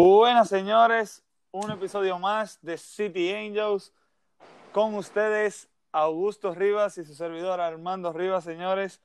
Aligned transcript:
Buenas 0.00 0.48
señores, 0.48 1.24
un 1.50 1.72
episodio 1.72 2.20
más 2.20 2.60
de 2.62 2.78
City 2.78 3.34
Angels. 3.34 3.92
Con 4.70 4.94
ustedes 4.94 5.68
Augusto 5.90 6.54
Rivas 6.54 6.98
y 6.98 7.04
su 7.04 7.16
servidor 7.16 7.60
Armando 7.60 8.12
Rivas, 8.12 8.44
señores, 8.44 9.02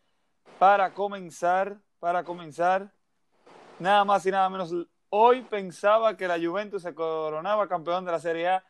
para 0.60 0.94
comenzar, 0.94 1.80
para 1.98 2.24
comenzar, 2.24 2.92
nada 3.80 4.06
más 4.06 4.24
y 4.28 4.30
nada 4.30 4.48
menos, 4.52 4.72
hoy 5.10 5.42
pensaba 5.42 6.16
que 6.16 6.28
la 6.28 6.38
Juventus 6.38 6.84
se 6.84 6.94
coronaba 6.94 7.68
campeón 7.68 8.06
de 8.06 8.12
la 8.12 8.20
Serie 8.20 8.50
A, 8.50 8.64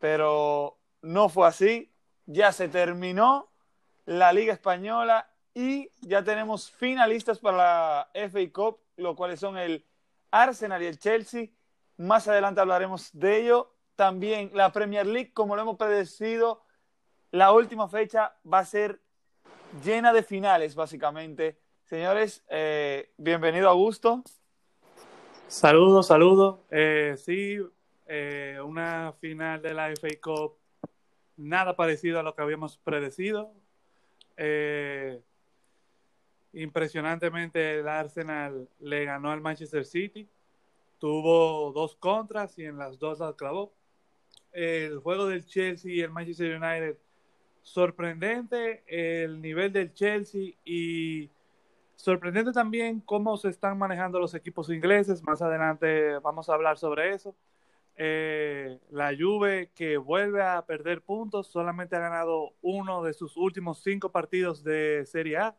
pero 0.00 0.80
no 1.00 1.28
fue 1.28 1.46
así, 1.46 1.94
ya 2.26 2.50
se 2.50 2.68
terminó 2.68 3.52
la 4.04 4.32
Liga 4.32 4.52
Española 4.52 5.30
y 5.54 5.92
ya 6.00 6.24
tenemos 6.24 6.72
finalistas 6.72 7.38
para 7.38 7.56
la 7.56 8.10
FA 8.28 8.52
Cup, 8.52 8.80
lo 8.96 9.14
cuales 9.14 9.38
son 9.38 9.56
el 9.56 9.86
Arsenal 10.32 10.82
y 10.82 10.86
el 10.86 10.98
Chelsea. 10.98 11.50
Más 11.98 12.28
adelante 12.28 12.60
hablaremos 12.60 13.10
de 13.12 13.42
ello. 13.42 13.74
También 13.96 14.52
la 14.54 14.70
Premier 14.70 15.04
League, 15.04 15.32
como 15.32 15.56
lo 15.56 15.62
hemos 15.62 15.76
predecido, 15.76 16.62
la 17.32 17.52
última 17.52 17.88
fecha 17.88 18.36
va 18.50 18.60
a 18.60 18.64
ser 18.64 19.00
llena 19.84 20.12
de 20.12 20.22
finales, 20.22 20.76
básicamente. 20.76 21.58
Señores, 21.82 22.44
eh, 22.48 23.10
bienvenido 23.16 23.68
Augusto. 23.68 24.22
Saludos, 25.48 26.06
saludos. 26.06 26.60
Eh, 26.70 27.16
sí, 27.18 27.58
eh, 28.06 28.60
una 28.64 29.12
final 29.20 29.60
de 29.60 29.74
la 29.74 29.90
FA 29.90 30.08
Cup, 30.22 30.56
nada 31.36 31.74
parecido 31.74 32.20
a 32.20 32.22
lo 32.22 32.32
que 32.36 32.42
habíamos 32.42 32.76
predecido. 32.76 33.52
Eh, 34.36 35.20
impresionantemente 36.52 37.80
el 37.80 37.88
Arsenal 37.88 38.68
le 38.78 39.04
ganó 39.04 39.32
al 39.32 39.40
Manchester 39.40 39.84
City. 39.84 40.28
Tuvo 40.98 41.72
dos 41.72 41.96
contras 41.96 42.58
y 42.58 42.64
en 42.64 42.78
las 42.78 42.98
dos 42.98 43.20
las 43.20 43.34
clavó. 43.34 43.72
El 44.52 44.98
juego 44.98 45.26
del 45.26 45.46
Chelsea 45.46 45.92
y 45.92 46.00
el 46.00 46.10
Manchester 46.10 46.60
United, 46.60 46.98
sorprendente 47.62 48.82
el 48.86 49.40
nivel 49.40 49.72
del 49.72 49.92
Chelsea 49.92 50.54
y 50.64 51.30
sorprendente 51.94 52.52
también 52.52 53.00
cómo 53.00 53.36
se 53.36 53.48
están 53.48 53.78
manejando 53.78 54.18
los 54.18 54.34
equipos 54.34 54.70
ingleses. 54.70 55.22
Más 55.22 55.42
adelante 55.42 56.18
vamos 56.18 56.48
a 56.48 56.54
hablar 56.54 56.78
sobre 56.78 57.14
eso. 57.14 57.34
Eh, 57.96 58.78
la 58.90 59.12
Juve 59.16 59.70
que 59.74 59.96
vuelve 59.96 60.42
a 60.42 60.64
perder 60.64 61.02
puntos, 61.02 61.48
solamente 61.48 61.96
ha 61.96 62.00
ganado 62.00 62.52
uno 62.62 63.02
de 63.02 63.12
sus 63.12 63.36
últimos 63.36 63.82
cinco 63.82 64.10
partidos 64.10 64.62
de 64.62 65.04
Serie 65.04 65.38
A 65.38 65.56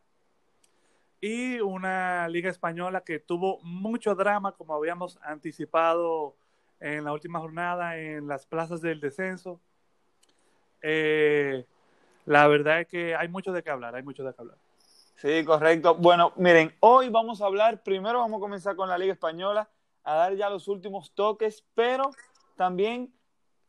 y 1.22 1.59
una 1.59 2.28
liga 2.30 2.50
española 2.50 3.02
que 3.02 3.20
tuvo 3.20 3.59
mucho 3.62 4.16
drama, 4.16 4.53
como 4.53 4.73
habíamos 4.73 5.20
anticipado 5.22 6.36
en 6.80 7.03
la 7.03 7.12
última 7.12 7.39
jornada 7.39 7.98
en 7.98 8.28
las 8.28 8.45
plazas 8.45 8.81
del 8.81 9.00
descenso. 9.00 9.59
Eh, 10.81 11.66
la 12.25 12.47
verdad 12.47 12.81
es 12.81 12.88
que 12.88 13.16
hay 13.16 13.28
mucho 13.28 13.52
de 13.52 13.64
qué 13.64 13.70
hablar, 13.70 13.95
hay 13.95 14.03
mucho 14.03 14.23
de 14.23 14.34
qué 14.34 14.42
hablar. 14.42 14.58
Sí, 15.17 15.44
correcto. 15.44 15.95
Bueno, 15.95 16.31
miren, 16.38 16.73
hoy 16.80 17.09
vamos 17.09 17.42
a 17.42 17.45
hablar, 17.45 17.84
primero 17.84 18.20
vamos 18.20 18.38
a 18.38 18.42
comenzar 18.42 18.75
con 18.78 18.88
la 18.88 18.97
Liga 18.97 19.12
Española, 19.12 19.70
a 20.03 20.16
dar 20.16 20.36
ya 20.36 20.50
los 20.50 20.70
últimos 20.70 21.14
toques, 21.14 21.66
pero 21.75 22.12
también 22.56 23.13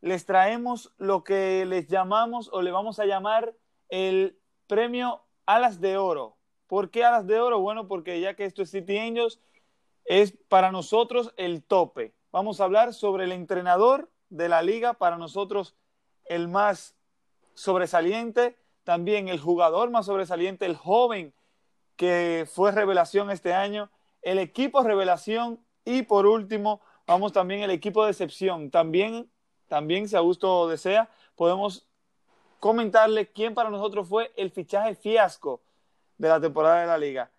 les 0.01 0.25
traemos 0.25 0.93
lo 0.99 1.25
que 1.25 1.65
les 1.67 1.89
llamamos 1.89 2.49
o 2.53 2.63
le 2.63 2.71
vamos 2.71 3.01
a 3.01 3.05
llamar 3.05 3.53
el 3.89 4.39
premio 4.69 5.23
Alas 5.45 5.81
de 5.81 5.97
Oro. 5.97 6.37
¿Por 6.71 6.93
qué 6.93 7.03
alas 7.03 7.27
de 7.27 7.41
oro? 7.41 7.59
Bueno, 7.59 7.89
porque 7.89 8.21
ya 8.21 8.35
que 8.35 8.45
esto 8.45 8.63
es 8.63 8.71
City 8.71 8.97
Angels, 8.97 9.41
es 10.05 10.31
para 10.49 10.71
nosotros 10.71 11.35
el 11.37 11.65
tope. 11.65 12.15
Vamos 12.31 12.61
a 12.61 12.65
hablar 12.65 12.95
sobre 12.95 13.25
el 13.25 13.33
entrenador 13.33 14.09
de 14.29 14.49
la 14.49 14.63
liga, 14.63 14.93
para 14.95 15.19
nosotros 15.19 15.75
el 16.27 16.47
más 16.47 16.95
sobresaliente, 17.55 18.57
también 18.85 19.27
el 19.27 19.41
jugador 19.41 19.91
más 19.91 20.07
sobresaliente, 20.07 20.65
el 20.65 20.77
joven 20.77 21.35
que 21.97 22.47
fue 22.49 22.71
revelación 22.71 23.33
este 23.33 23.53
año, 23.53 23.91
el 24.23 24.39
equipo 24.39 24.85
revelación 24.85 25.59
y 25.85 26.03
por 26.03 26.25
último, 26.25 26.81
vamos 27.05 27.33
también 27.33 27.63
el 27.63 27.73
equipo 27.73 28.05
de 28.05 28.13
excepción. 28.13 28.71
También, 28.71 29.29
también 29.67 30.09
si 30.09 30.15
Augusto 30.15 30.69
desea, 30.69 31.11
podemos 31.35 31.89
comentarle 32.61 33.27
quién 33.27 33.55
para 33.55 33.71
nosotros 33.71 34.07
fue 34.07 34.31
el 34.37 34.53
fichaje 34.53 34.95
fiasco 34.95 35.63
de 36.21 36.29
la 36.29 36.39
temporada 36.39 36.83
de 36.83 36.87
la 36.87 36.99
liga. 36.99 37.31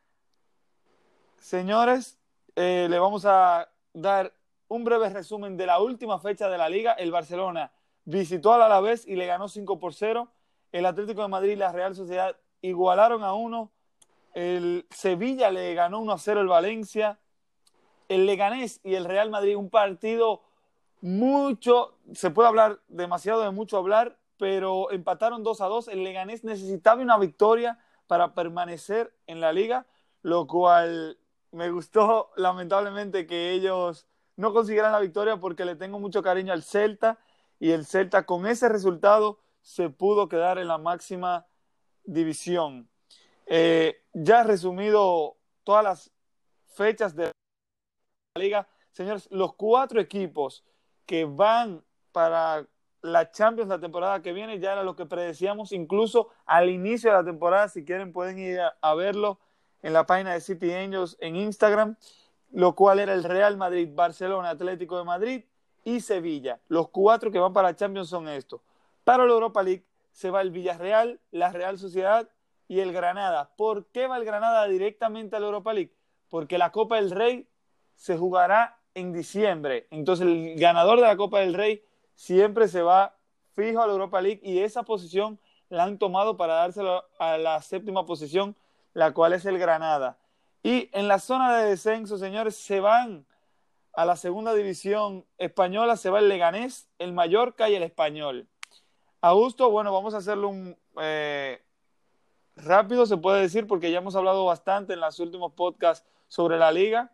Señores, 1.38 2.18
eh, 2.56 2.88
le 2.90 2.97
vamos 2.97 3.25
a 3.25 3.69
dar 3.94 4.34
un 4.69 4.84
breve 4.84 5.08
resumen 5.09 5.56
de 5.56 5.68
la 5.68 5.80
última 5.80 6.18
fecha 6.18 6.50
de 6.50 6.58
la 6.58 6.68
liga. 6.68 6.94
El 6.94 7.12
Barcelona 7.12 7.72
visitó 8.06 8.53
al 8.53 8.64
Alavés 8.64 9.08
y 9.08 9.16
le 9.16 9.28
ganó 9.28 9.50
5 9.50 9.78
por 9.78 9.94
0. 9.94 10.31
El 10.72 10.88
Atlético 10.88 11.22
de 11.22 11.28
Madrid 11.28 11.52
y 11.52 11.58
la 11.58 11.72
Real 11.72 11.94
Sociedad 11.94 12.36
igualaron 12.64 13.24
a 13.24 13.36
1. 13.36 13.72
El 14.34 14.88
Sevilla 14.90 15.52
le 15.52 15.75
ganó 15.75 16.00
1 16.00 16.14
a 16.14 16.18
0 16.18 16.41
el 16.41 16.47
Valencia. 16.47 17.20
El 18.09 18.25
Leganés 18.25 18.80
y 18.84 18.96
el 18.96 19.06
Real 19.06 19.30
Madrid, 19.30 19.58
un 19.58 19.70
partido 19.70 20.41
mucho, 21.02 22.00
se 22.14 22.31
puede 22.31 22.50
hablar 22.50 22.80
demasiado 22.88 23.44
de 23.44 23.52
mucho 23.52 23.78
hablar, 23.78 24.18
pero 24.38 24.90
empataron 24.90 25.44
2 25.44 25.62
a 25.62 25.68
2. 25.68 25.88
El 25.90 26.03
Leganés 26.03 26.44
necesitaba 26.44 27.00
una 27.03 27.20
victoria 27.20 27.78
para 28.08 28.34
permanecer 28.34 29.14
en 29.28 29.42
la 29.42 29.54
liga, 29.54 29.86
lo 30.22 30.48
cual 30.48 31.18
me 31.52 31.70
gustó 31.70 32.32
lamentablemente 32.38 33.28
que 33.28 33.52
ellos 33.52 34.08
no 34.36 34.54
consiguieran 34.54 34.92
la 34.92 35.00
victoria 35.00 35.38
porque 35.38 35.66
le 35.66 35.76
tengo 35.76 36.00
mucho 36.00 36.24
cariño 36.24 36.54
al 36.54 36.64
Celta 36.64 37.20
y 37.60 37.72
el 37.72 37.86
Celta 37.86 38.26
con 38.26 38.48
ese 38.48 38.70
resultado 38.70 39.40
se 39.62 39.90
pudo 39.90 40.28
quedar 40.28 40.58
en 40.58 40.68
la 40.68 40.78
máxima 40.78 41.46
división. 42.04 42.90
Eh, 43.46 44.04
ya 44.14 44.44
resumido 44.44 45.38
todas 45.64 45.84
las 45.84 46.12
fechas 46.74 47.16
de 47.16 47.26
la 47.26 48.42
liga, 48.42 48.68
señores, 48.92 49.28
los 49.30 49.54
cuatro 49.56 50.00
equipos 50.00 50.64
que 51.06 51.26
van 51.26 51.84
para 52.12 52.66
la 53.02 53.32
Champions 53.32 53.70
la 53.70 53.80
temporada 53.80 54.22
que 54.22 54.34
viene 54.34 54.60
ya 54.60 54.74
era 54.74 54.84
lo 54.84 54.96
que 54.96 55.06
predecíamos 55.06 55.72
incluso 55.72 56.30
al 56.46 56.70
inicio 56.70 57.10
de 57.12 57.18
la 57.18 57.24
temporada. 57.24 57.68
Si 57.68 57.84
quieren 57.84 58.14
pueden 58.14 58.40
ir 58.40 58.60
a, 58.82 58.96
verlo 58.96 59.40
en 59.82 59.94
la 59.94 60.06
página 60.06 60.34
de 60.34 60.42
City 60.42 60.74
Angels 60.74 61.18
en 61.20 61.36
Instagram, 61.36 61.96
lo 62.52 62.76
cual 62.76 63.00
era 63.00 63.14
el 63.14 63.24
Real 63.24 63.58
Madrid, 63.58 63.90
Barcelona, 63.94 64.52
Atlético 64.52 64.98
de 64.98 65.04
Madrid 65.04 65.44
y 65.84 66.02
Sevilla. 66.02 66.60
Los 66.68 66.90
cuatro 66.90 67.32
que 67.32 67.40
van 67.40 67.54
para 67.54 67.70
la 67.70 67.76
Champions 67.76 68.10
son 68.10 68.28
estos. 68.28 68.62
Para 69.04 69.26
la 69.26 69.34
Europa 69.34 69.64
League 69.64 69.86
se 70.12 70.30
va 70.30 70.42
el 70.42 70.52
Villarreal, 70.52 71.20
la 71.32 71.52
Real 71.52 71.80
Sociedad 71.80 72.30
y 72.68 72.82
el 72.82 72.94
Granada. 72.94 73.52
¿Por 73.58 73.88
qué 73.88 74.08
va 74.08 74.18
el 74.18 74.26
Granada 74.26 74.68
directamente 74.68 75.36
a 75.36 75.40
la 75.40 75.48
Europa 75.48 75.74
League? 75.74 75.94
Porque 76.30 76.58
la 76.58 76.72
Copa 76.72 76.98
del 76.98 77.12
Rey 77.12 77.48
se 77.96 78.18
jugará 78.18 78.80
en 78.94 79.12
diciembre. 79.12 79.88
Entonces 79.90 80.28
el 80.28 80.60
ganador 80.60 81.00
de 81.00 81.08
la 81.08 81.18
Copa 81.18 81.40
del 81.40 81.54
Rey 81.54 81.84
siempre 82.22 82.68
se 82.68 82.84
va 82.84 83.16
fijo 83.56 83.82
a 83.82 83.88
la 83.88 83.94
Europa 83.94 84.22
League 84.22 84.42
y 84.44 84.59
esa 84.59 84.84
posición 84.84 85.40
la 85.70 85.86
han 85.86 85.98
tomado 85.98 86.38
para 86.38 86.54
dárselo 86.54 87.04
a 87.18 87.40
la 87.40 87.59
séptima 87.64 88.06
posición, 88.06 88.56
la 88.94 89.12
cual 89.12 89.34
es 89.34 89.44
el 89.46 89.58
Granada. 89.58 90.20
Y 90.62 90.88
en 90.94 91.08
la 91.08 91.18
zona 91.18 91.58
de 91.58 91.70
descenso, 91.70 92.20
señores, 92.20 92.56
se 92.56 92.79
van 92.79 93.26
a 93.94 94.06
la 94.06 94.16
segunda 94.16 94.53
división 94.53 95.26
española, 95.40 95.97
se 95.97 96.12
va 96.12 96.20
el 96.20 96.29
Leganés, 96.29 96.88
el 97.00 97.12
Mallorca 97.12 97.70
y 97.72 97.76
el 97.76 97.82
Español. 97.82 98.47
Augusto, 99.20 99.72
bueno, 99.72 99.91
vamos 99.91 100.14
a 100.14 100.18
hacerlo 100.18 100.50
un 100.50 100.78
eh, 101.02 101.59
rápido, 102.56 103.08
se 103.08 103.18
puede 103.18 103.41
decir, 103.41 103.66
porque 103.66 103.90
ya 103.90 103.97
hemos 103.97 104.16
hablado 104.16 104.46
bastante 104.46 104.94
en 104.94 105.00
los 105.00 105.20
últimos 105.20 105.53
podcasts 105.53 106.08
sobre 106.28 106.59
la 106.59 106.72
liga. 106.72 107.12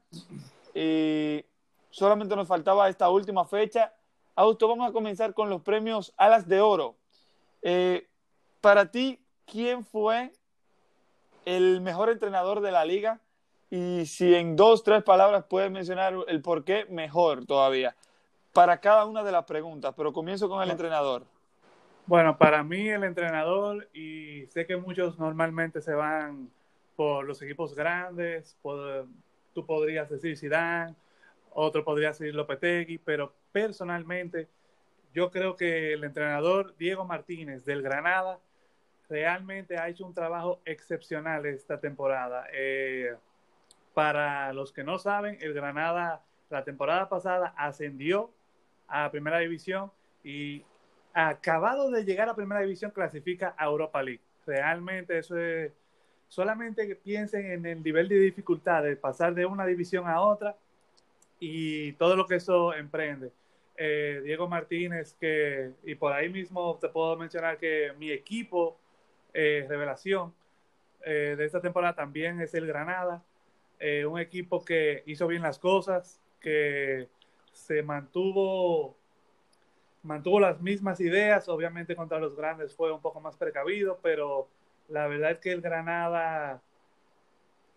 Y 0.76 1.46
solamente 1.92 2.36
nos 2.36 2.50
faltaba 2.50 2.90
esta 2.90 3.10
última 3.10 3.46
fecha 3.46 3.94
Augusto, 4.38 4.68
vamos 4.68 4.88
a 4.88 4.94
comenzar 4.94 5.34
con 5.34 5.50
los 5.50 5.64
premios 5.64 6.14
Alas 6.16 6.48
de 6.48 6.62
Oro. 6.62 6.96
Eh, 7.64 8.08
para 8.62 8.92
ti, 8.92 9.20
¿quién 9.48 9.84
fue 9.84 10.32
el 11.46 11.82
mejor 11.82 12.12
entrenador 12.12 12.62
de 12.62 12.72
la 12.72 12.86
liga? 12.86 13.20
Y 13.72 14.06
si 14.06 14.36
en 14.36 14.56
dos, 14.56 14.84
tres 14.84 15.02
palabras 15.02 15.46
puedes 15.50 15.72
mencionar 15.72 16.14
el 16.28 16.44
por 16.44 16.64
qué, 16.64 16.86
mejor 16.88 17.48
todavía. 17.48 17.96
Para 18.54 18.80
cada 18.80 19.06
una 19.06 19.24
de 19.24 19.32
las 19.32 19.46
preguntas, 19.46 19.96
pero 19.98 20.14
comienzo 20.14 20.48
con 20.48 20.62
el 20.62 20.70
entrenador. 20.70 21.26
Bueno, 22.06 22.38
para 22.38 22.62
mí 22.62 22.90
el 22.90 23.06
entrenador, 23.06 23.90
y 23.92 24.46
sé 24.46 24.68
que 24.68 24.78
muchos 24.78 25.18
normalmente 25.18 25.82
se 25.82 25.96
van 25.96 26.52
por 26.96 27.26
los 27.26 27.42
equipos 27.42 27.74
grandes, 27.74 28.56
tú 29.56 29.66
podrías 29.66 30.12
decir 30.12 30.38
Zidane, 30.38 30.94
otro 31.60 31.84
podría 31.84 32.14
ser 32.14 32.36
Lopetegui, 32.36 33.00
pero 33.00 33.34
personalmente 33.58 34.48
yo 35.16 35.32
creo 35.32 35.56
que 35.56 35.94
el 35.94 36.04
entrenador 36.04 36.76
Diego 36.78 37.06
Martínez 37.06 37.66
del 37.66 37.82
Granada 37.82 38.40
realmente 39.10 39.80
ha 39.80 39.90
hecho 39.90 40.06
un 40.06 40.14
trabajo 40.14 40.62
excepcional 40.64 41.44
esta 41.48 41.80
temporada. 41.80 42.46
Eh, 42.54 43.16
para 43.96 44.54
los 44.54 44.72
que 44.72 44.84
no 44.84 45.00
saben, 45.00 45.40
el 45.42 45.56
Granada 45.56 46.22
la 46.52 46.64
temporada 46.64 47.10
pasada 47.10 47.56
ascendió 47.58 48.32
a 48.88 49.10
Primera 49.10 49.40
División 49.40 49.92
y 50.24 50.64
acabado 51.14 51.90
de 51.90 52.06
llegar 52.06 52.30
a 52.30 52.36
Primera 52.36 52.62
División 52.62 52.92
clasifica 52.92 53.56
a 53.58 53.66
Europa 53.66 54.04
League. 54.04 54.22
Realmente 54.46 55.18
eso 55.18 55.36
es, 55.36 55.72
solamente 56.28 56.96
piensen 56.96 57.52
en 57.52 57.66
el 57.66 57.82
nivel 57.82 58.08
de 58.08 58.20
dificultad 58.20 58.84
de 58.84 58.96
pasar 58.98 59.34
de 59.34 59.48
una 59.48 59.66
división 59.66 60.08
a 60.08 60.22
otra 60.22 60.56
y 61.40 61.94
todo 61.94 62.16
lo 62.16 62.28
que 62.28 62.36
eso 62.36 62.72
emprende. 62.76 63.32
Eh, 63.80 64.22
Diego 64.24 64.48
Martínez, 64.48 65.14
que, 65.20 65.72
y 65.84 65.94
por 65.94 66.12
ahí 66.12 66.30
mismo 66.30 66.80
te 66.82 66.90
puedo 66.90 67.16
mencionar 67.16 67.60
que 67.60 67.94
mi 68.00 68.12
equipo, 68.12 68.80
eh, 69.34 69.68
revelación 69.70 70.34
eh, 71.04 71.36
de 71.38 71.46
esta 71.46 71.62
temporada 71.62 71.94
también 71.94 72.42
es 72.42 72.56
el 72.56 72.66
Granada, 72.66 73.24
un 74.08 74.20
equipo 74.20 74.66
que 74.66 75.04
hizo 75.06 75.28
bien 75.28 75.44
las 75.44 75.60
cosas, 75.60 76.20
que 76.42 77.08
se 77.52 77.84
mantuvo 77.84 78.98
mantuvo 80.02 80.40
las 80.40 80.60
mismas 80.62 81.00
ideas, 81.00 81.48
obviamente 81.48 81.96
contra 81.96 82.18
los 82.18 82.36
grandes 82.36 82.74
fue 82.74 82.92
un 82.92 83.02
poco 83.02 83.20
más 83.20 83.36
precavido, 83.36 84.00
pero 84.02 84.48
la 84.88 85.08
verdad 85.08 85.32
es 85.32 85.40
que 85.40 85.52
el 85.52 85.62
Granada 85.62 86.62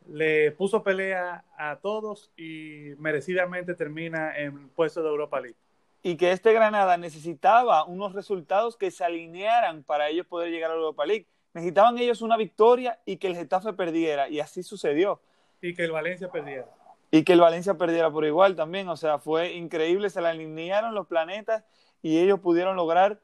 le 0.08 0.52
puso 0.52 0.82
pelea 0.82 1.44
a 1.58 1.76
todos 1.76 2.32
y 2.36 2.94
merecidamente 2.98 3.74
termina 3.74 4.38
en 4.38 4.68
puesto 4.70 5.02
de 5.02 5.08
Europa 5.08 5.40
League. 5.40 5.56
Y 6.02 6.16
que 6.16 6.32
este 6.32 6.52
Granada 6.52 6.96
necesitaba 6.96 7.84
unos 7.84 8.14
resultados 8.14 8.76
que 8.76 8.90
se 8.90 9.04
alinearan 9.04 9.82
para 9.82 10.08
ellos 10.08 10.26
poder 10.26 10.50
llegar 10.50 10.70
a 10.70 10.74
Europa 10.74 11.04
League. 11.04 11.26
Necesitaban 11.52 11.98
ellos 11.98 12.22
una 12.22 12.36
victoria 12.36 13.00
y 13.04 13.16
que 13.16 13.26
el 13.26 13.36
Getafe 13.36 13.72
perdiera, 13.72 14.28
y 14.28 14.40
así 14.40 14.62
sucedió. 14.62 15.20
Y 15.60 15.74
que 15.74 15.84
el 15.84 15.92
Valencia 15.92 16.30
perdiera. 16.30 16.66
Y 17.10 17.24
que 17.24 17.32
el 17.32 17.40
Valencia 17.40 17.74
perdiera 17.74 18.10
por 18.10 18.24
igual 18.24 18.54
también, 18.54 18.88
o 18.88 18.96
sea, 18.96 19.18
fue 19.18 19.52
increíble, 19.54 20.10
se 20.10 20.22
le 20.22 20.28
alinearon 20.28 20.94
los 20.94 21.06
planetas 21.06 21.64
y 22.02 22.18
ellos 22.18 22.40
pudieron 22.40 22.76
lograr, 22.76 23.20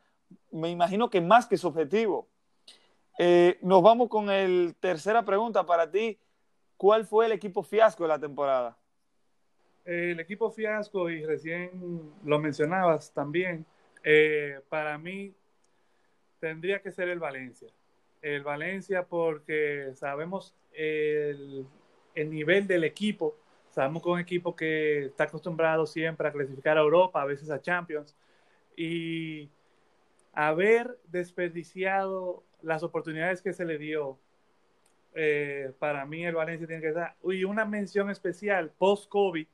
me 0.51 0.71
imagino 0.71 1.09
que 1.09 1.21
más 1.21 1.47
que 1.47 1.57
su 1.57 1.69
objetivo. 1.69 2.29
Eh, 3.19 3.59
nos 3.63 3.83
vamos 3.83 4.09
con 4.09 4.27
la 4.27 4.73
tercera 4.81 5.25
pregunta 5.25 5.65
para 5.65 5.91
ti. 5.91 6.19
¿Cuál 6.77 7.07
fue 7.07 7.27
el 7.27 7.33
equipo 7.33 7.63
fiasco 7.63 8.03
de 8.03 8.09
la 8.09 8.19
temporada? 8.19 8.77
El 9.87 10.19
equipo 10.19 10.51
fiasco, 10.51 11.09
y 11.09 11.25
recién 11.25 12.13
lo 12.25 12.41
mencionabas 12.41 13.13
también, 13.13 13.65
eh, 14.03 14.61
para 14.69 14.99
mí 14.99 15.33
tendría 16.41 16.83
que 16.83 16.91
ser 16.91 17.09
el 17.09 17.21
Valencia. 17.21 17.69
El 18.21 18.43
Valencia 18.43 19.05
porque 19.05 19.93
sabemos 19.95 20.57
el, 20.73 21.65
el 22.17 22.31
nivel 22.31 22.67
del 22.67 22.83
equipo, 22.83 23.37
sabemos 23.71 24.03
que 24.03 24.09
es 24.09 24.13
un 24.15 24.19
equipo 24.19 24.57
que 24.57 25.05
está 25.05 25.25
acostumbrado 25.25 25.87
siempre 25.87 26.27
a 26.27 26.33
clasificar 26.33 26.77
a 26.77 26.81
Europa, 26.81 27.23
a 27.23 27.27
veces 27.27 27.49
a 27.51 27.63
Champions, 27.63 28.17
y 28.77 29.49
haber 30.33 30.99
desperdiciado 31.07 32.43
las 32.61 32.83
oportunidades 32.83 33.41
que 33.41 33.53
se 33.53 33.65
le 33.65 33.79
dio, 33.79 34.19
eh, 35.15 35.73
para 35.79 36.05
mí 36.05 36.27
el 36.27 36.35
Valencia 36.35 36.67
tiene 36.67 36.83
que 36.83 36.93
dar. 36.93 37.15
Y 37.23 37.45
una 37.45 37.65
mención 37.65 38.11
especial 38.11 38.73
post-COVID 38.77 39.47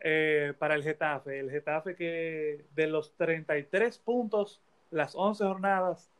eh, 0.00 0.54
para 0.58 0.74
el 0.74 0.82
Getafe. 0.82 1.38
El 1.40 1.50
Getafe 1.50 1.94
que 1.94 2.64
de 2.74 2.86
los 2.86 3.14
33 3.16 3.98
puntos, 3.98 4.60
las 4.90 5.14
11 5.14 5.44
jornadas 5.44 6.10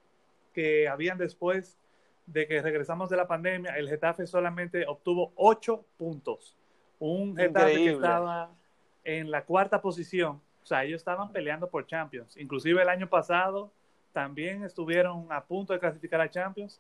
que 0.53 0.89
habían 0.89 1.19
después 1.19 1.79
de 2.27 2.47
que 2.47 2.61
regresamos 2.61 3.09
de 3.09 3.17
la 3.17 3.27
pandemia, 3.27 3.77
el 3.77 3.89
Getafe 3.89 4.27
solamente 4.27 4.87
obtuvo 4.87 5.33
8 5.37 5.85
puntos. 5.97 6.57
Un 6.99 7.37
Getafe 7.37 7.75
que 7.75 7.91
estaba 7.93 8.51
en 9.05 9.31
la 9.31 9.45
cuarta 9.45 9.81
posición 9.81 10.41
o 10.63 10.67
sea, 10.69 10.85
ellos 10.85 11.01
estaban 11.01 11.33
peleando 11.33 11.71
por 11.71 11.87
Champions. 11.87 12.37
Inclusive 12.37 12.83
el 12.83 12.91
año 12.91 13.09
pasado 13.09 13.73
también 14.13 14.65
estuvieron 14.65 15.27
a 15.33 15.43
punto 15.43 15.73
de 15.73 15.79
clasificar 15.79 16.21
a 16.21 16.31
Champions. 16.31 16.79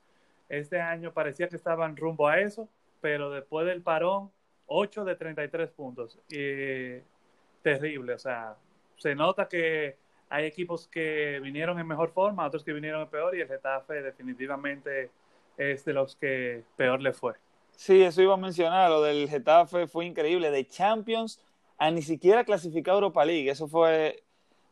Este 0.50 0.78
año 0.78 1.10
parecía 1.14 1.48
que 1.48 1.56
estaban 1.56 1.96
rumbo 1.96 2.28
a 2.28 2.38
eso, 2.38 2.68
pero 3.00 3.30
después 3.30 3.66
del 3.66 3.80
parón, 3.80 4.30
8 4.68 5.04
de 5.04 5.16
33 5.16 5.70
puntos. 5.70 6.18
Terrible, 7.62 8.14
o 8.14 8.18
sea, 8.18 8.56
se 8.96 9.14
nota 9.14 9.48
que 9.48 9.96
hay 10.30 10.44
equipos 10.44 10.86
que 10.88 11.40
vinieron 11.42 11.78
en 11.78 11.86
mejor 11.86 12.10
forma, 12.10 12.46
otros 12.46 12.62
que 12.64 12.72
vinieron 12.72 13.02
en 13.02 13.08
peor, 13.08 13.36
y 13.36 13.40
el 13.40 13.48
Getafe 13.48 14.02
definitivamente 14.02 15.10
es 15.56 15.84
de 15.84 15.92
los 15.92 16.16
que 16.16 16.62
peor 16.76 17.00
le 17.00 17.12
fue. 17.12 17.34
Sí, 17.72 18.02
eso 18.02 18.22
iba 18.22 18.34
a 18.34 18.38
mencionar, 18.38 18.90
lo 18.90 19.02
del 19.02 19.28
Getafe 19.28 19.86
fue 19.86 20.06
increíble, 20.06 20.50
de 20.50 20.66
Champions 20.66 21.40
a 21.78 21.90
ni 21.90 22.02
siquiera 22.02 22.44
clasificar 22.44 22.94
Europa 22.94 23.24
League. 23.24 23.50
Eso 23.50 23.68
fue 23.68 24.24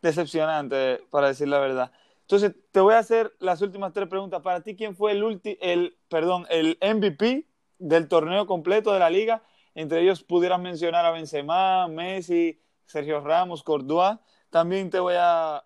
decepcionante, 0.02 1.02
para 1.10 1.28
decir 1.28 1.48
la 1.48 1.58
verdad. 1.60 1.92
Entonces, 2.22 2.52
te 2.72 2.80
voy 2.80 2.94
a 2.94 2.98
hacer 2.98 3.32
las 3.38 3.62
últimas 3.62 3.92
tres 3.92 4.08
preguntas. 4.08 4.42
Para 4.42 4.60
ti, 4.60 4.74
¿quién 4.74 4.96
fue 4.96 5.12
el, 5.12 5.40
el, 5.60 5.96
perdón, 6.08 6.46
el 6.50 6.76
MVP 6.82 7.46
del 7.78 8.08
torneo 8.08 8.46
completo 8.46 8.92
de 8.92 8.98
la 8.98 9.10
liga? 9.10 9.42
Entre 9.76 10.00
ellos 10.00 10.22
pudieras 10.22 10.58
mencionar 10.58 11.04
a 11.04 11.10
Benzema, 11.10 11.86
Messi, 11.86 12.58
Sergio 12.86 13.20
Ramos, 13.20 13.62
Cordua. 13.62 14.22
También 14.48 14.88
te 14.88 14.98
voy 14.98 15.16
a 15.18 15.62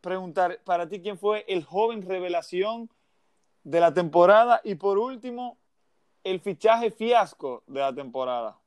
preguntar, 0.00 0.60
para 0.64 0.88
ti, 0.88 1.00
¿quién 1.00 1.16
fue 1.16 1.44
el 1.46 1.62
joven 1.62 2.02
revelación 2.02 2.90
de 3.62 3.78
la 3.78 3.94
temporada? 3.94 4.60
Y 4.64 4.74
por 4.74 4.98
último, 4.98 5.56
el 6.24 6.40
fichaje 6.40 6.90
fiasco 6.90 7.62
de 7.68 7.78
la 7.78 7.94
temporada. 7.94 8.58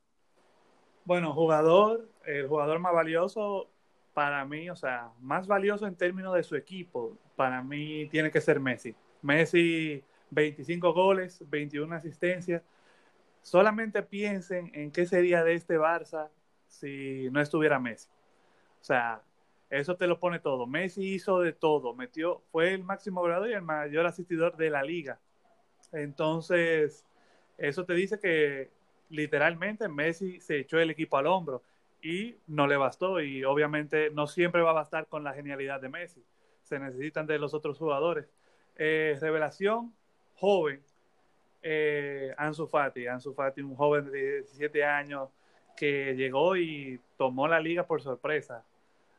Bueno, 1.04 1.34
jugador, 1.34 2.08
el 2.24 2.48
jugador 2.48 2.78
más 2.78 2.94
valioso 2.94 3.68
para 4.14 4.42
mí, 4.46 4.70
o 4.70 4.76
sea, 4.76 5.12
más 5.20 5.46
valioso 5.46 5.86
en 5.86 5.96
términos 5.96 6.34
de 6.34 6.42
su 6.42 6.56
equipo, 6.56 7.18
para 7.36 7.62
mí 7.62 8.08
tiene 8.08 8.30
que 8.30 8.40
ser 8.40 8.58
Messi. 8.58 8.94
Messi, 9.20 10.02
25 10.30 10.94
goles, 10.94 11.44
21 11.46 11.94
asistencias. 11.94 12.62
Solamente 13.42 14.02
piensen 14.02 14.70
en 14.74 14.90
qué 14.90 15.06
sería 15.06 15.44
de 15.44 15.54
este 15.54 15.78
Barça 15.78 16.28
si 16.66 17.28
no 17.30 17.40
estuviera 17.40 17.78
Messi. 17.78 18.08
O 18.80 18.84
sea, 18.84 19.22
eso 19.70 19.96
te 19.96 20.06
lo 20.06 20.18
pone 20.18 20.38
todo. 20.38 20.66
Messi 20.66 21.14
hizo 21.14 21.40
de 21.40 21.52
todo, 21.52 21.94
metió, 21.94 22.42
fue 22.50 22.72
el 22.74 22.84
máximo 22.84 23.20
goleador 23.20 23.50
y 23.50 23.54
el 23.54 23.62
mayor 23.62 24.06
asistidor 24.06 24.56
de 24.56 24.70
la 24.70 24.82
liga. 24.82 25.18
Entonces, 25.92 27.04
eso 27.56 27.84
te 27.84 27.94
dice 27.94 28.18
que 28.18 28.70
literalmente 29.10 29.88
Messi 29.88 30.40
se 30.40 30.58
echó 30.58 30.78
el 30.78 30.90
equipo 30.90 31.16
al 31.16 31.26
hombro 31.26 31.62
y 32.02 32.36
no 32.46 32.66
le 32.66 32.76
bastó 32.76 33.20
y 33.20 33.44
obviamente 33.44 34.10
no 34.10 34.26
siempre 34.26 34.62
va 34.62 34.70
a 34.70 34.74
bastar 34.74 35.06
con 35.06 35.24
la 35.24 35.34
genialidad 35.34 35.80
de 35.80 35.88
Messi. 35.88 36.22
Se 36.62 36.78
necesitan 36.78 37.26
de 37.26 37.38
los 37.38 37.54
otros 37.54 37.78
jugadores. 37.78 38.26
Eh, 38.76 39.16
revelación, 39.20 39.92
joven, 40.36 40.82
eh, 41.62 42.34
Ansu 42.36 42.66
Fati. 42.66 43.06
Ansu 43.06 43.34
Fati, 43.34 43.62
un 43.62 43.76
joven 43.76 44.10
de 44.10 44.42
17 44.42 44.84
años 44.84 45.30
que 45.76 46.14
llegó 46.14 46.56
y 46.56 47.00
tomó 47.16 47.48
la 47.48 47.60
liga 47.60 47.86
por 47.86 48.02
sorpresa. 48.02 48.64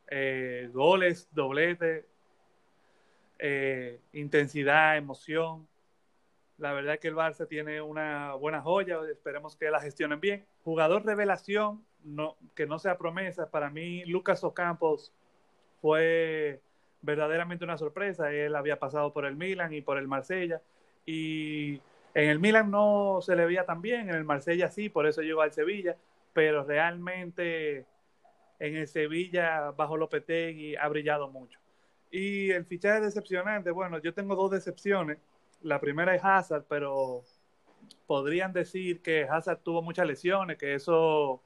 Eh, 0.07 0.69
goles, 0.73 1.29
doblete, 1.31 2.05
intensidad, 4.13 4.97
emoción. 4.97 5.67
La 6.57 6.73
verdad 6.73 6.95
es 6.95 6.99
que 6.99 7.07
el 7.07 7.15
Barça 7.15 7.47
tiene 7.47 7.81
una 7.81 8.33
buena 8.33 8.61
joya, 8.61 8.99
esperemos 9.09 9.55
que 9.55 9.71
la 9.71 9.79
gestionen 9.79 10.19
bien. 10.19 10.45
Jugador 10.63 11.05
revelación, 11.05 11.85
no, 12.03 12.35
que 12.55 12.65
no 12.65 12.79
sea 12.79 12.97
promesa, 12.97 13.49
para 13.49 13.69
mí 13.69 14.03
Lucas 14.05 14.43
Ocampos 14.43 15.13
fue 15.81 16.61
verdaderamente 17.01 17.63
una 17.63 17.77
sorpresa. 17.77 18.31
Él 18.31 18.55
había 18.55 18.79
pasado 18.79 19.13
por 19.13 19.25
el 19.25 19.35
Milan 19.35 19.73
y 19.73 19.81
por 19.81 19.97
el 19.97 20.07
Marsella 20.07 20.61
y 21.05 21.81
en 22.13 22.29
el 22.29 22.39
Milan 22.39 22.71
no 22.71 23.19
se 23.21 23.35
le 23.35 23.45
veía 23.45 23.65
tan 23.65 23.81
bien, 23.81 24.09
en 24.09 24.15
el 24.15 24.23
Marsella 24.23 24.69
sí, 24.69 24.89
por 24.89 25.07
eso 25.07 25.21
llegó 25.21 25.41
al 25.41 25.53
Sevilla, 25.53 25.95
pero 26.33 26.63
realmente 26.63 27.85
en 28.59 28.75
el 28.75 28.87
Sevilla 28.87 29.71
bajo 29.71 29.97
Lopetegui 29.97 30.75
ha 30.75 30.87
brillado 30.87 31.29
mucho. 31.29 31.59
Y 32.11 32.51
el 32.51 32.65
fichaje 32.65 33.01
decepcionante, 33.01 33.71
bueno, 33.71 33.99
yo 33.99 34.13
tengo 34.13 34.35
dos 34.35 34.51
decepciones 34.51 35.19
la 35.61 35.79
primera 35.79 36.15
es 36.15 36.23
Hazard, 36.23 36.65
pero 36.67 37.23
podrían 38.07 38.53
decir 38.53 39.01
que 39.01 39.23
Hazard 39.23 39.59
tuvo 39.59 39.81
muchas 39.81 40.07
lesiones, 40.07 40.57
que 40.57 40.75
eso 40.75 41.41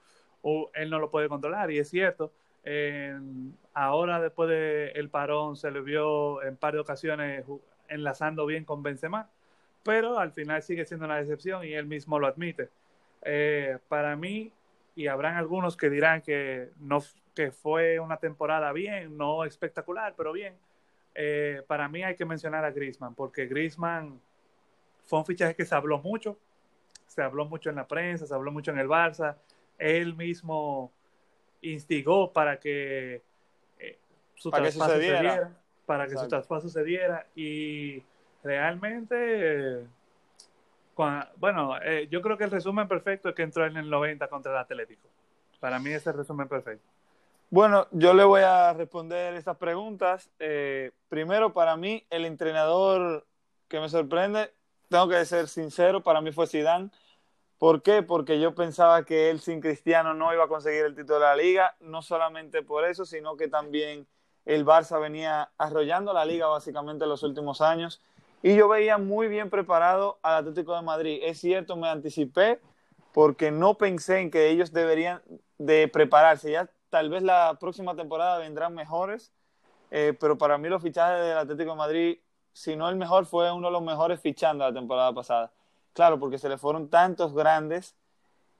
él 0.73 0.89
no 0.89 0.99
lo 0.99 1.09
puede 1.09 1.29
controlar, 1.29 1.71
y 1.71 1.79
es 1.79 1.89
cierto. 1.89 2.33
ahora, 3.73 4.21
después 4.21 4.49
del 4.49 5.09
parón, 5.09 5.55
se 5.55 5.71
le 5.71 5.81
vio 5.81 6.43
en 6.43 6.57
par 6.57 6.73
de 6.73 6.79
ocasiones 6.79 7.45
enlazando 7.87 8.45
bien 8.45 8.65
con 8.65 8.83
Benzema, 8.83 9.29
pero 9.83 10.17
al 10.19 10.31
final 10.31 10.63
sigue 10.63 10.85
siendo 10.85 11.05
una 11.05 11.17
decepción 11.17 11.63
y 11.65 11.73
él 11.73 11.85
mismo 11.85 12.19
lo 12.19 12.27
admite. 12.27 12.69
Eh, 13.21 13.77
para 13.87 14.15
mí, 14.15 14.51
y 14.95 15.07
habrán 15.07 15.35
algunos 15.35 15.77
que 15.77 15.89
dirán 15.89 16.21
que, 16.21 16.69
no, 16.79 16.99
que 17.35 17.51
fue 17.51 17.99
una 17.99 18.17
temporada 18.17 18.71
bien, 18.71 19.17
no 19.17 19.43
espectacular, 19.43 20.13
pero 20.15 20.31
bien 20.33 20.55
eh, 21.15 21.61
para 21.67 21.87
mí 21.87 22.03
hay 22.03 22.15
que 22.15 22.25
mencionar 22.25 22.65
a 22.65 22.71
Grisman, 22.71 23.13
porque 23.13 23.45
Grisman 23.45 24.19
fue 25.05 25.19
un 25.19 25.25
fichaje 25.25 25.55
que 25.55 25.65
se 25.65 25.75
habló 25.75 25.99
mucho, 25.99 26.37
se 27.05 27.21
habló 27.21 27.45
mucho 27.45 27.69
en 27.69 27.75
la 27.75 27.87
prensa, 27.87 28.25
se 28.25 28.33
habló 28.33 28.51
mucho 28.51 28.71
en 28.71 28.79
el 28.79 28.87
Barça, 28.87 29.35
él 29.77 30.15
mismo 30.15 30.91
instigó 31.61 32.33
para 32.33 32.59
que 32.59 33.21
eh, 33.77 33.99
su 34.35 34.49
Para 34.49 34.63
que 34.63 34.71
traspaso 34.71 34.93
sucediera. 34.93 35.17
se 35.17 35.23
diera, 35.23 35.57
para 35.85 36.03
que 36.05 36.09
su 36.09 36.15
Exacto. 36.15 36.35
traspaso 36.35 36.69
se 36.69 36.83
diera 36.83 37.27
y 37.35 38.03
realmente, 38.43 39.15
eh, 39.17 39.87
cua- 40.95 41.29
bueno, 41.37 41.77
eh, 41.81 42.07
yo 42.09 42.21
creo 42.21 42.37
que 42.37 42.43
el 42.43 42.51
resumen 42.51 42.87
perfecto 42.87 43.29
es 43.29 43.35
que 43.35 43.43
entró 43.43 43.65
en 43.65 43.77
el 43.77 43.89
90 43.89 44.27
contra 44.27 44.51
el 44.51 44.57
Atlético. 44.57 45.07
Para 45.59 45.79
mí 45.79 45.89
ese 45.89 45.97
es 45.97 46.07
el 46.07 46.13
resumen 46.13 46.47
perfecto. 46.47 46.85
Bueno, 47.49 47.87
yo 47.91 48.13
le 48.13 48.23
voy 48.23 48.41
a 48.41 48.73
responder 48.73 49.35
estas 49.35 49.57
preguntas. 49.57 50.29
Eh, 50.39 50.91
primero, 51.07 51.53
para 51.53 51.77
mí, 51.77 52.03
el 52.09 52.25
entrenador 52.25 53.25
que 53.67 53.79
me 53.79 53.89
sorprende, 53.89 54.51
tengo 54.89 55.07
que 55.07 55.23
ser 55.25 55.47
sincero, 55.47 56.01
para 56.01 56.19
mí 56.21 56.31
fue 56.31 56.47
Zidane. 56.47 56.89
¿Por 57.59 57.81
qué? 57.81 58.03
Porque 58.03 58.39
yo 58.39 58.53
pensaba 58.55 59.05
que 59.05 59.29
él 59.29 59.39
sin 59.39 59.61
Cristiano 59.61 60.13
no 60.13 60.33
iba 60.33 60.43
a 60.43 60.47
conseguir 60.47 60.83
el 60.83 60.95
título 60.95 61.19
de 61.19 61.25
la 61.25 61.35
liga, 61.35 61.75
no 61.79 62.01
solamente 62.01 62.61
por 62.61 62.83
eso, 62.85 63.05
sino 63.05 63.37
que 63.37 63.47
también 63.47 64.05
el 64.45 64.65
Barça 64.65 64.99
venía 64.99 65.49
arrollando 65.57 66.11
la 66.11 66.25
liga 66.25 66.47
básicamente 66.47 67.05
en 67.05 67.09
los 67.09 67.23
últimos 67.23 67.61
años 67.61 68.01
y 68.43 68.55
yo 68.55 68.67
veía 68.67 68.97
muy 68.97 69.29
bien 69.29 69.49
preparado 69.49 70.19
al 70.21 70.35
Atlético 70.35 70.75
de 70.75 70.81
Madrid. 70.81 71.19
Es 71.23 71.39
cierto, 71.39 71.77
me 71.77 71.87
anticipé 71.87 72.59
porque 73.13 73.51
no 73.51 73.75
pensé 73.77 74.19
en 74.19 74.29
que 74.29 74.49
ellos 74.49 74.73
deberían 74.73 75.21
de 75.57 75.87
prepararse. 75.87 76.51
Ya 76.51 76.69
tal 76.89 77.09
vez 77.09 77.23
la 77.23 77.57
próxima 77.57 77.95
temporada 77.95 78.39
vendrán 78.39 78.75
mejores, 78.75 79.31
eh, 79.91 80.13
pero 80.19 80.37
para 80.37 80.57
mí 80.57 80.67
los 80.67 80.83
fichajes 80.83 81.25
del 81.25 81.37
Atlético 81.37 81.71
de 81.71 81.77
Madrid, 81.77 82.19
si 82.51 82.75
no 82.75 82.89
el 82.89 82.97
mejor, 82.97 83.25
fue 83.25 83.49
uno 83.49 83.67
de 83.67 83.73
los 83.73 83.81
mejores 83.81 84.19
fichando 84.19 84.65
la 84.65 84.73
temporada 84.73 85.13
pasada. 85.13 85.53
Claro, 85.93 86.19
porque 86.19 86.37
se 86.37 86.49
le 86.49 86.57
fueron 86.57 86.89
tantos 86.89 87.33
grandes 87.33 87.95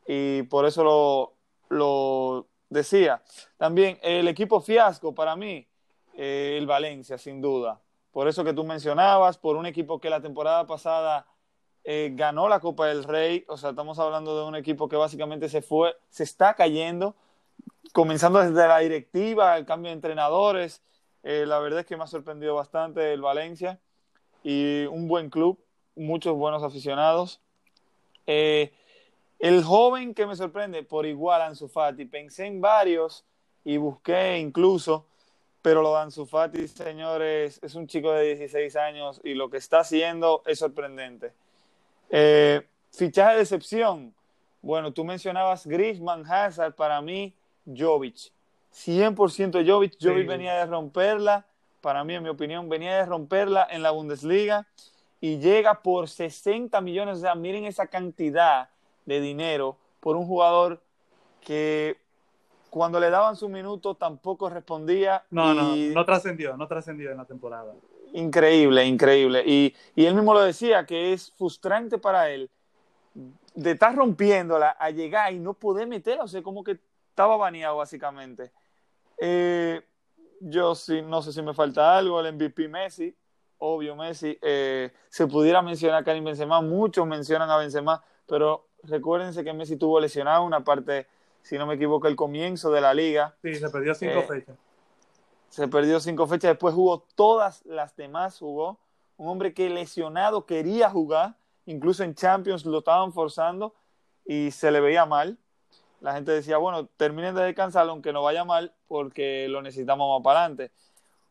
y 0.07 0.43
por 0.43 0.65
eso 0.65 0.83
lo, 0.85 1.33
lo 1.67 2.47
decía. 2.69 3.21
También 3.57 3.99
el 4.01 4.29
equipo 4.29 4.61
fiasco 4.61 5.13
para 5.13 5.35
mí, 5.35 5.67
eh, 6.15 6.55
el 6.57 6.67
Valencia, 6.67 7.17
sin 7.17 7.41
duda. 7.41 7.81
Por 8.13 8.27
eso 8.27 8.43
que 8.43 8.53
tú 8.53 8.63
mencionabas, 8.63 9.37
por 9.37 9.57
un 9.57 9.65
equipo 9.65 9.99
que 9.99 10.09
la 10.09 10.21
temporada 10.21 10.67
pasada 10.67 11.25
eh, 11.83 12.11
ganó 12.13 12.47
la 12.47 12.59
Copa 12.59 12.87
del 12.87 13.03
Rey, 13.03 13.43
o 13.47 13.57
sea, 13.57 13.71
estamos 13.71 13.97
hablando 13.97 14.37
de 14.37 14.45
un 14.45 14.55
equipo 14.55 14.87
que 14.87 14.95
básicamente 14.95 15.49
se 15.49 15.63
fue, 15.63 15.95
se 16.09 16.23
está 16.23 16.53
cayendo, 16.53 17.15
comenzando 17.91 18.39
desde 18.39 18.67
la 18.67 18.79
directiva, 18.79 19.57
el 19.57 19.65
cambio 19.65 19.89
de 19.89 19.95
entrenadores, 19.95 20.83
eh, 21.23 21.45
la 21.47 21.57
verdad 21.57 21.79
es 21.79 21.85
que 21.87 21.97
me 21.97 22.03
ha 22.03 22.07
sorprendido 22.07 22.53
bastante 22.53 23.13
el 23.13 23.21
Valencia 23.21 23.79
y 24.43 24.85
un 24.85 25.07
buen 25.07 25.31
club, 25.31 25.57
muchos 25.95 26.35
buenos 26.35 26.61
aficionados. 26.61 27.41
Eh, 28.27 28.73
el 29.39 29.63
joven 29.63 30.13
que 30.13 30.27
me 30.27 30.35
sorprende 30.35 30.83
por 30.83 31.07
igual 31.07 31.41
Ansu 31.41 31.67
Fati, 31.67 32.05
pensé 32.05 32.45
en 32.45 32.61
varios 32.61 33.25
y 33.65 33.77
busqué 33.77 34.37
incluso, 34.37 35.07
pero 35.63 35.81
lo 35.81 35.93
de 35.93 36.01
Ansu 36.01 36.25
Fati, 36.25 36.67
señores, 36.67 37.57
es 37.63 37.73
un 37.75 37.87
chico 37.87 38.11
de 38.11 38.35
16 38.35 38.75
años 38.75 39.21
y 39.23 39.33
lo 39.33 39.49
que 39.49 39.57
está 39.57 39.79
haciendo 39.79 40.43
es 40.45 40.59
sorprendente. 40.59 41.31
Eh, 42.09 42.67
fichaje 42.91 43.37
de 43.37 43.41
excepción. 43.43 44.13
Bueno, 44.61 44.91
tú 44.91 45.05
mencionabas 45.05 45.65
Griezmann, 45.65 46.25
Hazard, 46.29 46.75
para 46.75 47.01
mí, 47.01 47.33
Jovic. 47.65 48.33
100% 48.73 49.65
Jovic. 49.65 49.95
Jovic 50.01 50.27
venía 50.27 50.55
de 50.55 50.65
romperla, 50.65 51.45
para 51.79 52.03
mí, 52.03 52.13
en 52.13 52.23
mi 52.23 52.29
opinión, 52.29 52.67
venía 52.67 52.97
de 52.97 53.05
romperla 53.05 53.65
en 53.69 53.83
la 53.83 53.91
Bundesliga 53.91 54.67
y 55.21 55.37
llega 55.37 55.81
por 55.81 56.09
60 56.09 56.81
millones. 56.81 57.19
O 57.19 57.21
sea, 57.21 57.35
miren 57.35 57.63
esa 57.63 57.87
cantidad 57.87 58.67
de 59.05 59.21
dinero 59.21 59.77
por 60.01 60.17
un 60.17 60.25
jugador 60.27 60.81
que 61.39 62.02
cuando 62.73 62.99
le 62.99 63.11
daban 63.11 63.35
su 63.35 63.49
minuto 63.49 63.93
tampoco 63.93 64.49
respondía. 64.49 65.23
No, 65.29 65.53
no, 65.53 65.75
no 65.75 66.05
trascendió, 66.05 66.57
no 66.57 66.67
trascendió 66.67 67.11
en 67.11 67.17
la 67.17 67.25
temporada. 67.25 67.71
Increíble, 68.13 68.83
increíble. 68.83 69.43
Y, 69.45 69.75
y 69.95 70.05
él 70.07 70.15
mismo 70.15 70.33
lo 70.33 70.41
decía, 70.41 70.83
que 70.83 71.13
es 71.13 71.31
frustrante 71.37 71.99
para 71.99 72.31
él 72.31 72.49
de 73.53 73.69
estar 73.69 73.95
rompiéndola 73.95 74.71
a 74.71 74.89
llegar 74.89 75.31
y 75.31 75.37
no 75.37 75.53
poder 75.53 75.87
meterla, 75.87 76.23
o 76.23 76.27
sea, 76.27 76.41
como 76.41 76.63
que 76.63 76.79
estaba 77.09 77.37
baneado 77.37 77.77
básicamente. 77.77 78.51
Eh, 79.19 79.83
yo 80.39 80.73
sí, 80.73 81.03
no 81.03 81.21
sé 81.21 81.31
si 81.31 81.43
me 81.43 81.53
falta 81.53 81.95
algo, 81.95 82.19
el 82.19 82.33
MVP 82.33 82.69
Messi, 82.69 83.15
obvio 83.59 83.95
Messi, 83.95 84.35
eh, 84.41 84.91
se 85.09 85.27
pudiera 85.27 85.61
mencionar 85.61 86.01
a 86.01 86.03
Karim 86.03 86.23
Benzema, 86.23 86.59
muchos 86.59 87.05
mencionan 87.05 87.51
a 87.51 87.57
Benzema, 87.57 88.03
pero 88.25 88.65
recuérdense 88.81 89.43
que 89.43 89.53
Messi 89.53 89.77
tuvo 89.77 89.99
lesionado 89.99 90.43
una 90.43 90.63
parte, 90.63 91.05
si 91.43 91.57
no 91.57 91.67
me 91.67 91.75
equivoco, 91.75 92.07
el 92.07 92.15
comienzo 92.15 92.71
de 92.71 92.81
la 92.81 92.93
liga, 92.93 93.35
Sí, 93.43 93.53
se 93.55 93.69
perdió 93.69 93.93
cinco 93.93 94.19
Eh, 94.19 94.23
fechas. 94.27 94.55
se 95.49 95.67
perdió 95.67 95.99
cinco 95.99 96.25
fechas, 96.25 96.51
después 96.51 96.73
jugó 96.73 97.05
todas 97.15 97.63
las 97.65 97.95
demás, 97.95 98.39
jugó. 98.39 98.79
Un 99.17 99.27
hombre 99.29 99.53
que 99.53 99.69
lesionado 99.69 100.45
quería 100.47 100.89
jugar, 100.89 101.35
incluso 101.67 102.03
en 102.03 102.15
Champions 102.15 102.65
lo 102.65 102.79
estaban 102.79 103.13
forzando 103.13 103.75
y 104.25 104.49
se 104.51 104.71
le 104.71 104.79
veía 104.81 105.05
mal. 105.05 105.37
La 106.01 106.13
gente 106.13 106.31
decía, 106.31 106.57
bueno, 106.57 106.87
terminen 106.97 107.35
de 107.35 107.43
descansar 107.43 107.87
aunque 107.87 108.11
no 108.11 108.23
vaya 108.23 108.43
mal 108.43 108.73
porque 108.87 109.47
lo 109.47 109.61
necesitamos 109.61 110.09
más 110.17 110.23
para 110.23 110.39
adelante. 110.45 110.71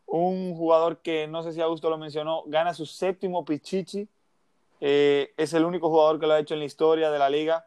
Un 0.05 0.55
jugador 0.55 0.97
que 0.99 1.27
no 1.27 1.43
sé 1.43 1.51
si 1.53 1.61
Augusto 1.61 1.89
lo 1.89 1.97
mencionó, 1.97 2.43
gana 2.47 2.73
su 2.73 2.85
séptimo 2.85 3.43
Pichichi. 3.45 4.07
Eh, 4.79 5.33
es 5.37 5.53
el 5.53 5.65
único 5.65 5.89
jugador 5.89 6.19
que 6.19 6.27
lo 6.27 6.33
ha 6.33 6.39
hecho 6.39 6.53
en 6.55 6.59
la 6.59 6.65
historia 6.65 7.11
de 7.11 7.19
la 7.19 7.29
liga. 7.29 7.65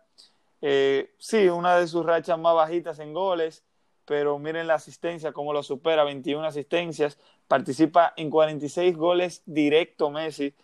Eh, 0.63 1.15
sí, 1.19 1.49
una 1.49 1.77
de 1.77 1.87
sus 1.87 2.05
rachas 2.05 2.39
más 2.39 2.55
bajitas 2.55 2.99
en 2.99 3.13
goles, 3.13 3.65
pero 4.05 4.39
miren 4.39 4.67
la 4.67 4.75
asistencia, 4.75 5.33
cómo 5.33 5.53
lo 5.53 5.63
supera, 5.63 6.05
21 6.05 6.45
asistencias, 6.47 7.19
participa 7.49 8.15
en 8.17 8.31
46 8.31 8.97
goles 8.97 9.43
directo 9.47 10.11
Messi. 10.11 10.55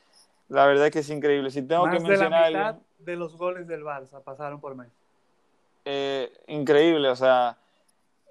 La 0.49 0.67
verdad 0.67 0.87
es 0.87 0.93
que 0.93 0.99
es 1.01 1.11
increíble. 1.11 1.51
Si 1.51 1.63
tengo 1.63 1.87
Más 1.87 1.97
que 1.97 2.03
de 2.03 2.17
la 2.17 2.29
mencionar 2.29 2.49
mitad 2.49 2.77
de 2.99 3.17
los 3.17 3.37
goles 3.37 3.67
del 3.67 3.83
Barça 3.83 4.23
pasaron 4.23 4.61
por 4.61 4.75
Messi. 4.75 4.93
eh, 5.85 6.33
increíble, 6.47 7.09
o 7.09 7.17
sea, 7.17 7.59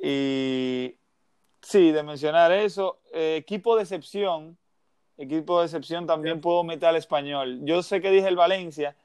y 0.01 0.96
sí, 1.62 1.91
de 1.91 2.03
mencionar 2.03 2.51
eso, 2.51 3.00
eh, 3.13 3.36
equipo 3.38 3.75
de 3.75 3.84
excepción, 3.84 4.58
equipo 5.18 5.60
de 5.60 5.65
excepción 5.65 6.08
también 6.08 6.41
puedo 6.41 6.63
meter 6.63 6.89
al 6.89 6.96
español. 6.96 7.60
Yo 7.63 7.84
sé 7.84 8.01
que 8.01 8.10
dije 8.10 8.27
el 8.27 8.36
Valencia, 8.36 8.96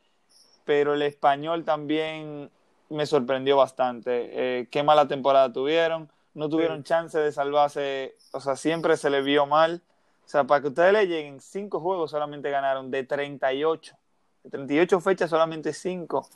pero 0.67 0.93
el 0.95 1.03
español 1.03 1.65
también 1.65 2.51
me 2.91 3.07
sorprendió 3.07 3.57
bastante. 3.57 4.61
Eh, 4.61 4.69
qué 4.71 4.83
mala 4.83 5.09
temporada 5.09 5.51
tuvieron, 5.53 6.11
no 6.35 6.51
tuvieron 6.51 6.79
Sí. 6.79 6.85
chance 6.85 7.19
de 7.19 7.33
salvarse, 7.33 8.17
o 8.33 8.41
sea, 8.41 8.57
siempre 8.57 8.99
se 8.99 9.09
les 9.09 9.25
vio 9.25 9.47
mal. 9.47 9.83
O 10.27 10.29
sea, 10.29 10.45
para 10.45 10.61
que 10.61 10.69
ustedes 10.69 10.93
le 10.93 11.07
lleguen, 11.07 11.41
cinco 11.41 11.81
juegos 11.81 12.11
solamente 12.11 12.51
ganaron, 12.51 12.91
de 12.91 13.05
38. 13.05 13.97
De 14.43 14.51
38 14.51 15.01
fechas, 15.01 15.31
solamente 15.31 15.73
cinco 15.73 16.29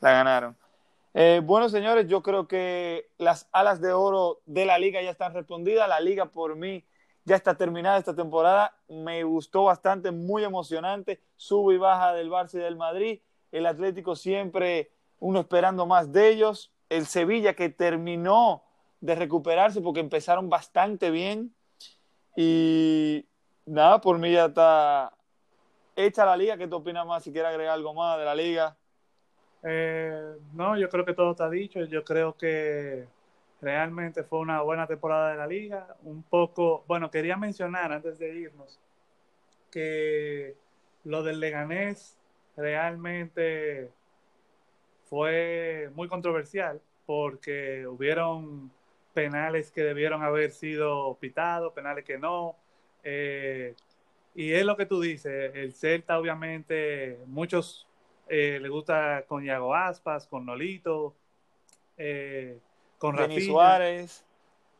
la 0.00 0.12
ganaron. 0.12 0.56
Eh, 1.14 1.40
bueno, 1.44 1.68
señores, 1.68 2.06
yo 2.08 2.22
creo 2.22 2.48
que 2.48 3.10
las 3.18 3.48
alas 3.52 3.80
de 3.80 3.92
oro 3.92 4.40
de 4.46 4.64
la 4.66 4.78
liga 4.78 5.02
ya 5.02 5.10
están 5.10 5.34
respondidas. 5.34 5.88
La 5.88 6.00
liga, 6.00 6.26
por 6.26 6.56
mí, 6.56 6.84
ya 7.24 7.36
está 7.36 7.54
terminada 7.54 7.98
esta 7.98 8.14
temporada. 8.14 8.74
Me 8.88 9.24
gustó 9.24 9.64
bastante, 9.64 10.10
muy 10.10 10.44
emocionante. 10.44 11.20
Sube 11.36 11.74
y 11.74 11.78
baja 11.78 12.14
del 12.14 12.30
Barça 12.30 12.54
y 12.54 12.58
del 12.58 12.76
Madrid. 12.76 13.20
El 13.52 13.66
Atlético 13.66 14.16
siempre 14.16 14.90
uno 15.20 15.40
esperando 15.40 15.86
más 15.86 16.12
de 16.12 16.28
ellos. 16.28 16.72
El 16.88 17.06
Sevilla 17.06 17.54
que 17.54 17.68
terminó 17.68 18.62
de 19.00 19.14
recuperarse 19.14 19.80
porque 19.80 20.00
empezaron 20.00 20.48
bastante 20.48 21.10
bien. 21.10 21.54
Y 22.36 23.26
nada, 23.66 24.00
por 24.00 24.18
mí 24.18 24.32
ya 24.32 24.46
está 24.46 25.12
hecha 25.96 26.24
la 26.24 26.36
liga. 26.36 26.56
¿Qué 26.56 26.68
te 26.68 26.74
opinas 26.74 27.06
más? 27.06 27.22
Si 27.22 27.32
quieres 27.32 27.50
agregar 27.50 27.74
algo 27.74 27.94
más 27.94 28.18
de 28.18 28.24
la 28.24 28.34
liga. 28.34 28.76
Eh, 29.62 30.36
no, 30.54 30.76
yo 30.78 30.88
creo 30.88 31.04
que 31.04 31.14
todo 31.14 31.32
está 31.32 31.50
dicho. 31.50 31.84
Yo 31.84 32.04
creo 32.04 32.36
que 32.36 33.06
realmente 33.60 34.22
fue 34.22 34.38
una 34.38 34.62
buena 34.62 34.86
temporada 34.86 35.30
de 35.30 35.36
la 35.36 35.46
liga. 35.46 35.96
Un 36.02 36.22
poco, 36.22 36.84
bueno, 36.86 37.10
quería 37.10 37.36
mencionar 37.36 37.92
antes 37.92 38.18
de 38.18 38.34
irnos 38.34 38.78
que 39.70 40.56
lo 41.04 41.22
del 41.22 41.40
Leganés 41.40 42.17
realmente 42.58 43.90
fue 45.08 45.90
muy 45.94 46.08
controversial 46.08 46.80
porque 47.06 47.86
hubieron 47.86 48.70
penales 49.14 49.70
que 49.70 49.82
debieron 49.82 50.22
haber 50.22 50.50
sido 50.50 51.16
pitados, 51.20 51.72
penales 51.72 52.04
que 52.04 52.18
no. 52.18 52.56
Eh, 53.04 53.74
y 54.34 54.52
es 54.52 54.64
lo 54.64 54.76
que 54.76 54.86
tú 54.86 55.00
dices, 55.00 55.52
el 55.54 55.72
Celta 55.72 56.18
obviamente, 56.18 57.18
muchos 57.26 57.86
eh, 58.28 58.58
le 58.60 58.68
gusta 58.68 59.24
con 59.26 59.44
Iago 59.44 59.74
Aspas, 59.74 60.26
con 60.26 60.44
Nolito, 60.44 61.14
eh, 61.96 62.58
con 62.98 63.16
Rafinha, 63.16 63.46
Suárez. 63.46 64.24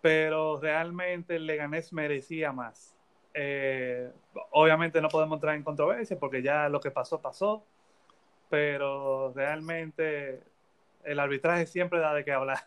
pero 0.00 0.60
realmente 0.60 1.36
el 1.36 1.46
Leganés 1.46 1.92
merecía 1.92 2.52
más. 2.52 2.97
Eh, 3.40 4.10
obviamente 4.50 5.00
no 5.00 5.08
podemos 5.08 5.36
entrar 5.36 5.54
en 5.54 5.62
controversia 5.62 6.18
porque 6.18 6.42
ya 6.42 6.68
lo 6.68 6.80
que 6.80 6.90
pasó, 6.90 7.20
pasó, 7.22 7.62
pero 8.50 9.32
realmente 9.32 10.42
el 11.04 11.20
arbitraje 11.20 11.64
siempre 11.66 12.00
da 12.00 12.12
de 12.14 12.24
qué 12.24 12.32
hablar. 12.32 12.58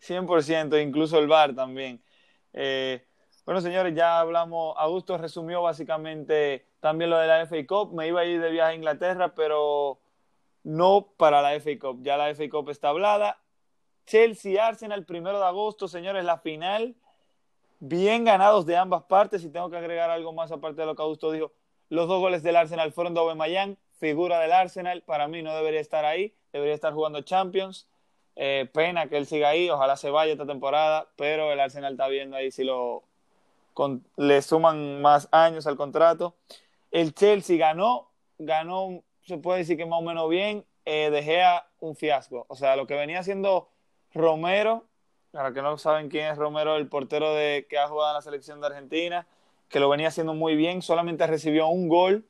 100%, 0.00 0.76
incluso 0.82 1.20
el 1.20 1.28
VAR 1.28 1.54
también. 1.54 2.02
Eh, 2.52 3.04
bueno, 3.44 3.60
señores, 3.60 3.94
ya 3.94 4.18
hablamos, 4.18 4.74
Augusto 4.76 5.16
resumió 5.18 5.62
básicamente 5.62 6.66
también 6.80 7.10
lo 7.10 7.18
de 7.18 7.28
la 7.28 7.42
FA 7.46 7.64
Cup. 7.64 7.94
Me 7.94 8.08
iba 8.08 8.22
a 8.22 8.24
ir 8.24 8.40
de 8.40 8.50
viaje 8.50 8.72
a 8.72 8.74
Inglaterra, 8.74 9.36
pero 9.36 10.00
no 10.64 11.06
para 11.16 11.40
la 11.42 11.54
FA 11.60 11.78
Cup. 11.78 12.02
Ya 12.02 12.16
la 12.16 12.30
FA 12.30 12.48
Cup 12.50 12.70
está 12.70 12.88
hablada. 12.88 13.38
Chelsea 14.04 14.66
Arsenal, 14.66 15.04
primero 15.04 15.38
de 15.38 15.46
agosto, 15.46 15.86
señores, 15.86 16.24
la 16.24 16.38
final. 16.38 16.96
Bien 17.80 18.24
ganados 18.24 18.66
de 18.66 18.76
ambas 18.76 19.04
partes. 19.04 19.44
Y 19.44 19.50
tengo 19.50 19.70
que 19.70 19.76
agregar 19.76 20.10
algo 20.10 20.32
más 20.32 20.52
aparte 20.52 20.80
de 20.80 20.86
lo 20.86 20.94
que 20.94 21.02
Augusto 21.02 21.32
dijo. 21.32 21.52
Los 21.88 22.08
dos 22.08 22.20
goles 22.20 22.42
del 22.42 22.56
Arsenal 22.56 22.92
fueron 22.92 23.14
de 23.14 23.20
Aubameyang, 23.20 23.76
figura 23.98 24.40
del 24.40 24.52
Arsenal. 24.52 25.02
Para 25.02 25.28
mí 25.28 25.42
no 25.42 25.54
debería 25.54 25.80
estar 25.80 26.04
ahí, 26.04 26.34
debería 26.52 26.74
estar 26.74 26.92
jugando 26.92 27.20
Champions. 27.22 27.88
Eh, 28.36 28.68
pena 28.72 29.08
que 29.08 29.16
él 29.16 29.26
siga 29.26 29.50
ahí, 29.50 29.70
ojalá 29.70 29.96
se 29.96 30.10
vaya 30.10 30.32
esta 30.32 30.46
temporada, 30.46 31.08
pero 31.16 31.52
el 31.52 31.60
Arsenal 31.60 31.92
está 31.92 32.08
viendo 32.08 32.36
ahí 32.36 32.50
si 32.50 32.64
lo 32.64 33.04
le 34.16 34.42
suman 34.42 35.02
más 35.02 35.28
años 35.32 35.66
al 35.66 35.76
contrato. 35.76 36.36
El 36.90 37.14
Chelsea 37.14 37.56
ganó, 37.56 38.10
ganó, 38.38 39.02
se 39.22 39.38
puede 39.38 39.60
decir 39.60 39.76
que 39.76 39.86
más 39.86 40.00
o 40.00 40.02
menos 40.02 40.28
bien, 40.28 40.64
eh, 40.84 41.10
dejé 41.10 41.42
un 41.80 41.96
fiasco. 41.96 42.46
O 42.48 42.56
sea, 42.56 42.76
lo 42.76 42.86
que 42.86 42.94
venía 42.94 43.18
haciendo 43.18 43.68
Romero, 44.12 44.84
para 45.34 45.52
que 45.52 45.62
no 45.62 45.76
saben 45.78 46.08
quién 46.08 46.26
es 46.30 46.38
Romero, 46.38 46.76
el 46.76 46.86
portero 46.86 47.34
de, 47.34 47.66
que 47.68 47.76
ha 47.76 47.88
jugado 47.88 48.12
en 48.12 48.14
la 48.14 48.22
selección 48.22 48.60
de 48.60 48.68
Argentina, 48.68 49.26
que 49.68 49.80
lo 49.80 49.88
venía 49.88 50.06
haciendo 50.06 50.32
muy 50.32 50.54
bien, 50.54 50.80
solamente 50.80 51.26
recibió 51.26 51.66
un 51.66 51.88
gol 51.88 52.24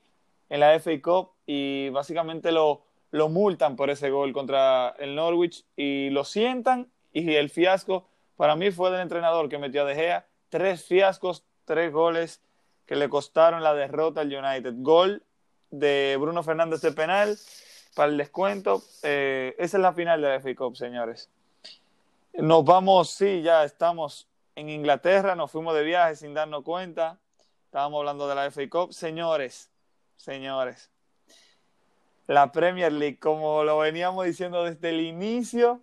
en 0.49 0.61
la 0.61 0.73
FA 0.81 1.03
Cup 1.03 1.33
y 1.45 1.91
básicamente 1.91 2.51
lo, 2.51 2.81
lo 3.11 3.29
multan 3.29 3.77
por 3.77 3.91
ese 3.91 4.09
gol 4.09 4.33
contra 4.33 4.95
el 4.99 5.15
Norwich 5.15 5.67
y 5.77 6.09
lo 6.09 6.25
sientan 6.25 6.89
y 7.13 7.35
el 7.35 7.51
fiasco 7.51 8.09
para 8.39 8.57
mí 8.57 8.71
fue 8.71 8.91
del 8.91 9.03
entrenador 9.03 9.51
que 9.51 9.59
metió 9.59 9.83
a 9.83 9.85
De 9.85 9.95
Gea 9.95 10.27
tres 10.49 10.87
fiascos, 10.87 11.45
tres 11.67 11.93
goles 11.93 12.41
que 12.87 12.97
le 12.97 13.11
costaron 13.11 13.63
la 13.63 13.75
derrota 13.75 14.23
al 14.23 14.35
United. 14.35 14.73
Gol 14.79 15.23
de 15.71 16.17
Bruno 16.19 16.43
Fernández 16.43 16.81
de 16.81 16.93
penal 16.93 17.37
para 17.95 18.11
el 18.11 18.17
descuento. 18.17 18.83
Eh, 19.03 19.55
esa 19.59 19.77
es 19.77 19.83
la 19.83 19.93
final 19.93 20.23
de 20.23 20.29
la 20.29 20.41
FA 20.41 20.55
Cup, 20.55 20.75
señores. 20.75 21.29
Nos 22.37 22.65
vamos, 22.65 23.11
sí, 23.11 23.43
ya 23.43 23.63
estamos 23.63 24.29
en 24.57 24.69
Inglaterra, 24.69 25.37
nos 25.37 25.53
fuimos 25.53 25.73
de 25.75 25.85
viaje 25.85 26.17
sin 26.17 26.35
darnos 26.35 26.65
cuenta. 26.65 27.21
Estábamos 27.67 28.01
hablando 28.01 28.27
de 28.27 28.35
la 28.35 28.51
FA 28.51 28.69
Cup. 28.69 28.93
Señores, 28.93 29.71
señores, 30.17 30.91
la 32.27 32.51
Premier 32.51 32.93
League, 32.93 33.21
como 33.21 33.63
lo 33.63 33.79
veníamos 33.79 34.27
diciendo 34.27 34.65
desde 34.65 34.89
el 34.89 35.01
inicio 35.01 35.81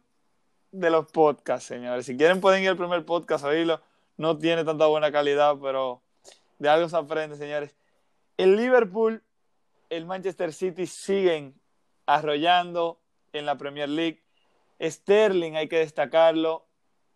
de 0.71 0.89
los 0.89 1.09
podcasts, 1.09 1.67
señores. 1.67 2.05
Si 2.05 2.17
quieren 2.17 2.41
pueden 2.41 2.63
ir 2.63 2.69
al 2.69 2.77
primer 2.77 3.05
podcast 3.05 3.45
a 3.45 3.47
oírlo 3.47 3.81
no 4.17 4.37
tiene 4.37 4.65
tanta 4.65 4.87
buena 4.87 5.09
calidad, 5.09 5.55
pero 5.61 6.01
de 6.59 6.67
algo 6.67 6.89
se 6.89 6.97
aprende, 6.97 7.37
señores. 7.37 7.75
El 8.35 8.57
Liverpool, 8.57 9.23
el 9.89 10.05
Manchester 10.05 10.51
City 10.51 10.85
siguen 10.85 11.55
arrollando 12.05 12.99
en 13.31 13.45
la 13.45 13.57
Premier 13.57 13.87
League. 13.87 14.21
Sterling, 14.81 15.55
hay 15.55 15.67
que 15.67 15.79
destacarlo, 15.79 16.65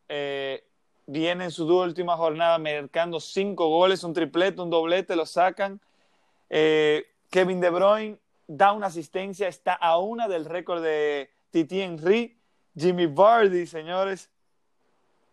eh, 0.08 0.64
viene 1.08 1.46
en 1.46 1.52
su 1.52 1.66
última 1.68 2.16
jornada 2.16 2.60
marcando 2.60 3.20
cinco 3.20 3.68
goles, 3.70 4.04
un 4.04 4.14
triplete, 4.14 4.62
un 4.62 4.70
doblete, 4.70 5.16
lo 5.16 5.26
sacan. 5.26 5.82
Eh, 6.50 7.08
Kevin 7.32 7.60
De 7.60 7.70
Bruyne 7.72 8.20
da 8.48 8.72
una 8.72 8.88
asistencia, 8.88 9.48
está 9.48 9.74
a 9.74 9.98
una 9.98 10.28
del 10.28 10.46
récord 10.46 10.84
de 10.84 11.32
Titi 11.50 11.82
Henry. 11.82 12.38
Jimmy 12.78 13.08
Vardy, 13.08 13.66
señores, 13.66 14.30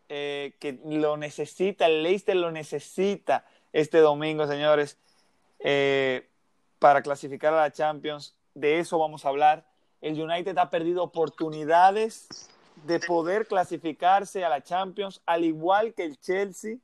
eh, 0.08 0.54
que 0.60 0.78
lo 0.84 1.16
necesita, 1.16 1.86
el 1.86 2.02
Leicester 2.02 2.36
lo 2.36 2.52
necesita 2.52 3.44
este 3.72 3.98
domingo, 3.98 4.46
señores, 4.46 4.96
para 6.78 7.02
clasificar 7.02 7.52
a 7.52 7.62
la 7.62 7.72
Champions. 7.72 8.36
De 8.54 8.78
eso 8.78 8.98
vamos 8.98 9.24
a 9.24 9.28
hablar. 9.28 9.71
El 10.02 10.20
United 10.20 10.58
ha 10.58 10.68
perdido 10.68 11.02
oportunidades 11.02 12.50
de 12.84 13.00
poder 13.00 13.46
clasificarse 13.46 14.44
a 14.44 14.50
la 14.50 14.62
Champions, 14.62 15.22
al 15.24 15.44
igual 15.44 15.94
que 15.94 16.04
el 16.04 16.18
Chelsea. 16.20 16.76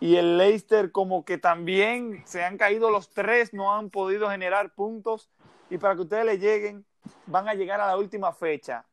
Y 0.00 0.16
el 0.16 0.38
Leicester 0.38 0.90
como 0.90 1.24
que 1.24 1.38
también 1.38 2.22
se 2.26 2.42
han 2.42 2.56
caído 2.56 2.90
los 2.90 3.10
tres, 3.10 3.54
no 3.54 3.72
han 3.74 3.90
podido 3.90 4.30
generar 4.30 4.74
puntos. 4.74 5.28
Y 5.70 5.78
para 5.78 5.94
que 5.94 6.02
ustedes 6.02 6.24
le 6.24 6.38
lleguen, 6.38 6.84
van 7.26 7.48
a 7.48 7.54
llegar 7.54 7.80
a 7.80 7.86
la 7.86 7.96
última 7.96 8.32
fecha 8.32 8.84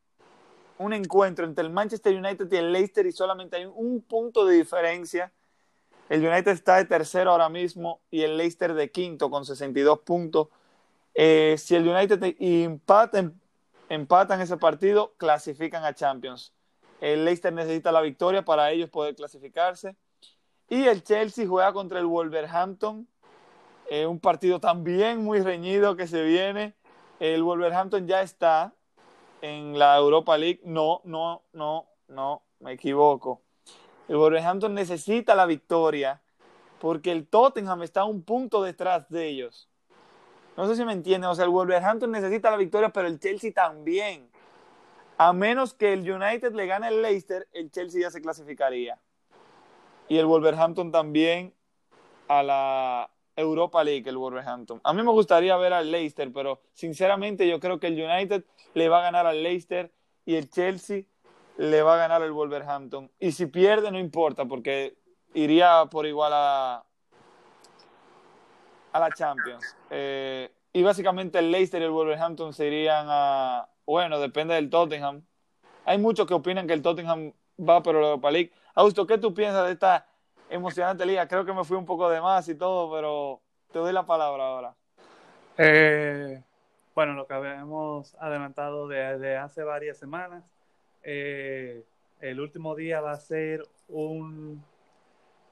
un 0.78 0.94
encuentro 0.94 1.46
entre 1.46 1.64
el 1.64 1.72
Manchester 1.72 2.16
United 2.16 2.52
y 2.52 2.58
el 2.58 2.72
Leicester 2.72 3.06
y 3.06 3.12
solamente 3.12 3.58
hay 3.58 3.66
un 3.66 4.02
punto 4.02 4.46
de 4.46 4.56
diferencia. 4.58 5.32
El 6.10 6.26
United 6.26 6.52
está 6.52 6.78
de 6.78 6.86
tercero 6.86 7.32
ahora 7.32 7.50
mismo 7.50 8.02
y 8.12 8.22
el 8.22 8.38
Leicester 8.38 8.74
de 8.74 8.92
quinto 8.92 9.30
con 9.30 9.46
62 9.46 10.00
puntos. 10.00 10.50
Eh, 11.16 11.56
si 11.58 11.76
el 11.76 11.88
United 11.88 12.36
empatan, 13.90 14.42
ese 14.42 14.58
partido, 14.58 15.14
clasifican 15.18 15.86
a 15.86 15.94
Champions. 15.94 16.54
El 17.00 17.24
Leicester 17.24 17.54
necesita 17.54 17.92
la 17.92 18.02
victoria 18.02 18.44
para 18.44 18.72
ellos 18.72 18.90
poder 18.90 19.16
clasificarse. 19.16 19.96
Y 20.70 20.86
el 20.86 21.04
Chelsea 21.04 21.48
juega 21.48 21.72
contra 21.72 22.00
el 22.00 22.06
Wolverhampton. 22.06 23.08
Eh, 23.90 24.06
un 24.06 24.20
partido 24.20 24.60
también 24.60 25.24
muy 25.24 25.40
reñido 25.42 25.96
que 25.96 26.08
se 26.08 26.24
viene. 26.24 26.74
El 27.20 27.44
Wolverhampton 27.44 28.08
ya 28.08 28.22
está 28.22 28.74
en 29.42 29.80
la 29.80 29.96
Europa 29.98 30.38
League. 30.38 30.62
No, 30.66 31.02
no, 31.06 31.44
no, 31.54 31.86
no, 32.08 32.44
me 32.60 32.74
equivoco. 32.74 33.42
El 34.08 34.18
Wolverhampton 34.18 34.74
necesita 34.74 35.34
la 35.34 35.46
victoria 35.46 36.22
porque 36.80 37.12
el 37.12 37.28
Tottenham 37.28 37.84
está 37.84 38.04
un 38.04 38.22
punto 38.24 38.62
detrás 38.62 39.10
de 39.10 39.28
ellos. 39.28 39.70
No 40.58 40.68
sé 40.68 40.76
si 40.76 40.86
me 40.86 40.94
entienden. 40.94 41.30
O 41.30 41.36
sea, 41.36 41.46
el 41.46 41.52
Wolverhampton 41.52 42.12
necesita 42.12 42.52
la 42.52 42.58
victoria, 42.58 42.90
pero 42.90 43.08
el 43.08 43.20
Chelsea 43.20 43.52
también. 43.52 44.30
A 45.18 45.34
menos 45.34 45.74
que 45.74 45.94
el 45.94 46.10
United 46.10 46.54
le 46.54 46.68
gane 46.68 46.90
el 46.90 47.02
Leicester, 47.02 47.48
el 47.54 47.72
Chelsea 47.72 48.02
ya 48.02 48.12
se 48.12 48.22
clasificaría. 48.22 49.00
Y 50.08 50.18
el 50.18 50.26
Wolverhampton 50.26 50.92
también 50.92 51.54
a 52.28 52.44
la, 52.44 53.10
Europa 53.36 53.84
League, 53.84 54.10
el 54.10 54.18
Wolverhampton. 54.18 54.80
A 54.84 54.94
mí 54.94 55.04
me 55.04 55.12
gustaría 55.12 55.56
ver 55.58 55.74
al 55.74 55.92
Leicester, 55.92 56.32
pero 56.32 56.62
sinceramente 56.74 57.48
yo 57.48 57.60
creo 57.60 57.80
que 57.80 57.88
el 57.88 58.02
United 58.02 58.46
le 58.74 58.90
va 58.90 59.00
a 59.00 59.04
ganar 59.04 59.28
al 59.28 59.44
Leicester 59.44 59.92
y 60.26 60.36
el 60.36 60.50
Chelsea 60.50 61.04
le 61.58 61.82
va 61.82 61.96
a 61.96 61.98
ganar 61.98 62.22
al 62.22 62.32
Wolverhampton. 62.32 63.12
Y 63.20 63.34
si 63.34 63.46
pierde, 63.48 63.92
no 63.92 64.00
importa, 64.00 64.46
porque 64.46 64.98
iría 65.34 65.86
por 65.92 66.06
igual 66.06 66.32
a, 66.34 66.86
a 68.96 69.00
la 69.00 69.12
Champions. 69.12 69.76
Eh, 69.90 70.52
y 70.72 70.84
básicamente 70.84 71.40
el 71.40 71.52
Leicester 71.52 71.82
y 71.82 71.86
el 71.86 71.92
Wolverhampton 71.92 72.54
se 72.54 72.68
irían 72.68 73.08
a. 73.10 73.68
Bueno, 73.86 74.20
depende 74.20 74.56
del 74.56 74.70
Tottenham. 74.70 75.24
Hay 75.86 75.98
muchos 75.98 76.26
que 76.28 76.34
opinan 76.34 76.68
que 76.68 76.74
el 76.74 76.82
Tottenham 76.82 77.34
va 77.60 77.84
por 77.84 77.96
la 77.96 78.02
Europa 78.02 78.32
League. 78.32 78.52
Augusto, 78.74 79.06
¿qué 79.06 79.18
tú 79.18 79.34
piensas 79.34 79.66
de 79.66 79.74
esta 79.74 80.08
emocionante 80.50 81.06
liga. 81.06 81.28
Creo 81.28 81.46
que 81.46 81.54
me 81.54 81.64
fui 81.64 81.78
un 81.78 81.86
poco 81.86 82.10
de 82.10 82.22
más 82.22 82.48
y 82.50 82.56
todo, 82.56 82.92
pero 82.94 83.42
te 83.72 83.80
doy 83.80 83.94
la 83.94 84.06
palabra 84.06 84.44
ahora. 84.44 84.76
Eh, 85.58 86.44
bueno, 86.94 87.14
lo 87.14 87.28
que 87.28 87.34
habíamos 87.34 88.16
adelantado 88.16 88.88
desde 88.88 89.38
hace 89.38 89.64
varias 89.64 89.98
semanas, 89.98 90.44
eh, 91.04 91.84
el 92.22 92.40
último 92.40 92.76
día 92.76 93.02
va 93.02 93.12
a 93.12 93.18
ser 93.18 93.64
un, 93.88 94.64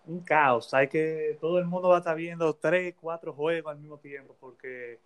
un 0.06 0.22
caos. 0.22 0.74
Hay 0.74 0.88
que, 0.88 1.38
todo 1.40 1.60
el 1.60 1.66
mundo 1.66 1.90
va 1.90 1.98
a 1.98 2.00
estar 2.00 2.16
viendo 2.16 2.54
tres, 2.56 2.96
cuatro 3.00 3.34
juegos 3.34 3.72
al 3.72 3.80
mismo 3.80 3.98
tiempo, 3.98 4.36
porque 4.40 5.00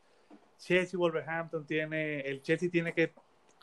Chelsea 0.58 1.00
Wolverhampton 1.00 1.66
tiene, 1.66 2.22
el 2.22 2.42
Chelsea 2.42 2.70
tiene 2.70 2.94
que 2.94 3.14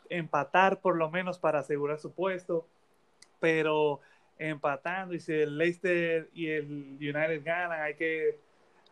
empatar 0.09 0.81
por 0.81 0.95
lo 0.95 1.09
menos 1.09 1.39
para 1.39 1.59
asegurar 1.59 1.99
su 1.99 2.13
puesto, 2.13 2.67
pero 3.39 4.01
empatando 4.37 5.13
y 5.13 5.19
si 5.19 5.33
el 5.33 5.57
Leicester 5.57 6.29
y 6.33 6.47
el 6.47 6.97
United 6.99 7.43
ganan, 7.43 7.81
hay 7.81 7.95
que, 7.95 8.39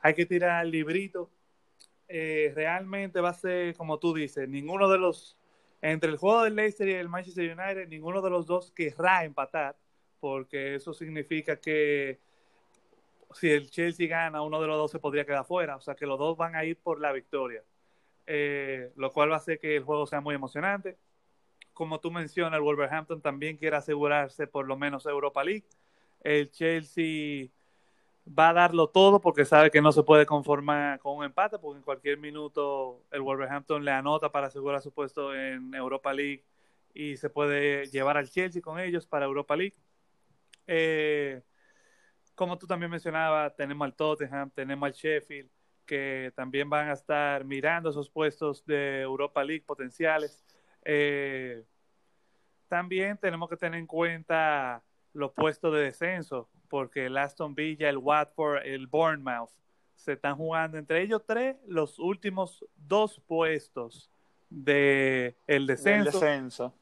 hay 0.01 0.13
que 0.13 0.25
tirar 0.25 0.65
el 0.65 0.71
librito. 0.71 1.29
Eh, 2.07 2.51
realmente 2.55 3.21
va 3.21 3.29
a 3.29 3.33
ser, 3.33 3.75
como 3.75 3.99
tú 3.99 4.13
dices, 4.13 4.47
ninguno 4.47 4.89
de 4.89 4.97
los, 4.97 5.37
entre 5.81 6.11
el 6.11 6.17
juego 6.17 6.43
del 6.43 6.55
Leicester 6.55 6.87
y 6.87 6.93
el 6.93 7.09
Manchester 7.09 7.57
United, 7.57 7.87
ninguno 7.87 8.21
de 8.21 8.29
los 8.29 8.45
dos 8.45 8.71
querrá 8.71 9.23
empatar, 9.23 9.75
porque 10.19 10.75
eso 10.75 10.93
significa 10.93 11.59
que 11.59 12.19
si 13.33 13.49
el 13.49 13.69
Chelsea 13.69 14.07
gana, 14.07 14.41
uno 14.41 14.61
de 14.61 14.67
los 14.67 14.77
dos 14.77 14.91
se 14.91 14.99
podría 14.99 15.25
quedar 15.25 15.45
fuera, 15.45 15.75
o 15.75 15.81
sea 15.81 15.95
que 15.95 16.05
los 16.05 16.19
dos 16.19 16.37
van 16.37 16.55
a 16.55 16.65
ir 16.65 16.77
por 16.77 16.99
la 16.99 17.11
victoria, 17.11 17.63
eh, 18.27 18.91
lo 18.95 19.11
cual 19.11 19.29
va 19.31 19.35
a 19.35 19.37
hacer 19.37 19.59
que 19.59 19.75
el 19.77 19.83
juego 19.83 20.05
sea 20.07 20.21
muy 20.21 20.35
emocionante 20.35 20.97
como 21.73 21.99
tú 21.99 22.11
mencionas, 22.11 22.57
el 22.57 22.63
Wolverhampton 22.63 23.21
también 23.21 23.57
quiere 23.57 23.75
asegurarse 23.75 24.47
por 24.47 24.67
lo 24.67 24.77
menos 24.77 25.05
Europa 25.05 25.43
League. 25.43 25.65
El 26.21 26.51
Chelsea 26.51 27.49
va 28.27 28.49
a 28.49 28.53
darlo 28.53 28.87
todo 28.87 29.19
porque 29.19 29.43
sabe 29.43 29.71
que 29.71 29.81
no 29.81 29.91
se 29.91 30.03
puede 30.03 30.25
conformar 30.25 30.99
con 30.99 31.17
un 31.17 31.25
empate, 31.25 31.59
porque 31.59 31.79
en 31.79 31.83
cualquier 31.83 32.17
minuto 32.17 33.01
el 33.11 33.21
Wolverhampton 33.21 33.83
le 33.83 33.91
anota 33.91 34.31
para 34.31 34.47
asegurar 34.47 34.81
su 34.81 34.91
puesto 34.91 35.35
en 35.35 35.73
Europa 35.73 36.13
League 36.13 36.43
y 36.93 37.17
se 37.17 37.29
puede 37.29 37.87
llevar 37.87 38.17
al 38.17 38.29
Chelsea 38.29 38.61
con 38.61 38.79
ellos 38.79 39.05
para 39.05 39.25
Europa 39.25 39.55
League. 39.55 39.75
Eh, 40.67 41.41
como 42.35 42.57
tú 42.57 42.67
también 42.67 42.91
mencionabas, 42.91 43.55
tenemos 43.55 43.85
al 43.85 43.95
Tottenham, 43.95 44.49
tenemos 44.51 44.87
al 44.87 44.93
Sheffield, 44.93 45.49
que 45.85 46.31
también 46.35 46.69
van 46.69 46.89
a 46.89 46.93
estar 46.93 47.43
mirando 47.43 47.89
esos 47.89 48.09
puestos 48.09 48.65
de 48.65 49.01
Europa 49.01 49.43
League 49.43 49.63
potenciales. 49.65 50.43
Eh, 50.83 51.63
también 52.67 53.17
tenemos 53.17 53.49
que 53.49 53.57
tener 53.57 53.79
en 53.79 53.87
cuenta 53.87 54.83
los 55.13 55.31
puestos 55.31 55.73
de 55.73 55.81
descenso, 55.81 56.49
porque 56.69 57.05
el 57.05 57.17
Aston 57.17 57.53
Villa, 57.53 57.89
el 57.89 57.97
Watford, 57.97 58.65
el 58.65 58.87
Bournemouth 58.87 59.51
se 59.95 60.13
están 60.13 60.35
jugando 60.35 60.77
entre 60.77 61.01
ellos 61.01 61.21
tres 61.25 61.55
los 61.67 61.99
últimos 61.99 62.65
dos 62.75 63.21
puestos 63.27 64.09
de 64.49 65.35
el 65.47 65.67
descenso. 65.67 66.19
descenso. 66.19 66.73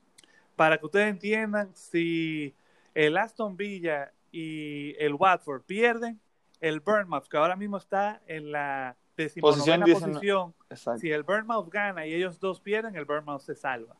Para 0.56 0.78
que 0.78 0.86
ustedes 0.86 1.10
entiendan, 1.10 1.76
si 1.76 2.56
el 2.94 3.18
Aston 3.18 3.58
Villa 3.58 4.14
y 4.32 4.96
el 5.00 5.14
Watford 5.16 5.64
pierden, 5.64 6.20
el 6.60 6.80
Bournemouth, 6.80 7.28
que 7.28 7.38
ahora 7.38 7.56
mismo 7.56 7.78
está 7.78 8.22
en 8.28 8.52
la 8.52 8.96
decimonovena 9.18 9.86
posición, 9.86 10.54
si 10.98 11.12
el 11.12 11.24
Bournemouth 11.24 11.70
gana 11.70 12.06
y 12.06 12.14
ellos 12.14 12.40
dos 12.40 12.62
pierden, 12.62 12.96
el 12.96 13.06
Bournemouth 13.06 13.42
se 13.42 13.56
salva. 13.56 13.96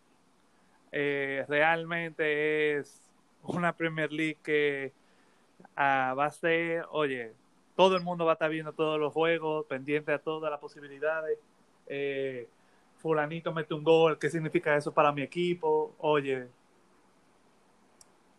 Eh, 0.92 1.46
realmente 1.48 2.78
es 2.78 3.02
una 3.44 3.76
Premier 3.76 4.12
League 4.12 4.40
que 4.44 4.94
ah, 5.76 6.14
va 6.18 6.26
a 6.26 6.32
ser, 6.32 6.86
oye, 6.92 7.34
todo 7.76 7.96
el 7.96 8.04
mundo 8.04 8.26
va 8.26 8.34
a 8.34 8.34
estar 8.34 8.50
viendo 8.50 8.74
todos 8.74 9.00
los 9.00 9.12
juegos, 9.14 9.66
pendiente 9.66 10.12
a 10.12 10.20
todas 10.20 10.52
las 10.52 10.60
posibilidades. 10.60 11.40
Eh, 11.88 12.48
fulanito 12.98 13.52
mete 13.54 13.74
un 13.74 13.84
gol, 13.84 14.20
¿qué 14.20 14.30
significa 14.30 14.76
eso 14.76 14.94
para 14.94 15.12
mi 15.12 15.24
equipo? 15.24 15.96
Oye, 15.98 16.48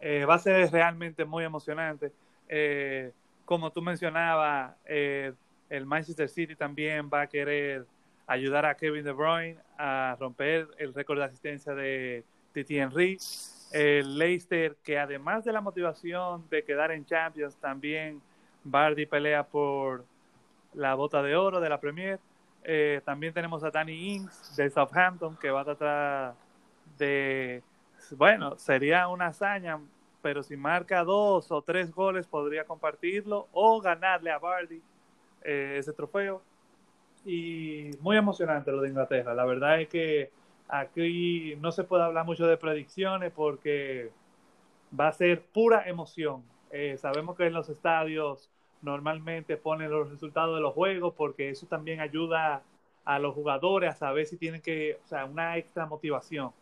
eh, 0.04 0.24
va 0.24 0.34
a 0.34 0.38
ser 0.40 0.68
realmente 0.72 1.24
muy 1.24 1.44
emocionante. 1.44 2.10
Eh, 2.48 3.12
como 3.44 3.70
tú 3.70 3.80
mencionabas, 3.80 4.74
eh, 4.84 5.32
el 5.70 5.86
Manchester 5.86 6.28
City 6.28 6.56
también 6.56 7.08
va 7.08 7.22
a 7.22 7.26
querer 7.28 7.86
ayudar 8.26 8.66
a 8.66 8.74
Kevin 8.74 9.04
De 9.04 9.12
Bruyne 9.12 9.58
a 9.78 10.16
romper 10.18 10.66
el 10.78 10.92
récord 10.92 11.18
de 11.18 11.24
asistencia 11.24 11.72
de 11.72 12.24
Titi 12.52 12.78
Henry. 12.78 13.16
El 13.70 14.18
Leicester, 14.18 14.76
que 14.82 14.98
además 14.98 15.44
de 15.44 15.52
la 15.52 15.60
motivación 15.60 16.48
de 16.50 16.64
quedar 16.64 16.90
en 16.90 17.06
Champions, 17.06 17.54
también 17.56 18.20
Bardi 18.64 19.06
pelea 19.06 19.44
por 19.44 20.04
la 20.74 20.94
bota 20.94 21.22
de 21.22 21.36
oro 21.36 21.60
de 21.60 21.68
la 21.68 21.78
Premier. 21.78 22.18
también 23.04 23.32
tenemos 23.32 23.62
a 23.62 23.70
Danny 23.70 24.14
Ings 24.14 24.56
de 24.56 24.68
Southampton, 24.68 25.36
que 25.36 25.50
va 25.50 25.60
a 25.60 25.64
tratar 25.64 26.34
de 26.98 27.62
bueno, 28.16 28.58
sería 28.58 29.08
una 29.08 29.28
hazaña, 29.28 29.80
pero 30.22 30.42
si 30.42 30.56
marca 30.56 31.04
dos 31.04 31.50
o 31.50 31.62
tres 31.62 31.92
goles 31.92 32.26
podría 32.26 32.64
compartirlo 32.64 33.48
o 33.52 33.80
ganarle 33.80 34.30
a 34.30 34.38
Bardi 34.38 34.82
eh, 35.42 35.76
ese 35.78 35.92
trofeo. 35.92 36.42
Y 37.24 37.90
muy 38.00 38.16
emocionante 38.16 38.72
lo 38.72 38.80
de 38.82 38.88
Inglaterra. 38.88 39.34
La 39.34 39.44
verdad 39.44 39.80
es 39.80 39.88
que 39.88 40.30
aquí 40.68 41.56
no 41.60 41.72
se 41.72 41.84
puede 41.84 42.02
hablar 42.02 42.24
mucho 42.26 42.46
de 42.46 42.56
predicciones 42.56 43.32
porque 43.32 44.10
va 44.98 45.08
a 45.08 45.12
ser 45.12 45.42
pura 45.42 45.88
emoción. 45.88 46.42
Eh, 46.70 46.96
sabemos 46.98 47.36
que 47.36 47.46
en 47.46 47.52
los 47.52 47.68
estadios 47.68 48.50
normalmente 48.80 49.56
ponen 49.56 49.90
los 49.90 50.10
resultados 50.10 50.56
de 50.56 50.62
los 50.62 50.74
juegos 50.74 51.14
porque 51.16 51.50
eso 51.50 51.66
también 51.66 52.00
ayuda 52.00 52.62
a 53.04 53.18
los 53.18 53.34
jugadores 53.34 53.90
a 53.90 53.94
saber 53.94 54.26
si 54.26 54.36
tienen 54.36 54.60
que, 54.60 54.98
o 55.04 55.06
sea, 55.06 55.24
una 55.24 55.56
extra 55.56 55.86
motivación 55.86 56.52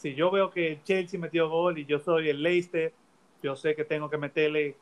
si 0.00 0.14
yo 0.14 0.30
veo 0.30 0.50
que 0.50 0.80
Chelsea 0.82 1.20
metió 1.20 1.50
gol 1.50 1.78
y 1.78 1.84
yo 1.84 1.98
soy 1.98 2.30
el 2.30 2.42
Leicester, 2.42 2.90
yo 3.42 3.54
sé 3.54 3.76
que 3.76 3.84
tengo 3.84 4.08
que 4.08 4.16
meterle 4.16 4.76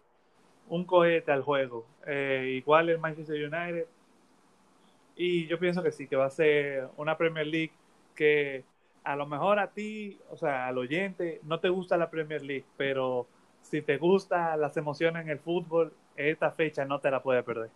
un 0.68 0.84
cohete 0.84 1.32
al 1.32 1.42
juego. 1.42 1.84
Eh, 2.06 2.54
igual 2.56 2.88
el 2.88 2.98
Manchester 2.98 3.36
United. 3.36 3.86
Y 5.16 5.48
yo 5.48 5.58
pienso 5.58 5.82
que 5.82 5.90
sí, 5.90 6.06
que 6.06 6.14
va 6.14 6.26
a 6.26 6.30
ser 6.30 6.88
una 6.96 7.18
Premier 7.18 7.48
League 7.48 7.72
que 8.14 8.62
a 9.02 9.16
lo 9.16 9.26
mejor 9.26 9.58
a 9.58 9.72
ti, 9.72 10.20
o 10.30 10.36
sea, 10.36 10.68
al 10.68 10.78
oyente, 10.78 11.40
no 11.42 11.58
te 11.58 11.68
gusta 11.68 11.96
la 11.96 12.10
Premier 12.10 12.42
League, 12.42 12.66
pero 12.76 13.26
si 13.62 13.82
te 13.82 13.98
gustan 13.98 14.60
las 14.60 14.76
emociones 14.76 15.24
en 15.24 15.30
el 15.30 15.40
fútbol, 15.40 15.92
esta 16.14 16.52
fecha 16.52 16.84
no 16.84 17.00
te 17.00 17.10
la 17.10 17.24
puedes 17.24 17.42
perder. 17.42 17.70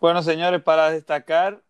Bueno, 0.00 0.22
señores, 0.22 0.60
para 0.60 0.90
destacar, 0.90 1.62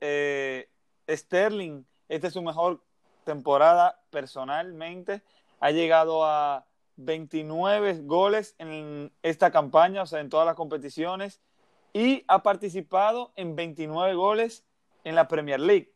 eh, 0.00 0.68
Sterling, 1.10 1.82
este 2.08 2.28
es 2.28 2.32
su 2.32 2.42
mejor 2.42 2.80
temporada 3.28 4.00
personalmente. 4.08 5.20
Ha 5.60 5.70
llegado 5.70 6.24
a 6.24 6.64
29 6.96 8.00
goles 8.04 8.54
en 8.56 9.12
esta 9.22 9.50
campaña, 9.50 10.00
o 10.00 10.06
sea, 10.06 10.20
en 10.20 10.30
todas 10.30 10.46
las 10.46 10.54
competiciones, 10.54 11.42
y 11.92 12.24
ha 12.26 12.42
participado 12.42 13.32
en 13.36 13.54
29 13.54 14.14
goles 14.14 14.64
en 15.04 15.14
la 15.14 15.28
Premier 15.28 15.60
League, 15.60 15.92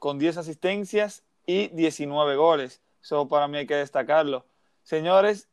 con 0.00 0.18
10 0.18 0.38
asistencias 0.38 1.22
y 1.46 1.68
19 1.68 2.34
goles. 2.34 2.82
Eso 3.00 3.28
para 3.28 3.46
mí 3.46 3.58
hay 3.58 3.66
que 3.68 3.76
destacarlo. 3.76 4.44
Señores, 4.82 5.48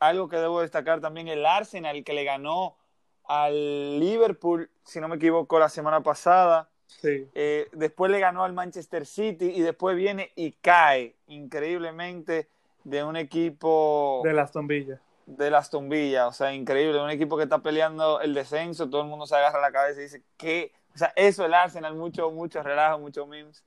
algo 0.00 0.28
que 0.28 0.36
debo 0.36 0.62
destacar 0.62 1.00
también, 1.00 1.28
el 1.28 1.46
Arsenal 1.46 2.02
que 2.02 2.12
le 2.12 2.24
ganó 2.24 2.76
al 3.22 4.00
Liverpool, 4.00 4.68
si 4.84 5.00
no 5.00 5.06
me 5.06 5.14
equivoco, 5.14 5.60
la 5.60 5.68
semana 5.68 6.02
pasada. 6.02 6.68
Eh, 7.02 7.68
después 7.72 8.10
le 8.10 8.20
ganó 8.20 8.44
al 8.44 8.52
Manchester 8.52 9.06
City 9.06 9.52
y 9.54 9.60
después 9.60 9.96
viene 9.96 10.32
y 10.34 10.52
cae 10.52 11.14
increíblemente 11.28 12.48
de 12.84 13.04
un 13.04 13.16
equipo... 13.16 14.22
De 14.24 14.32
las 14.32 14.52
tombillas. 14.52 15.00
De 15.26 15.50
las 15.50 15.70
tombillas, 15.70 16.28
o 16.28 16.32
sea, 16.32 16.54
increíble. 16.54 17.00
Un 17.00 17.10
equipo 17.10 17.36
que 17.36 17.44
está 17.44 17.58
peleando 17.58 18.20
el 18.20 18.34
descenso, 18.34 18.88
todo 18.88 19.02
el 19.02 19.08
mundo 19.08 19.26
se 19.26 19.36
agarra 19.36 19.60
la 19.60 19.72
cabeza 19.72 20.00
y 20.00 20.04
dice, 20.04 20.22
¿qué? 20.36 20.72
O 20.94 20.98
sea, 20.98 21.12
eso 21.16 21.44
el 21.44 21.54
Arsenal, 21.54 21.94
mucho, 21.94 22.30
mucho 22.30 22.62
relajo, 22.62 22.98
mucho 22.98 23.26
memes. 23.26 23.64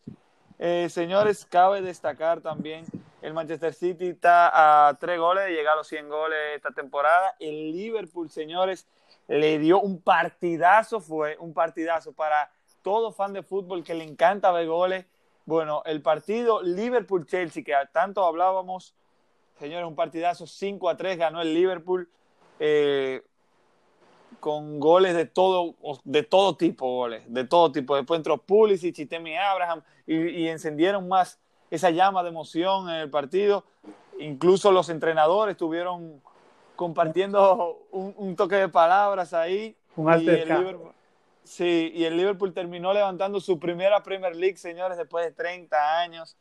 Eh, 0.58 0.88
señores, 0.90 1.46
cabe 1.46 1.82
destacar 1.82 2.42
también, 2.42 2.86
el 3.22 3.34
Manchester 3.34 3.74
City 3.74 4.08
está 4.08 4.88
a 4.88 4.94
tres 4.96 5.20
goles 5.20 5.46
de 5.46 5.52
llegar 5.52 5.74
a 5.74 5.78
los 5.78 5.88
100 5.88 6.10
goles 6.10 6.38
esta 6.56 6.72
temporada. 6.72 7.36
El 7.40 7.72
Liverpool, 7.72 8.30
señores, 8.30 8.88
le 9.28 9.60
dio 9.60 9.80
un 9.80 10.02
partidazo, 10.02 11.00
fue 11.00 11.38
un 11.40 11.54
partidazo 11.54 12.14
para 12.14 12.52
todo 12.82 13.12
fan 13.12 13.34
de 13.34 13.44
fútbol 13.44 13.84
que 13.84 13.94
le 13.94 14.04
encanta 14.04 14.52
ver 14.52 14.68
goles. 14.68 15.06
Bueno, 15.46 15.82
el 15.86 16.02
partido 16.02 16.62
Liverpool-Chelsea, 16.62 17.64
que 17.64 17.74
tanto 17.92 18.24
hablábamos, 18.24 18.94
señores, 19.58 19.88
un 19.88 19.96
partidazo 19.96 20.46
5 20.46 20.90
a 20.90 20.98
3 20.98 21.18
ganó 21.18 21.42
el 21.42 21.54
Liverpool 21.54 22.10
eh, 22.60 23.24
con 24.40 24.80
goles 24.80 25.16
de 25.16 25.26
todo, 25.26 25.76
de 26.04 26.24
todo 26.24 26.56
tipo, 26.56 26.88
goles, 26.88 27.24
de 27.28 27.44
todo 27.46 27.72
tipo. 27.72 27.96
Después 27.96 28.20
entró 28.20 28.38
Pulisic 28.38 29.00
y 29.00 29.06
Temi 29.06 29.36
Abraham 29.36 29.82
y, 30.06 30.48
encendieron 30.48 31.08
más 31.08 31.40
esa 31.72 31.90
llama 31.90 32.24
de 32.24 32.30
emoción 32.30 32.90
en 32.90 32.96
el 32.96 33.10
partido. 33.10 33.66
Incluso 34.20 34.72
los 34.72 34.90
entrenadores 34.90 35.54
estuvieron 35.54 36.22
compartiendo 36.76 37.80
un, 37.92 38.36
toque 38.36 38.56
de 38.56 38.70
palabras 38.70 39.34
ahí. 39.34 39.76
Un 39.96 40.10
altercado. 40.10 40.94
Sí, 41.50 41.92
y 41.96 42.06
el 42.06 42.16
Liverpool 42.16 42.54
terminó 42.54 42.94
levantando 42.94 43.40
su 43.40 43.60
primera 43.60 44.04
Premier 44.04 44.36
League, 44.36 44.58
señores, 44.58 45.00
después 45.00 45.26
de 45.26 45.32
30 45.32 46.00
años. 46.00 46.38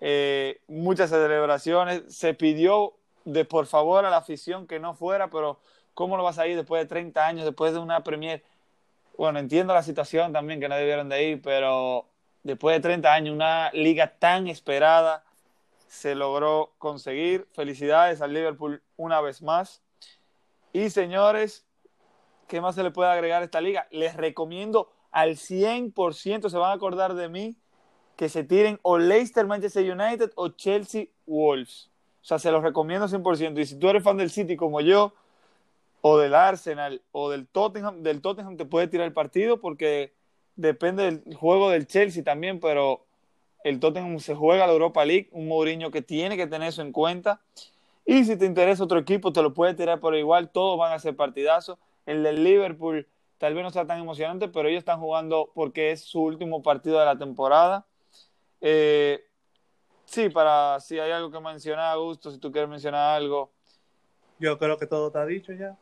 Eh, 0.00 0.60
muchas 0.66 1.08
celebraciones. 1.10 2.02
Se 2.08 2.34
pidió 2.34 2.94
de 3.24 3.44
por 3.44 3.66
favor 3.66 4.04
a 4.04 4.10
la 4.10 4.16
afición 4.16 4.66
que 4.66 4.80
no 4.80 4.94
fuera, 4.94 5.30
pero 5.30 5.60
¿cómo 5.94 6.16
lo 6.16 6.24
vas 6.24 6.40
a 6.40 6.48
ir 6.48 6.56
después 6.56 6.82
de 6.82 6.88
30 6.88 7.24
años, 7.24 7.44
después 7.44 7.72
de 7.72 7.78
una 7.78 8.02
Premier? 8.02 8.42
Bueno, 9.16 9.38
entiendo 9.38 9.72
la 9.72 9.84
situación 9.84 10.32
también 10.32 10.58
que 10.58 10.68
no 10.68 10.74
debieron 10.74 11.08
de 11.08 11.22
ir, 11.22 11.42
pero 11.42 12.06
después 12.42 12.74
de 12.74 12.80
30 12.80 13.14
años, 13.14 13.32
una 13.32 13.70
liga 13.70 14.18
tan 14.18 14.48
esperada 14.48 15.22
se 15.86 16.16
logró 16.16 16.72
conseguir. 16.78 17.46
Felicidades 17.52 18.20
al 18.20 18.34
Liverpool 18.34 18.82
una 18.96 19.20
vez 19.20 19.42
más. 19.42 19.80
Y 20.72 20.90
señores, 20.90 21.64
¿qué 22.50 22.60
más 22.60 22.74
se 22.74 22.82
le 22.82 22.90
puede 22.90 23.08
agregar 23.08 23.40
a 23.40 23.44
esta 23.44 23.60
liga? 23.60 23.86
Les 23.92 24.16
recomiendo 24.16 24.90
al 25.12 25.36
100%, 25.36 26.50
se 26.50 26.58
van 26.58 26.70
a 26.70 26.74
acordar 26.74 27.14
de 27.14 27.28
mí, 27.28 27.56
que 28.16 28.28
se 28.28 28.44
tiren 28.44 28.78
o 28.82 28.98
Leicester 28.98 29.46
Manchester 29.46 29.90
United 29.90 30.32
o 30.34 30.48
Chelsea 30.48 31.06
Wolves. 31.26 31.88
O 32.20 32.24
sea, 32.24 32.38
se 32.38 32.50
los 32.50 32.62
recomiendo 32.62 33.08
100%. 33.08 33.58
Y 33.60 33.66
si 33.66 33.76
tú 33.76 33.88
eres 33.88 34.02
fan 34.02 34.16
del 34.16 34.30
City 34.30 34.56
como 34.56 34.80
yo, 34.80 35.14
o 36.02 36.18
del 36.18 36.34
Arsenal, 36.34 37.00
o 37.12 37.30
del 37.30 37.46
Tottenham, 37.46 38.02
del 38.02 38.20
Tottenham 38.20 38.56
te 38.56 38.64
puede 38.64 38.88
tirar 38.88 39.06
el 39.06 39.12
partido 39.12 39.60
porque 39.60 40.12
depende 40.56 41.04
del 41.04 41.36
juego 41.36 41.70
del 41.70 41.86
Chelsea 41.86 42.24
también, 42.24 42.58
pero 42.58 43.06
el 43.62 43.78
Tottenham 43.78 44.18
se 44.18 44.34
juega 44.34 44.66
la 44.66 44.72
Europa 44.72 45.04
League, 45.04 45.28
un 45.30 45.46
Mourinho 45.46 45.90
que 45.90 46.02
tiene 46.02 46.36
que 46.36 46.48
tener 46.48 46.68
eso 46.68 46.82
en 46.82 46.90
cuenta. 46.92 47.40
Y 48.04 48.24
si 48.24 48.36
te 48.36 48.44
interesa 48.44 48.82
otro 48.82 48.98
equipo, 48.98 49.32
te 49.32 49.40
lo 49.40 49.54
puede 49.54 49.74
tirar 49.74 50.00
por 50.00 50.16
igual, 50.16 50.50
todos 50.50 50.76
van 50.76 50.92
a 50.92 50.98
ser 50.98 51.14
partidazos. 51.14 51.78
El 52.10 52.24
del 52.24 52.42
Liverpool 52.42 53.06
tal 53.38 53.54
vez 53.54 53.62
no 53.62 53.70
sea 53.70 53.86
tan 53.86 54.00
emocionante, 54.00 54.48
pero 54.48 54.68
ellos 54.68 54.80
están 54.80 54.98
jugando 54.98 55.52
porque 55.54 55.92
es 55.92 56.02
su 56.02 56.20
último 56.20 56.60
partido 56.60 56.98
de 56.98 57.04
la 57.04 57.16
temporada. 57.16 57.86
Eh, 58.60 59.24
sí, 60.06 60.28
para 60.28 60.80
si 60.80 60.98
hay 60.98 61.12
algo 61.12 61.30
que 61.30 61.38
mencionar, 61.38 61.92
Augusto, 61.94 62.32
si 62.32 62.38
tú 62.38 62.50
quieres 62.50 62.68
mencionar 62.68 63.16
algo. 63.16 63.52
Yo 64.40 64.58
creo 64.58 64.76
que 64.76 64.88
todo 64.88 65.06
está 65.06 65.24
dicho 65.24 65.52
ya. 65.52 65.78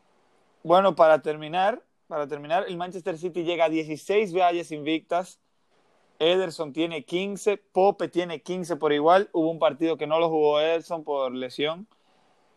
Bueno, 0.62 0.94
para 0.94 1.22
terminar, 1.22 1.82
para 2.08 2.28
terminar, 2.28 2.66
el 2.68 2.76
Manchester 2.76 3.16
City 3.16 3.44
llega 3.44 3.64
a 3.64 3.70
16 3.70 4.34
valles 4.34 4.70
invictas. 4.70 5.40
Ederson 6.18 6.74
tiene 6.74 7.06
15, 7.06 7.56
Pope 7.56 8.08
tiene 8.08 8.42
15 8.42 8.76
por 8.76 8.92
igual. 8.92 9.30
Hubo 9.32 9.50
un 9.50 9.58
partido 9.58 9.96
que 9.96 10.06
no 10.06 10.20
lo 10.20 10.28
jugó 10.28 10.60
Ederson 10.60 11.04
por 11.04 11.32
lesión, 11.32 11.86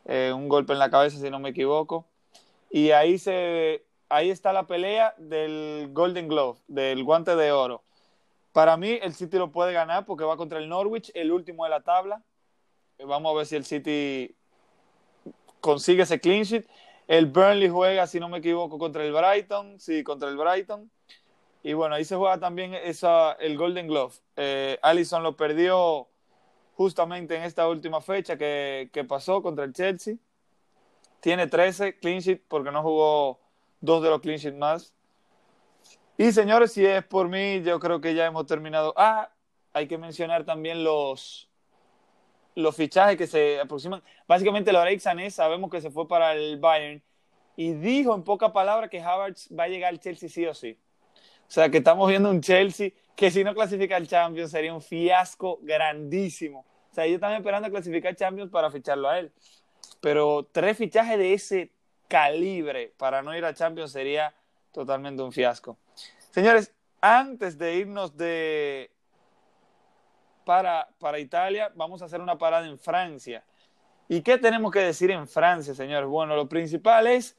eh, 0.04 0.34
un 0.36 0.50
golpe 0.50 0.74
en 0.74 0.80
la 0.80 0.92
cabeza 0.92 1.20
si 1.20 1.30
no 1.30 1.40
me 1.40 1.52
equivoco. 1.52 2.11
Y 2.72 2.92
ahí, 2.92 3.20
se, 3.20 3.86
ahí 4.10 4.30
está 4.30 4.54
la 4.54 4.66
pelea 4.66 5.14
del 5.18 5.90
Golden 5.92 6.30
Glove, 6.30 6.60
del 6.68 7.04
guante 7.04 7.36
de 7.36 7.52
oro. 7.52 7.84
Para 8.54 8.78
mí 8.78 8.98
el 9.02 9.14
City 9.14 9.38
lo 9.38 9.52
puede 9.52 9.74
ganar 9.74 10.06
porque 10.06 10.24
va 10.24 10.38
contra 10.38 10.60
el 10.60 10.70
Norwich, 10.70 11.12
el 11.14 11.32
último 11.32 11.66
de 11.66 11.70
la 11.70 11.82
tabla. 11.82 12.24
Vamos 13.00 13.34
a 13.34 13.38
ver 13.38 13.46
si 13.46 13.56
el 13.56 13.66
City 13.66 14.36
consigue 15.60 16.04
ese 16.04 16.20
clean 16.20 16.44
sheet. 16.44 16.66
El 17.08 17.26
Burnley 17.26 17.68
juega, 17.68 18.08
si 18.08 18.20
no 18.20 18.30
me 18.30 18.38
equivoco, 18.38 18.78
contra 18.78 19.04
el 19.04 19.12
Brighton. 19.12 19.80
Sí, 19.80 20.04
contra 20.04 20.30
el 20.30 20.38
Brighton. 20.38 20.90
Y 21.64 21.74
bueno, 21.74 21.96
ahí 21.96 22.06
se 22.06 22.16
juega 22.16 22.40
también 22.40 22.74
esa, 22.74 23.34
el 23.34 23.58
Golden 23.58 23.88
Glove. 23.88 24.16
Eh, 24.36 24.80
Allison 24.82 25.24
lo 25.24 25.36
perdió 25.36 26.08
justamente 26.76 27.36
en 27.36 27.44
esta 27.44 27.68
última 27.68 28.02
fecha 28.02 28.38
que, 28.38 28.90
que, 28.92 29.04
pasó 29.04 29.42
contra 29.42 29.66
el 29.66 29.74
Chelsea. 29.74 30.16
Tiene 31.22 31.48
13 31.48 32.00
clean 32.00 32.20
sheet 32.20 32.42
porque 32.48 32.72
no 32.72 32.82
jugó 32.82 33.40
dos 33.80 34.04
de 34.04 34.10
los 34.10 34.20
clean 34.20 34.40
sheet 34.40 34.56
más. 34.56 34.94
Y 36.18 36.32
señores, 36.34 36.74
si 36.74 36.86
es 36.86 37.04
por 37.06 37.30
mí, 37.30 37.62
yo 37.62 37.80
creo 37.80 38.02
que 38.02 38.14
ya 38.14 38.26
hemos 38.26 38.46
terminado. 38.46 38.94
Ah, 38.98 39.32
hay 39.72 39.88
que 39.88 39.98
mencionar 39.98 40.44
también 40.44 40.84
los, 40.84 41.50
los 42.56 42.76
fichajes 42.76 43.18
que 43.18 43.28
se 43.28 43.60
aproximan. 43.60 44.04
Básicamente, 44.28 44.74
Lorex 44.74 45.04
Sané 45.04 45.32
sabemos 45.32 45.72
que 45.72 45.80
se 45.80 45.90
fue 45.92 46.08
para 46.08 46.34
el 46.34 46.60
Bayern 46.60 47.02
y 47.56 47.74
dijo 47.74 48.16
en 48.16 48.24
pocas 48.24 48.52
palabras 48.52 48.90
que 48.90 49.02
Havertz 49.02 49.50
va 49.58 49.66
a 49.66 49.68
llegar 49.68 49.90
al 49.90 50.00
Chelsea 50.00 50.30
sí 50.30 50.46
o 50.46 50.54
sí. 50.54 50.78
O 51.48 51.52
sea, 51.54 51.70
que 51.70 51.78
estamos 51.78 52.08
viendo 52.10 52.30
un 52.30 52.42
Chelsea 52.42 52.92
que 53.16 53.30
si 53.30 53.44
no 53.44 53.54
clasifica 53.54 53.96
al 53.96 54.08
Champions 54.08 54.52
sería 54.52 54.74
un 54.74 54.82
fiasco 54.82 55.60
grandísimo. 55.62 56.66
O 56.92 56.94
sea, 56.94 57.06
ellos 57.06 57.16
están 57.16 57.34
esperando 57.34 57.68
a 57.68 57.72
clasificar 57.72 58.16
Champions 58.16 58.50
para 58.50 58.72
ficharlo 58.72 59.10
a 59.10 59.20
él. 59.20 59.32
Pero 60.00 60.48
tres 60.52 60.78
fichajes 60.78 61.18
de 61.18 61.34
ese 61.34 61.72
calibre 62.08 62.94
para 62.98 63.22
no 63.22 63.36
ir 63.36 63.46
a 63.46 63.54
Champions 63.54 63.92
sería 63.92 64.34
totalmente 64.72 65.22
un 65.22 65.32
fiasco. 65.32 65.78
Señores, 66.32 66.74
antes 67.02 67.58
de 67.58 67.76
irnos 67.76 68.16
de, 68.18 68.92
para, 70.46 70.88
para 71.00 71.20
Italia, 71.20 71.72
vamos 71.76 72.02
a 72.02 72.06
hacer 72.06 72.22
una 72.22 72.38
parada 72.38 72.68
en 72.68 72.78
Francia. 72.78 73.44
¿Y 74.08 74.22
qué 74.22 74.38
tenemos 74.38 74.72
que 74.72 74.80
decir 74.80 75.12
en 75.12 75.28
Francia, 75.28 75.74
señores? 75.74 76.10
Bueno, 76.10 76.36
lo 76.36 76.50
principal 76.50 77.08
es 77.08 77.38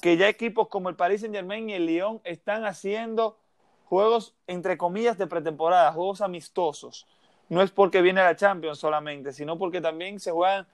que 0.00 0.16
ya 0.16 0.28
equipos 0.28 0.68
como 0.68 0.88
el 0.88 0.96
Paris 0.96 1.20
Saint 1.20 1.34
Germain 1.34 1.68
y 1.68 1.74
el 1.74 1.86
Lyon 1.86 2.20
están 2.24 2.64
haciendo 2.64 3.38
juegos, 3.84 4.34
entre 4.46 4.78
comillas, 4.78 5.18
de 5.18 5.26
pretemporada, 5.26 5.92
juegos 5.92 6.20
amistosos. 6.20 7.06
No 7.48 7.60
es 7.60 7.70
porque 7.70 8.00
viene 8.00 8.22
la 8.22 8.36
Champions 8.36 8.78
solamente, 8.78 9.32
sino 9.32 9.58
porque 9.58 9.80
también 9.80 10.18
se 10.18 10.30
juegan 10.30 10.66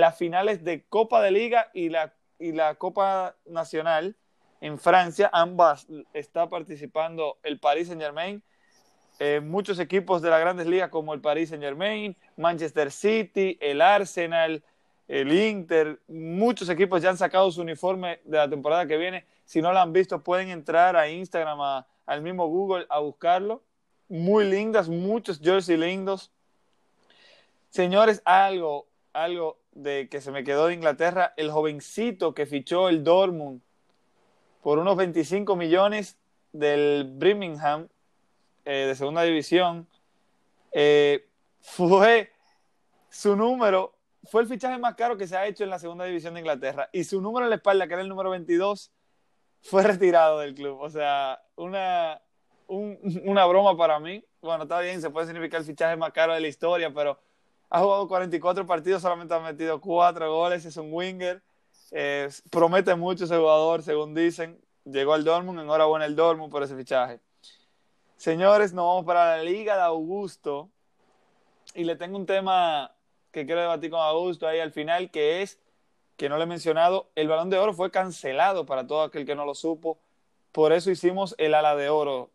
las 0.00 0.16
finales 0.16 0.64
de 0.64 0.84
Copa 0.84 1.22
de 1.22 1.30
Liga 1.30 1.70
y 1.74 1.88
la, 1.88 2.14
y 2.38 2.52
la 2.52 2.74
Copa 2.76 3.36
Nacional 3.46 4.16
en 4.60 4.78
Francia. 4.78 5.30
Ambas 5.32 5.86
está 6.12 6.48
participando 6.48 7.38
el 7.42 7.58
Paris 7.58 7.88
Saint 7.88 8.02
Germain 8.02 8.42
eh, 9.18 9.40
muchos 9.40 9.78
equipos 9.78 10.20
de 10.20 10.28
las 10.28 10.40
grandes 10.40 10.66
ligas 10.66 10.90
como 10.90 11.14
el 11.14 11.22
Paris 11.22 11.48
Saint 11.48 11.64
Germain, 11.64 12.14
Manchester 12.36 12.92
City, 12.92 13.56
el 13.62 13.80
Arsenal, 13.80 14.62
el 15.08 15.32
Inter, 15.32 16.00
muchos 16.06 16.68
equipos 16.68 17.00
ya 17.00 17.10
han 17.10 17.16
sacado 17.16 17.50
su 17.50 17.62
uniforme 17.62 18.20
de 18.24 18.36
la 18.36 18.50
temporada 18.50 18.86
que 18.86 18.98
viene. 18.98 19.24
Si 19.46 19.62
no 19.62 19.72
lo 19.72 19.78
han 19.78 19.92
visto, 19.92 20.22
pueden 20.22 20.50
entrar 20.50 20.96
a 20.96 21.08
Instagram, 21.08 21.84
al 22.04 22.22
mismo 22.22 22.46
Google, 22.48 22.86
a 22.90 22.98
buscarlo. 22.98 23.62
Muy 24.08 24.44
lindas, 24.44 24.88
muchos 24.88 25.40
jerseys 25.40 25.78
lindos. 25.78 26.30
Señores, 27.70 28.20
algo, 28.24 28.86
algo 29.14 29.58
de 29.76 30.08
que 30.08 30.20
se 30.20 30.32
me 30.32 30.42
quedó 30.42 30.66
de 30.66 30.74
Inglaterra, 30.74 31.34
el 31.36 31.50
jovencito 31.50 32.34
que 32.34 32.46
fichó 32.46 32.88
el 32.88 33.04
Dortmund 33.04 33.60
por 34.62 34.78
unos 34.78 34.96
25 34.96 35.54
millones 35.54 36.16
del 36.52 37.12
Birmingham 37.14 37.88
eh, 38.64 38.86
de 38.88 38.94
segunda 38.94 39.22
división, 39.22 39.86
eh, 40.72 41.28
fue 41.60 42.32
su 43.10 43.36
número, 43.36 43.94
fue 44.24 44.42
el 44.42 44.48
fichaje 44.48 44.78
más 44.78 44.94
caro 44.94 45.16
que 45.16 45.26
se 45.26 45.36
ha 45.36 45.46
hecho 45.46 45.62
en 45.62 45.70
la 45.70 45.78
segunda 45.78 46.06
división 46.06 46.34
de 46.34 46.40
Inglaterra. 46.40 46.88
Y 46.92 47.04
su 47.04 47.20
número 47.20 47.44
en 47.44 47.50
la 47.50 47.56
espalda, 47.56 47.86
que 47.86 47.94
era 47.94 48.02
el 48.02 48.08
número 48.08 48.30
22, 48.30 48.90
fue 49.60 49.82
retirado 49.82 50.38
del 50.40 50.54
club. 50.54 50.80
O 50.80 50.88
sea, 50.88 51.42
una, 51.54 52.20
una 52.66 53.44
broma 53.44 53.76
para 53.76 54.00
mí. 54.00 54.24
Bueno, 54.40 54.62
está 54.62 54.80
bien, 54.80 55.02
se 55.02 55.10
puede 55.10 55.26
significar 55.26 55.60
el 55.60 55.66
fichaje 55.66 55.96
más 55.96 56.12
caro 56.12 56.32
de 56.32 56.40
la 56.40 56.48
historia, 56.48 56.92
pero 56.94 57.18
ha 57.70 57.80
jugado 57.80 58.08
44 58.08 58.66
partidos, 58.66 59.02
solamente 59.02 59.34
ha 59.34 59.40
metido 59.40 59.80
4 59.80 60.32
goles, 60.32 60.64
es 60.64 60.76
un 60.76 60.92
winger. 60.92 61.42
Promete 62.50 62.94
mucho 62.94 63.24
ese 63.24 63.36
jugador, 63.36 63.82
según 63.82 64.14
dicen. 64.14 64.60
Llegó 64.84 65.14
al 65.14 65.24
Dortmund, 65.24 65.60
enhorabuena 65.60 66.06
el 66.06 66.14
Dortmund 66.14 66.50
por 66.50 66.62
ese 66.62 66.76
fichaje. 66.76 67.20
Señores, 68.16 68.72
nos 68.72 68.86
vamos 68.86 69.04
para 69.04 69.36
la 69.36 69.42
Liga 69.42 69.76
de 69.76 69.82
Augusto 69.82 70.70
y 71.74 71.84
le 71.84 71.96
tengo 71.96 72.16
un 72.16 72.24
tema 72.24 72.92
que 73.30 73.44
quiero 73.44 73.60
debatir 73.60 73.90
con 73.90 74.00
Augusto 74.00 74.46
ahí 74.46 74.60
al 74.60 74.72
final, 74.72 75.10
que 75.10 75.42
es, 75.42 75.58
que 76.16 76.30
no 76.30 76.38
le 76.38 76.44
he 76.44 76.46
mencionado, 76.46 77.10
el 77.14 77.28
balón 77.28 77.50
de 77.50 77.58
oro 77.58 77.74
fue 77.74 77.90
cancelado 77.90 78.64
para 78.64 78.86
todo 78.86 79.02
aquel 79.02 79.26
que 79.26 79.34
no 79.34 79.44
lo 79.44 79.54
supo, 79.54 79.98
por 80.52 80.72
eso 80.72 80.90
hicimos 80.90 81.34
el 81.36 81.52
ala 81.52 81.76
de 81.76 81.90
oro, 81.90 82.30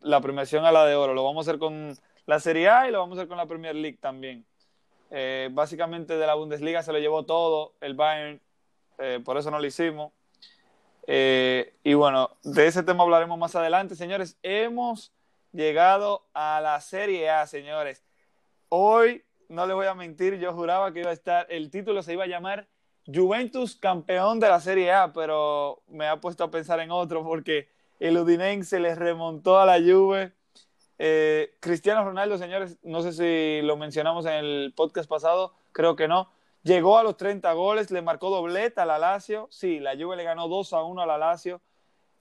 la 0.00 0.20
premiación 0.20 0.64
ala 0.64 0.84
de 0.84 0.96
oro, 0.96 1.14
lo 1.14 1.22
vamos 1.22 1.46
a 1.46 1.50
hacer 1.50 1.60
con 1.60 1.96
la 2.26 2.40
Serie 2.40 2.68
A 2.68 2.88
y 2.88 2.92
lo 2.92 2.98
vamos 2.98 3.16
a 3.16 3.22
hacer 3.22 3.28
con 3.28 3.38
la 3.38 3.46
Premier 3.46 3.74
League 3.74 3.98
también. 4.00 4.44
Eh, 5.10 5.48
básicamente 5.52 6.16
de 6.16 6.26
la 6.26 6.34
Bundesliga 6.34 6.82
se 6.82 6.92
lo 6.92 6.98
llevó 6.98 7.24
todo 7.24 7.74
el 7.80 7.94
Bayern, 7.94 8.40
eh, 8.98 9.20
por 9.24 9.36
eso 9.36 9.50
no 9.50 9.58
lo 9.58 9.66
hicimos. 9.66 10.12
Eh, 11.06 11.74
y 11.84 11.94
bueno, 11.94 12.30
de 12.42 12.66
ese 12.66 12.82
tema 12.82 13.04
hablaremos 13.04 13.38
más 13.38 13.54
adelante, 13.54 13.94
señores. 13.94 14.36
Hemos 14.42 15.12
llegado 15.52 16.26
a 16.34 16.60
la 16.60 16.80
Serie 16.80 17.30
A, 17.30 17.46
señores. 17.46 18.04
Hoy, 18.68 19.24
no 19.48 19.66
les 19.66 19.76
voy 19.76 19.86
a 19.86 19.94
mentir, 19.94 20.38
yo 20.38 20.52
juraba 20.52 20.92
que 20.92 21.00
iba 21.00 21.10
a 21.10 21.14
estar, 21.14 21.46
el 21.48 21.70
título 21.70 22.02
se 22.02 22.12
iba 22.12 22.24
a 22.24 22.28
llamar 22.28 22.66
Juventus 23.06 23.76
campeón 23.76 24.40
de 24.40 24.48
la 24.48 24.58
Serie 24.58 24.92
A, 24.92 25.12
pero 25.12 25.82
me 25.86 26.08
ha 26.08 26.20
puesto 26.20 26.42
a 26.42 26.50
pensar 26.50 26.80
en 26.80 26.90
otro 26.90 27.22
porque 27.22 27.68
el 28.00 28.18
Udinense 28.18 28.80
les 28.80 28.98
remontó 28.98 29.60
a 29.60 29.66
la 29.66 29.78
Juve. 29.78 30.32
Eh, 30.98 31.54
Cristiano 31.60 32.04
Ronaldo, 32.04 32.38
señores, 32.38 32.78
no 32.82 33.02
sé 33.02 33.12
si 33.12 33.66
lo 33.66 33.76
mencionamos 33.76 34.26
en 34.26 34.32
el 34.32 34.72
podcast 34.74 35.08
pasado, 35.08 35.52
creo 35.72 35.96
que 35.96 36.08
no, 36.08 36.30
Llegó 36.66 36.98
a 36.98 37.04
los 37.04 37.16
30 37.16 37.52
goles, 37.52 37.92
le 37.92 38.02
marcó 38.02 38.28
dobleta 38.28 38.82
a 38.82 38.86
la 38.86 38.98
Lazio. 38.98 39.46
Sí, 39.52 39.78
la 39.78 39.94
Juve 39.96 40.16
le 40.16 40.24
ganó 40.24 40.48
2 40.48 40.72
a 40.72 40.82
1 40.82 41.00
a 41.00 41.06
la 41.06 41.16
Lazio. 41.16 41.60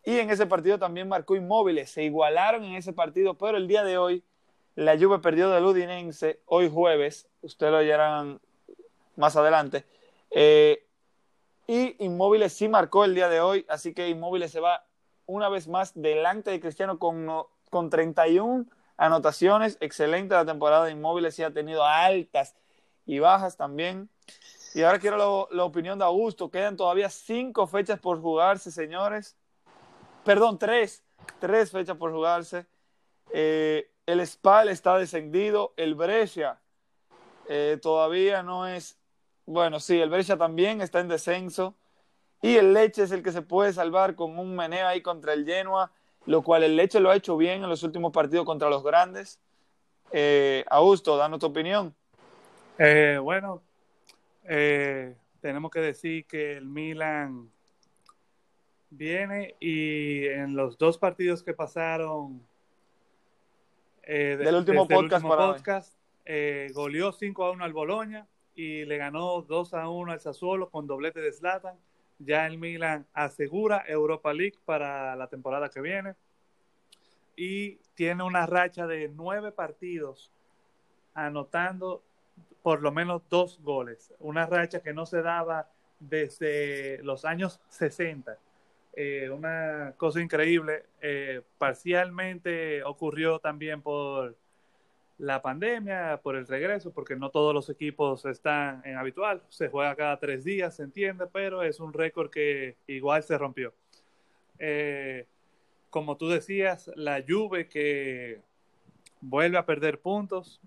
Y 0.04 0.20
en 0.20 0.30
ese 0.30 0.46
partido 0.46 0.78
también 0.78 1.08
marcó 1.08 1.36
inmóviles. 1.36 1.90
Se 1.90 2.04
igualaron 2.04 2.64
en 2.64 2.76
ese 2.76 2.94
partido, 2.94 3.34
pero 3.34 3.58
el 3.58 3.68
día 3.68 3.84
de 3.84 3.98
hoy 3.98 4.24
la 4.76 5.00
Juve 5.00 5.18
perdió 5.18 5.50
del 5.50 5.66
Udinense, 5.66 6.42
hoy 6.46 6.70
jueves. 6.70 7.28
Ustedes 7.42 7.72
lo 7.72 7.80
oirán 7.80 8.40
más 9.16 9.36
adelante. 9.36 9.84
Eh, 10.30 10.86
y 11.66 11.96
Inmóviles 12.06 12.54
sí 12.54 12.68
marcó 12.68 13.04
el 13.04 13.16
día 13.16 13.30
de 13.30 13.42
hoy, 13.42 13.66
así 13.68 13.96
que 13.96 14.10
Inmóviles 14.10 14.52
se 14.52 14.60
va 14.60 14.86
una 15.26 15.50
vez 15.50 15.68
más 15.68 16.00
delante 16.00 16.52
de 16.52 16.60
Cristiano 16.60 17.00
con, 17.00 17.28
con 17.76 17.90
31 17.90 18.68
anotaciones. 18.96 19.78
Excelente 19.82 20.34
la 20.34 20.46
temporada 20.46 20.86
de 20.86 20.92
Inmóviles, 20.92 21.36
sí 21.36 21.44
ha 21.44 21.52
tenido 21.52 21.84
altas 21.84 22.56
y 23.06 23.20
bajas 23.20 23.58
también. 23.58 24.10
Y 24.74 24.84
ahora 24.84 24.98
quiero 24.98 25.50
la, 25.52 25.64
opinión 25.66 26.00
de 26.00 26.06
Augusto. 26.06 26.50
Quedan 26.50 26.78
todavía 26.78 27.10
cinco 27.10 27.68
fechas 27.68 28.00
por 28.00 28.22
jugarse, 28.22 28.72
señores. 28.72 29.36
Perdón, 30.24 30.58
tres. 30.58 31.04
Tres 31.42 31.70
fechas 31.70 31.98
por 31.98 32.14
jugarse. 32.14 32.66
Eh, 33.34 33.92
el 34.06 34.26
Spal 34.26 34.70
está 34.70 34.98
descendido. 34.98 35.74
El 35.76 35.96
Brescia 35.96 36.62
eh, 37.50 37.78
todavía 37.82 38.42
no 38.42 38.68
es. 38.68 38.98
Bueno, 39.46 39.82
sí, 39.82 40.00
el 40.00 40.10
Brescia 40.10 40.38
también 40.38 40.80
está 40.80 41.02
en 41.02 41.10
descenso. 41.10 41.76
Y 42.42 42.56
el 42.56 42.74
Leche 42.74 43.04
es 43.04 43.12
el 43.12 43.22
que 43.22 43.34
se 43.34 43.42
puede 43.42 43.74
salvar 43.74 44.16
con 44.16 44.40
un 44.40 44.56
meneo 44.56 44.88
ahí 44.88 45.02
contra 45.02 45.34
el 45.34 45.44
Genoa, 45.46 45.92
lo 46.26 46.42
cual 46.42 46.64
el 46.64 46.76
Leche 46.76 47.00
lo 47.00 47.10
ha 47.10 47.16
hecho 47.16 47.38
bien 47.38 47.64
en 47.64 47.70
los 47.70 47.84
últimos 47.84 48.12
partidos 48.12 48.46
contra 48.46 48.70
los 48.70 48.84
grandes. 48.84 49.40
Eh, 50.12 50.64
Augusto, 50.70 51.18
danos 51.18 51.40
tu 51.40 51.48
opinión. 51.48 51.94
Eh, 52.78 53.20
bueno, 53.22 53.62
eh, 54.44 55.16
tenemos 55.42 55.72
que 55.72 55.80
decir 55.80 56.26
que 56.26 56.54
el 56.58 56.66
Milan 56.66 57.50
viene 58.90 59.56
y 59.60 60.26
en 60.26 60.56
los 60.56 60.78
dos 60.78 60.98
partidos 60.98 61.44
que 61.44 61.54
pasaron 61.54 62.42
eh, 64.08 64.38
del 64.38 64.56
último 64.56 64.88
podcast, 64.88 65.96
eh, 66.26 66.70
goleó 66.74 67.12
5 67.12 67.44
a 67.44 67.52
1 67.52 67.64
al 67.64 67.74
Boloña 67.74 68.28
y 68.54 68.86
le 68.86 68.98
ganó 68.98 69.42
2 69.42 69.74
a 69.74 69.90
1 69.90 70.12
al 70.12 70.20
Sassuolo 70.20 70.70
con 70.70 70.86
doblete 70.86 71.22
de 71.22 71.32
Zlatan. 71.32 71.76
Ya 72.20 72.46
el 72.48 72.58
Milan 72.58 73.06
asegura 73.14 73.84
Europa 73.88 74.34
League 74.34 74.58
para 74.66 75.16
la 75.16 75.28
temporada 75.28 75.70
que 75.70 75.82
viene 75.82 76.16
y 77.36 77.76
tiene 77.96 78.24
una 78.24 78.46
racha 78.46 78.88
de 78.88 79.10
nueve 79.10 79.52
partidos 79.52 80.32
anotando 81.14 82.04
por 82.62 82.82
lo 82.82 82.92
menos 82.92 83.22
dos 83.30 83.60
goles. 83.62 84.14
Una 84.20 84.46
racha 84.46 84.82
que 84.82 84.94
no 84.94 85.06
se 85.06 85.22
daba 85.22 85.70
desde 86.00 87.02
los 87.04 87.26
años 87.26 87.60
60. 87.70 88.38
Eh, 88.94 89.30
una 89.30 89.94
cosa 89.98 90.22
increíble. 90.22 90.86
Eh, 91.02 91.42
parcialmente 91.58 92.84
ocurrió 92.84 93.40
también 93.40 93.82
por 93.82 94.36
la 95.18 95.42
pandemia, 95.42 96.20
por 96.22 96.36
el 96.36 96.46
regreso, 96.48 96.92
porque 96.92 97.16
no 97.16 97.30
todos 97.30 97.54
los 97.54 97.70
equipos 97.70 98.26
están 98.26 98.82
en 98.86 98.98
habitual. 98.98 99.42
Se 99.50 99.70
juega 99.70 99.96
cada 99.96 100.20
tres 100.20 100.44
días, 100.44 100.76
se 100.76 100.84
entiende, 100.84 101.26
pero 101.32 101.64
es 101.64 101.80
un 101.80 101.94
récord 101.94 102.30
que 102.30 102.76
igual 102.88 103.24
se 103.24 103.38
rompió. 103.38 103.74
Eh, 104.60 105.26
como 105.90 106.18
tú 106.18 106.30
decías, 106.30 106.92
la 106.96 107.24
Juve 107.26 107.68
que 107.68 108.42
vuelve 109.22 109.58
a 109.58 109.66
perder 109.66 110.00
puntos 110.00 110.62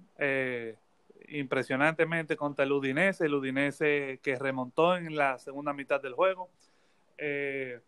impresionantemente 1.28 2.36
contra 2.36 2.64
el 2.64 2.72
Udinese, 2.72 3.26
el 3.26 3.34
Udinese 3.34 4.20
que 4.22 4.36
remontó 4.36 4.96
en 4.96 5.14
la 5.14 5.38
segunda 5.38 5.72
mitad 5.72 6.00
del 6.00 6.14
juego. 6.14 6.48
Eh, 7.18 7.80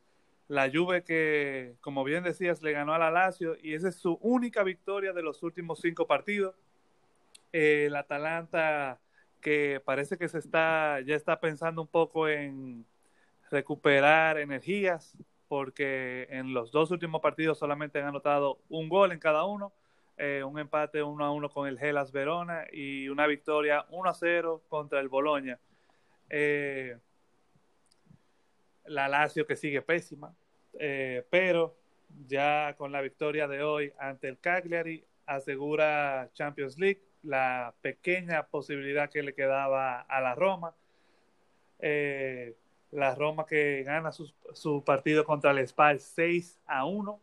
la 0.50 0.68
Juve 0.68 1.04
que, 1.04 1.76
como 1.80 2.02
bien 2.02 2.24
decías, 2.24 2.60
le 2.60 2.72
ganó 2.72 2.92
a 2.92 2.98
la 2.98 3.12
Lazio 3.12 3.56
y 3.62 3.74
esa 3.74 3.88
es 3.88 3.94
su 3.94 4.18
única 4.20 4.64
victoria 4.64 5.12
de 5.12 5.22
los 5.22 5.44
últimos 5.44 5.78
cinco 5.80 6.08
partidos. 6.08 6.56
El 7.52 7.94
Atalanta 7.94 8.98
que 9.40 9.80
parece 9.84 10.18
que 10.18 10.28
se 10.28 10.38
está, 10.38 11.00
ya 11.06 11.14
está 11.14 11.38
pensando 11.38 11.82
un 11.82 11.86
poco 11.86 12.26
en 12.26 12.84
recuperar 13.48 14.38
energías 14.38 15.16
porque 15.46 16.26
en 16.30 16.52
los 16.52 16.72
dos 16.72 16.90
últimos 16.90 17.20
partidos 17.20 17.56
solamente 17.56 18.00
han 18.00 18.08
anotado 18.08 18.58
un 18.68 18.88
gol 18.88 19.12
en 19.12 19.20
cada 19.20 19.44
uno 19.44 19.72
eh, 20.16 20.42
un 20.42 20.58
empate 20.58 21.00
1 21.00 21.24
a 21.24 21.30
1 21.30 21.48
con 21.48 21.68
el 21.68 21.78
Hellas 21.78 22.10
Verona 22.10 22.64
y 22.72 23.08
una 23.08 23.28
victoria 23.28 23.86
1 23.90 24.10
a 24.10 24.14
0 24.14 24.64
contra 24.68 24.98
el 24.98 25.08
Boloña. 25.08 25.60
Eh, 26.28 26.98
la 28.90 29.09
Lazio 29.09 29.46
que 29.46 29.57
sigue 29.57 29.83
pésima, 29.83 30.35
eh, 30.79 31.24
pero 31.31 31.76
ya 32.26 32.74
con 32.76 32.92
la 32.92 33.00
victoria 33.00 33.46
de 33.48 33.62
hoy 33.62 33.92
ante 33.98 34.29
el 34.29 34.38
Cagliari 34.38 35.05
asegura 35.26 36.29
Champions 36.35 36.79
League 36.79 37.03
la 37.22 37.74
pequeña 37.81 38.46
posibilidad 38.46 39.11
que 39.11 39.22
le 39.22 39.35
quedaba 39.35 40.00
a 40.00 40.20
la 40.20 40.35
Roma. 40.35 40.74
la 42.92 43.14
Roma 43.14 43.46
que 43.46 43.83
gana 43.85 44.11
su, 44.12 44.33
su 44.53 44.83
partido 44.85 45.24
contra 45.24 45.53
el 45.53 45.66
Spal 45.66 46.00
6 46.00 46.59
a 46.66 46.85
1 46.85 47.20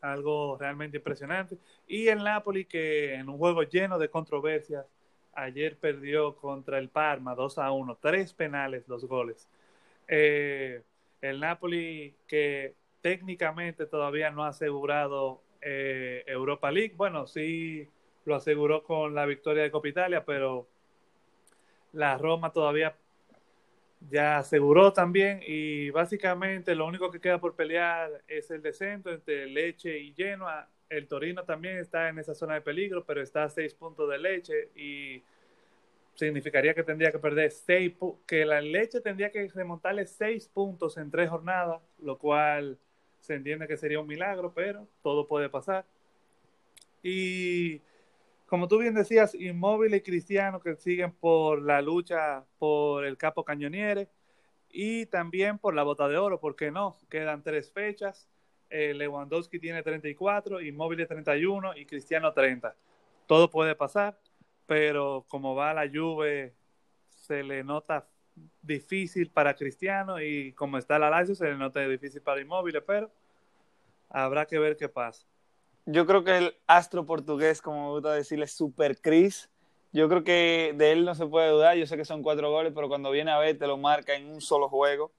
algo 0.00 0.56
realmente 0.58 0.98
impresionante. 0.98 1.58
Y 1.86 2.08
el 2.08 2.22
Napoli 2.22 2.64
que 2.64 3.14
en 3.14 3.28
un 3.28 3.38
juego 3.38 3.62
lleno 3.62 3.98
de 3.98 4.08
controversias, 4.08 4.86
ayer 5.34 5.76
perdió 5.76 6.36
contra 6.36 6.78
el 6.78 6.88
Parma 6.88 7.34
2 7.34 7.58
a 7.58 7.72
1, 7.72 7.98
tres 8.00 8.32
penales, 8.32 8.88
los 8.88 9.04
goles. 9.04 9.48
Eh, 10.08 10.82
el 11.20 11.40
Napoli 11.40 12.14
que 12.26 12.74
técnicamente 13.00 13.86
todavía 13.86 14.30
no 14.30 14.44
ha 14.44 14.48
asegurado 14.48 15.42
eh, 15.60 16.24
Europa 16.26 16.70
League, 16.70 16.94
bueno, 16.96 17.26
sí 17.26 17.88
lo 18.24 18.34
aseguró 18.34 18.82
con 18.82 19.14
la 19.14 19.26
victoria 19.26 19.62
de 19.62 19.70
Copa 19.70 19.88
Italia, 19.88 20.24
pero 20.24 20.68
la 21.92 22.16
Roma 22.18 22.52
todavía 22.52 22.96
ya 24.08 24.38
aseguró 24.38 24.92
también 24.92 25.40
y 25.46 25.90
básicamente 25.90 26.74
lo 26.74 26.86
único 26.86 27.10
que 27.10 27.20
queda 27.20 27.38
por 27.38 27.54
pelear 27.54 28.22
es 28.28 28.50
el 28.50 28.62
descenso 28.62 29.10
entre 29.10 29.46
Leche 29.46 29.98
y 29.98 30.14
Genoa. 30.14 30.68
El 30.88 31.06
Torino 31.06 31.44
también 31.44 31.78
está 31.78 32.08
en 32.08 32.18
esa 32.18 32.34
zona 32.34 32.54
de 32.54 32.62
peligro, 32.62 33.04
pero 33.04 33.20
está 33.20 33.44
a 33.44 33.50
seis 33.50 33.74
puntos 33.74 34.08
de 34.08 34.18
Leche 34.18 34.70
y 34.74 35.22
significaría 36.20 36.74
que 36.74 36.82
tendría 36.82 37.10
que 37.10 37.18
perder 37.18 37.50
seis, 37.50 37.94
que 38.26 38.44
la 38.44 38.60
Leche 38.60 39.00
tendría 39.00 39.30
que 39.30 39.48
remontarle 39.48 40.06
seis 40.06 40.48
puntos 40.48 40.98
en 40.98 41.10
tres 41.10 41.30
jornadas, 41.30 41.80
lo 41.98 42.18
cual 42.18 42.78
se 43.20 43.34
entiende 43.34 43.66
que 43.66 43.78
sería 43.78 44.00
un 44.00 44.06
milagro, 44.06 44.52
pero 44.54 44.86
todo 45.02 45.26
puede 45.26 45.48
pasar. 45.48 45.86
Y 47.02 47.80
como 48.46 48.68
tú 48.68 48.78
bien 48.78 48.94
decías, 48.94 49.34
Inmóvil 49.34 49.94
y 49.94 50.02
Cristiano 50.02 50.60
que 50.60 50.76
siguen 50.76 51.12
por 51.12 51.62
la 51.62 51.80
lucha 51.80 52.44
por 52.58 53.06
el 53.06 53.16
capo 53.16 53.44
cañoniere 53.44 54.08
y 54.70 55.06
también 55.06 55.58
por 55.58 55.74
la 55.74 55.84
bota 55.84 56.06
de 56.06 56.18
oro, 56.18 56.38
¿por 56.38 56.54
qué 56.54 56.70
no? 56.70 56.98
Quedan 57.08 57.42
tres 57.42 57.72
fechas. 57.72 58.28
Eh, 58.68 58.92
Lewandowski 58.94 59.58
tiene 59.58 59.82
34, 59.82 60.60
Inmóvil 60.60 61.06
31 61.06 61.76
y 61.76 61.86
Cristiano 61.86 62.32
30. 62.32 62.76
Todo 63.26 63.50
puede 63.50 63.74
pasar, 63.74 64.18
pero 64.70 65.24
como 65.26 65.56
va 65.56 65.74
la 65.74 65.90
Juve, 65.92 66.54
se 67.08 67.42
le 67.42 67.64
nota 67.64 68.06
difícil 68.62 69.28
para 69.28 69.56
Cristiano 69.56 70.20
y 70.20 70.52
como 70.52 70.78
está 70.78 70.96
la 70.96 71.10
Lazio, 71.10 71.34
se 71.34 71.46
le 71.46 71.56
nota 71.56 71.80
difícil 71.80 72.22
para 72.22 72.40
Inmóvil, 72.40 72.80
pero 72.86 73.10
habrá 74.10 74.46
que 74.46 74.60
ver 74.60 74.76
qué 74.76 74.88
pasa 74.88 75.26
yo 75.86 76.06
creo 76.06 76.22
que 76.22 76.36
el 76.36 76.54
astro 76.68 77.04
portugués, 77.04 77.60
como 77.60 77.86
me 77.86 77.90
gusta 77.90 78.12
decirle, 78.12 78.46
Super 78.46 79.00
Chris. 79.00 79.50
Yo 79.92 80.08
creo 80.08 80.22
que 80.22 80.72
de 80.76 80.92
él 80.92 81.04
no 81.04 81.16
se 81.16 81.26
puede 81.26 81.50
dudar. 81.50 81.76
Yo 81.76 81.86
sé 81.86 81.96
que 81.96 82.04
son 82.04 82.22
cuatro 82.22 82.48
goles, 82.50 82.72
pero 82.72 82.88
cuando 82.88 83.10
viene 83.10 83.32
a 83.32 83.38
ver, 83.38 83.58
te 83.58 83.66
lo 83.66 83.76
marca 83.76 84.14
en 84.14 84.30
un 84.30 84.40
solo 84.40 84.68
juego. 84.68 85.10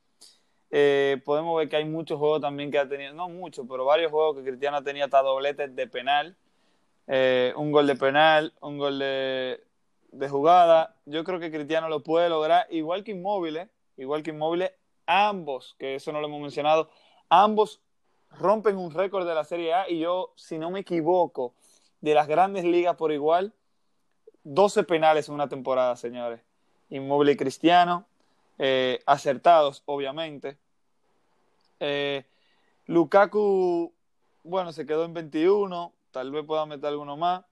Eh, 0.70 1.22
podemos 1.26 1.58
ver 1.58 1.68
que 1.68 1.76
hay 1.76 1.84
muchos 1.84 2.18
juegos 2.18 2.40
también 2.40 2.72
que 2.72 2.78
ha 2.78 2.88
tenido, 2.88 3.14
no 3.14 3.28
muchos, 3.28 3.66
pero 3.70 3.84
varios 3.84 4.12
juegos 4.12 4.38
que 4.38 4.44
Cristiano 4.44 4.82
tenía 4.82 5.06
hasta 5.06 5.22
dobletes 5.22 5.76
de 5.76 5.88
penal. 5.88 6.38
Eh, 7.14 7.52
un 7.58 7.74
gol 7.74 7.88
de 7.88 7.98
penal, 7.98 8.54
un 8.62 8.78
gol 8.78 8.98
de, 8.98 9.62
de, 10.14 10.30
jugada. 10.30 10.96
Yo 11.06 11.26
creo 11.26 11.42
que 11.42 11.52
Cristiano 11.52 11.90
lo 11.90 12.04
puede 12.04 12.30
lograr, 12.30 12.68
igual 12.70 13.04
que 13.04 13.12
Inmóviles, 13.12 13.68
igual 13.98 14.24
que 14.24 14.30
Inmóviles, 14.30 14.72
ambos, 15.06 15.76
que 15.78 15.96
eso 15.96 16.14
no 16.14 16.22
lo 16.22 16.28
hemos 16.28 16.40
mencionado, 16.40 16.90
ambos 17.28 17.82
rompen 18.30 18.78
un 18.78 18.92
récord 18.92 19.28
de 19.28 19.36
la 19.36 19.44
Serie 19.44 19.74
A 19.74 19.90
y 19.90 20.00
yo, 20.00 20.32
si 20.38 20.58
no 20.58 20.72
me 20.72 20.80
equivoco, 20.80 21.54
de 22.00 22.14
las 22.14 22.30
grandes 22.30 22.64
ligas 22.64 22.96
por 22.96 23.12
igual, 23.12 23.54
12 24.46 24.84
penales 24.84 25.28
en 25.28 25.34
una 25.34 25.50
temporada, 25.50 25.98
señores. 25.98 26.40
Inmóvil 26.90 27.32
y 27.32 27.36
Cristiano, 27.36 28.06
eh, 28.58 29.02
acertados, 29.06 29.84
obviamente. 29.86 30.58
Eh, 31.82 32.24
Lukaku, 32.86 33.92
bueno, 34.44 34.72
se 34.72 34.86
quedó 34.86 35.04
en 35.04 35.14
21, 35.14 35.94
tal 36.12 36.32
vez 36.32 36.46
pueda 36.46 36.66
meter 36.66 36.88
alguno 36.88 37.18
más. 37.18 37.44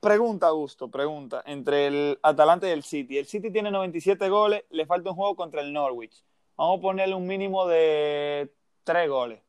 Pregunta, 0.00 0.46
Augusto, 0.46 0.88
pregunta, 0.88 1.42
entre 1.44 1.86
el 1.86 2.18
Atalanta 2.22 2.66
y 2.68 2.70
el 2.70 2.82
City. 2.82 3.18
El 3.18 3.26
City 3.26 3.50
tiene 3.50 3.70
97 3.70 4.28
goles, 4.30 4.64
le 4.70 4.86
falta 4.86 5.10
un 5.10 5.16
juego 5.16 5.36
contra 5.36 5.60
el 5.60 5.72
Norwich. 5.72 6.24
Vamos 6.56 6.78
a 6.78 6.82
ponerle 6.82 7.14
un 7.14 7.26
mínimo 7.26 7.66
de 7.66 8.50
3 8.84 9.08
goles. 9.10 9.40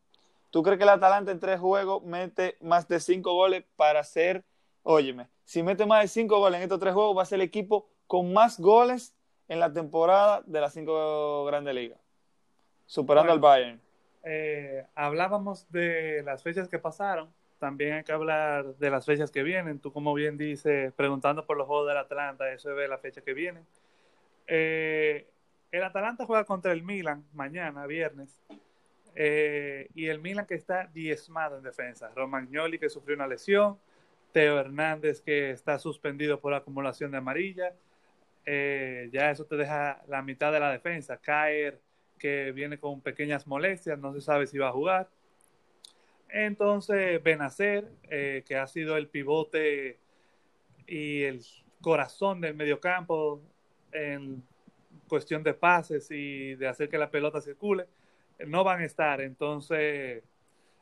¿Tú 0.52 0.64
crees 0.64 0.78
que 0.78 0.84
el 0.84 0.90
Atalanta 0.90 1.32
en 1.32 1.40
tres 1.40 1.62
juegos 1.62 2.04
mete 2.04 2.58
más 2.60 2.86
de 2.90 3.00
cinco 3.00 3.34
goles 3.34 3.64
para 3.78 4.04
ser, 4.04 4.44
óyeme, 4.84 5.30
si 5.46 5.64
mete 5.64 5.86
más 5.86 6.02
de 6.02 6.08
cinco 6.10 6.40
goles 6.40 6.58
en 6.58 6.64
estos 6.64 6.80
tres 6.80 6.94
juegos 6.94 7.18
va 7.18 7.22
a 7.22 7.26
ser 7.26 7.38
el 7.38 7.46
equipo 7.46 7.88
con 8.06 8.34
más 8.34 8.60
goles 8.60 9.16
en 9.48 9.62
la 9.62 9.72
temporada 9.72 10.44
de 10.46 10.60
las 10.60 10.74
cinco 10.74 11.46
grandes 11.46 11.74
ligas, 11.74 12.00
superando 12.86 13.32
al 13.32 13.40
Bayern? 13.40 13.82
Eh, 14.24 14.86
hablábamos 14.94 15.72
de 15.72 16.22
las 16.26 16.44
fechas 16.44 16.68
que 16.68 16.80
pasaron, 16.80 17.34
también 17.62 17.94
hay 17.94 18.04
que 18.04 18.12
hablar 18.12 18.76
de 18.78 18.90
las 18.90 19.06
fechas 19.06 19.30
que 19.30 19.44
vienen. 19.44 19.80
Tú, 19.80 19.94
como 19.94 20.16
bien 20.16 20.36
dices, 20.36 20.92
preguntando 20.94 21.46
por 21.46 21.58
los 21.58 21.68
juegos 21.68 21.88
del 21.88 21.98
Atlanta, 21.98 22.52
eso 22.52 22.78
es 22.78 22.90
la 22.90 22.98
fecha 22.98 23.22
que 23.22 23.36
viene. 23.36 23.62
Eh, 24.48 25.28
el 25.72 25.84
Atalanta 25.84 26.26
juega 26.26 26.44
contra 26.44 26.72
el 26.72 26.82
Milan 26.82 27.24
mañana, 27.34 27.86
viernes. 27.86 28.42
Eh, 29.14 29.90
y 29.94 30.08
el 30.08 30.20
Milan 30.20 30.48
que 30.48 30.56
está 30.56 30.90
diezmado 30.92 31.56
en 31.56 31.64
defensa. 31.64 32.12
Romagnoli 32.16 32.80
que 32.80 32.90
sufrió 32.90 33.16
una 33.16 33.28
lesión, 33.28 33.78
Teo 34.32 34.60
Hernández 34.60 35.22
que 35.22 35.52
está 35.52 35.78
suspendido 35.78 36.42
por 36.42 36.56
acumulación 36.56 37.12
de 37.12 37.18
amarilla. 37.18 37.76
Eh, 38.44 39.08
ya 39.14 39.30
eso 39.30 39.46
te 39.46 39.56
deja 39.56 40.02
la 40.08 40.24
mitad 40.24 40.52
de 40.52 40.60
la 40.60 40.72
defensa. 40.72 41.18
Caer 41.18 41.80
que 42.18 42.52
viene 42.54 42.80
con 42.80 43.02
pequeñas 43.02 43.46
molestias, 43.46 44.00
no 44.00 44.14
se 44.14 44.22
sabe 44.22 44.48
si 44.48 44.58
va 44.58 44.70
a 44.70 44.72
jugar. 44.72 45.12
Entonces, 46.32 47.22
Benacer, 47.22 47.92
eh, 48.10 48.44
que 48.48 48.56
ha 48.56 48.68
sido 48.68 48.96
el 48.98 49.08
pivote 49.08 50.00
y 50.88 51.24
el 51.24 51.42
corazón 51.82 52.42
del 52.42 52.56
mediocampo 52.56 53.42
en 53.92 54.44
cuestión 55.08 55.44
de 55.44 55.54
pases 55.54 56.10
y 56.10 56.56
de 56.56 56.68
hacer 56.68 56.88
que 56.88 56.98
la 56.98 57.12
pelota 57.12 57.42
circule, 57.42 57.86
no 58.48 58.64
van 58.64 58.82
a 58.82 58.86
estar. 58.86 59.20
Entonces, 59.20 60.24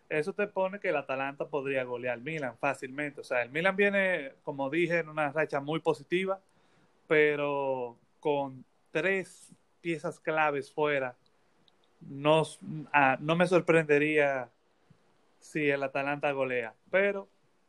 eso 0.08 0.34
te 0.34 0.47
pone 0.47 0.80
que 0.80 0.89
el 0.89 0.97
Atalanta 0.97 1.47
podría 1.47 1.84
golear 1.84 2.16
al 2.16 2.22
Milan 2.22 2.56
fácilmente. 2.58 3.22
O 3.22 3.24
sea, 3.24 3.41
el 3.41 3.50
Milan 3.50 3.76
viene, 3.76 4.34
como 4.43 4.70
dije, 4.70 5.00
en 5.00 5.10
una 5.10 5.32
racha 5.32 5.60
muy 5.60 5.80
positiva, 5.80 6.39
pero 7.08 7.97
con 8.20 8.64
tres 8.91 9.52
piezas 9.82 10.20
claves 10.20 10.72
fuera, 10.72 11.16
no, 12.02 12.43
ah, 12.93 13.18
no 13.20 13.36
me 13.36 13.47
sorprendería 13.47 14.50
si 15.40 15.70
el 15.70 15.84
Atalanta 15.84 16.32
golea. 16.32 16.74
Pero 16.92 17.28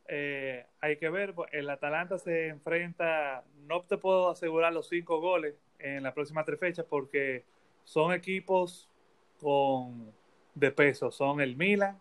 eh, 0.08 0.66
hay 0.80 0.96
que 0.96 1.08
ver, 1.08 1.34
el 1.52 1.70
Atalanta 1.70 2.18
se 2.18 2.48
enfrenta, 2.48 3.44
no 3.66 3.82
te 3.82 3.96
puedo 3.96 4.30
asegurar 4.30 4.72
los 4.72 4.88
cinco 4.88 5.20
goles 5.20 5.54
en 5.78 6.02
la 6.02 6.12
próxima 6.12 6.44
tres 6.44 6.58
fechas 6.58 6.84
porque 6.88 7.44
son 7.84 8.12
equipos 8.12 8.88
con 9.40 10.12
de 10.54 10.72
peso, 10.72 11.10
son 11.10 11.40
el 11.40 11.56
Milan, 11.56 11.98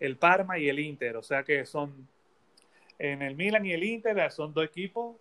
el 0.00 0.16
Parma 0.16 0.58
y 0.58 0.68
el 0.68 0.78
Inter. 0.78 1.16
O 1.16 1.22
sea 1.22 1.42
que 1.42 1.66
son 1.66 2.08
en 2.98 3.22
el 3.22 3.36
Milan 3.36 3.66
y 3.66 3.72
el 3.72 3.84
Inter 3.84 4.30
son 4.30 4.52
dos 4.52 4.64
equipos 4.64 5.16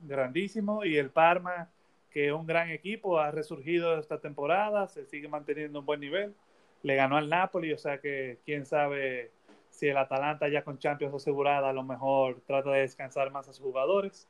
grandísimos 0.00 0.86
y 0.86 0.96
el 0.96 1.10
Parma, 1.10 1.70
que 2.10 2.26
es 2.26 2.32
un 2.32 2.46
gran 2.46 2.70
equipo, 2.70 3.18
ha 3.18 3.30
resurgido 3.30 3.98
esta 3.98 4.20
temporada, 4.20 4.88
se 4.88 5.06
sigue 5.06 5.28
manteniendo 5.28 5.80
un 5.80 5.86
buen 5.86 6.00
nivel. 6.00 6.34
Le 6.82 6.94
ganó 6.94 7.16
al 7.16 7.28
Napoli, 7.28 7.72
o 7.72 7.78
sea 7.78 7.98
que 7.98 8.38
quién 8.44 8.66
sabe 8.66 9.30
si 9.70 9.88
el 9.88 9.96
Atalanta 9.96 10.48
ya 10.48 10.62
con 10.62 10.78
Champions 10.78 11.14
asegurada 11.14 11.70
a 11.70 11.72
lo 11.72 11.82
mejor 11.82 12.40
trata 12.46 12.70
de 12.70 12.80
descansar 12.80 13.30
más 13.30 13.48
a 13.48 13.52
sus 13.52 13.64
jugadores. 13.64 14.28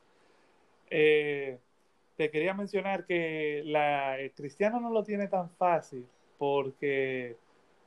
Eh, 0.90 1.58
te 2.16 2.30
quería 2.30 2.54
mencionar 2.54 3.04
que 3.04 3.62
la, 3.64 4.18
el 4.18 4.32
Cristiano 4.32 4.80
no 4.80 4.90
lo 4.90 5.04
tiene 5.04 5.28
tan 5.28 5.50
fácil 5.50 6.06
porque 6.38 7.36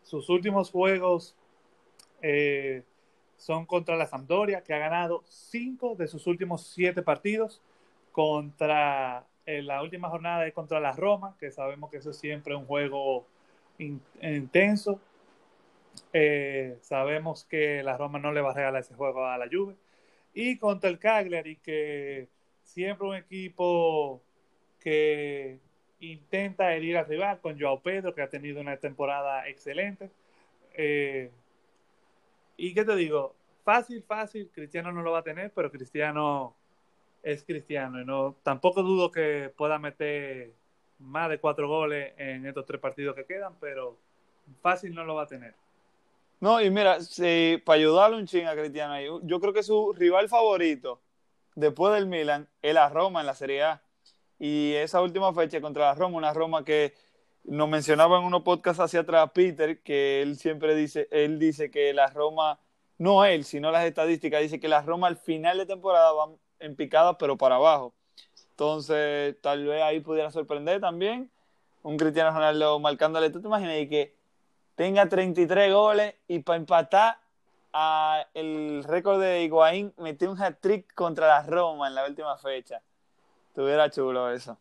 sus 0.03 0.29
últimos 0.29 0.71
juegos 0.71 1.35
eh, 2.21 2.83
son 3.37 3.65
contra 3.65 3.95
la 3.95 4.05
Sampdoria, 4.05 4.63
que 4.63 4.73
ha 4.73 4.79
ganado 4.79 5.23
cinco 5.25 5.95
de 5.95 6.07
sus 6.07 6.27
últimos 6.27 6.67
siete 6.67 7.01
partidos. 7.01 7.61
Contra 8.11 9.25
en 9.45 9.67
la 9.67 9.81
última 9.81 10.09
jornada 10.09 10.45
es 10.45 10.53
contra 10.53 10.79
la 10.79 10.91
Roma, 10.91 11.35
que 11.39 11.51
sabemos 11.51 11.89
que 11.89 11.97
eso 11.97 12.11
es 12.11 12.17
siempre 12.17 12.55
un 12.55 12.65
juego 12.65 13.25
intenso. 13.79 14.99
Eh, 16.13 16.77
sabemos 16.81 17.45
que 17.45 17.83
la 17.83 17.97
Roma 17.97 18.19
no 18.19 18.31
le 18.31 18.41
va 18.41 18.51
a 18.51 18.53
regalar 18.53 18.81
ese 18.81 18.95
juego 18.95 19.25
a 19.25 19.37
la 19.37 19.47
Juve. 19.51 19.75
Y 20.33 20.57
contra 20.57 20.89
el 20.89 20.99
Cagliari, 20.99 21.55
que 21.57 22.27
siempre 22.63 23.07
un 23.07 23.15
equipo 23.15 24.21
que 24.79 25.59
intenta 25.99 26.73
herir 26.73 26.97
al 26.97 27.07
rival 27.07 27.39
con 27.41 27.59
Joao 27.59 27.81
Pedro, 27.81 28.13
que 28.13 28.21
ha 28.21 28.29
tenido 28.29 28.61
una 28.61 28.77
temporada 28.77 29.47
excelente. 29.47 30.09
Eh, 30.73 31.31
y 32.57 32.73
qué 32.73 32.85
te 32.85 32.95
digo, 32.95 33.35
fácil, 33.63 34.03
fácil, 34.03 34.49
Cristiano 34.53 34.91
no 34.91 35.01
lo 35.01 35.11
va 35.11 35.19
a 35.19 35.23
tener, 35.23 35.51
pero 35.53 35.71
Cristiano 35.71 36.55
es 37.23 37.43
Cristiano. 37.43 38.01
Y 38.01 38.05
no, 38.05 38.35
tampoco 38.43 38.83
dudo 38.83 39.11
que 39.11 39.51
pueda 39.55 39.79
meter 39.79 40.53
más 40.99 41.29
de 41.29 41.39
cuatro 41.39 41.67
goles 41.67 42.13
en 42.17 42.45
estos 42.45 42.65
tres 42.65 42.79
partidos 42.79 43.15
que 43.15 43.25
quedan, 43.25 43.55
pero 43.59 43.97
fácil 44.61 44.93
no 44.93 45.03
lo 45.03 45.15
va 45.15 45.23
a 45.23 45.27
tener. 45.27 45.55
No, 46.39 46.61
y 46.61 46.69
mira, 46.69 47.01
si, 47.01 47.61
para 47.65 47.79
ayudarle 47.79 48.17
un 48.17 48.25
ching 48.25 48.45
a 48.45 48.53
Cristiano 48.55 49.19
yo 49.23 49.39
creo 49.39 49.53
que 49.53 49.63
su 49.63 49.93
rival 49.93 50.29
favorito 50.29 51.01
después 51.55 51.93
del 51.93 52.07
Milan 52.07 52.47
es 52.61 52.73
la 52.73 52.89
Roma 52.89 53.19
en 53.19 53.25
la 53.25 53.35
Serie 53.35 53.63
A. 53.63 53.81
Y 54.39 54.73
esa 54.73 55.01
última 55.01 55.33
fecha 55.33 55.59
contra 55.59 55.87
la 55.87 55.95
Roma, 55.95 56.17
una 56.17 56.33
Roma 56.33 56.63
que 56.63 56.93
nos 57.43 57.67
mencionaba 57.67 58.19
en 58.19 58.23
unos 58.23 58.43
podcasts 58.43 58.79
hacia 58.79 59.01
atrás 59.01 59.31
Peter, 59.33 59.81
que 59.81 60.21
él 60.21 60.37
siempre 60.37 60.75
dice, 60.75 61.07
él 61.11 61.39
dice 61.39 61.69
que 61.69 61.93
la 61.93 62.07
Roma, 62.07 62.59
no 62.97 63.25
él, 63.25 63.43
sino 63.43 63.71
las 63.71 63.85
estadísticas, 63.85 64.41
dice 64.41 64.59
que 64.59 64.69
la 64.69 64.81
Roma 64.81 65.07
al 65.07 65.17
final 65.17 65.57
de 65.57 65.65
temporada 65.65 66.11
van 66.13 66.37
en 66.59 66.75
picada, 66.75 67.17
pero 67.17 67.37
para 67.37 67.55
abajo. 67.55 67.93
Entonces, 68.59 69.37
tal 69.39 69.65
vez 69.65 69.81
ahí 69.81 70.01
pudiera 70.01 70.31
sorprender 70.31 70.81
también 70.81 71.31
un 71.81 71.95
Cristiano 71.95 72.31
Ronaldo 72.31 72.77
marcándole. 72.77 73.29
¿Tú 73.29 73.39
te 73.39 73.47
imaginas 73.47 73.87
que 73.87 74.13
tenga 74.75 75.07
33 75.07 75.73
goles 75.73 76.15
y 76.27 76.39
para 76.39 76.57
empatar 76.57 77.19
a 77.71 78.25
el 78.33 78.83
récord 78.83 79.21
de 79.21 79.43
Higuaín 79.43 79.93
metió 79.95 80.29
un 80.29 80.37
hat-trick 80.37 80.93
contra 80.93 81.27
la 81.27 81.43
Roma 81.43 81.87
en 81.87 81.95
la 81.95 82.05
última 82.05 82.37
fecha? 82.37 82.81
Estuviera 83.47 83.89
chulo 83.89 84.29
eso. 84.29 84.57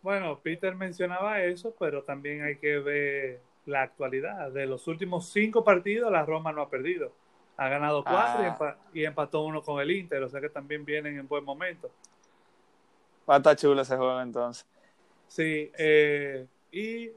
Bueno, 0.00 0.40
Peter 0.42 0.74
mencionaba 0.74 1.42
eso, 1.42 1.74
pero 1.78 2.04
también 2.04 2.42
hay 2.42 2.56
que 2.56 2.78
ver 2.78 3.42
la 3.66 3.82
actualidad. 3.82 4.50
De 4.50 4.64
los 4.64 4.88
últimos 4.88 5.28
cinco 5.28 5.62
partidos, 5.62 6.10
la 6.10 6.24
Roma 6.24 6.52
no 6.52 6.62
ha 6.62 6.70
perdido. 6.70 7.12
Ha 7.58 7.68
ganado 7.68 8.02
cuatro 8.02 8.42
y, 8.94 9.04
ah. 9.04 9.08
empató 9.08 9.42
uno 9.42 9.60
con 9.60 9.78
el 9.82 9.90
Inter, 9.90 10.22
o 10.22 10.28
sea 10.30 10.40
que 10.40 10.48
también 10.48 10.86
vienen 10.86 11.18
en 11.18 11.28
buen 11.28 11.44
momento. 11.44 11.90
Va 13.28 13.34
a 13.34 13.38
estar 13.38 13.54
ese 13.54 13.96
juego 13.96 14.20
entonces. 14.20 14.66
Sí, 15.28 15.70
eh, 15.76 16.46
y 16.70 17.10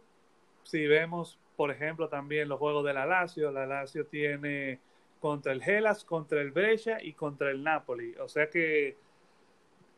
si 0.64 0.88
vemos, 0.88 1.40
por 1.56 1.72
ejemplo, 1.72 2.10
también 2.10 2.50
los 2.50 2.60
juegos 2.60 2.84
de 2.86 2.94
la 2.94 3.06
Lazio, 3.06 3.52
la 3.52 3.66
Lazio 3.66 4.06
tiene 4.06 4.80
contra 5.20 5.52
el 5.52 5.62
Hellas, 5.62 6.04
contra 6.04 6.42
el 6.42 6.52
Brescia 6.52 6.98
y 7.02 7.14
contra 7.14 7.52
el 7.52 7.64
Napoli. 7.64 8.16
O 8.16 8.28
sea 8.28 8.50
que 8.50 8.98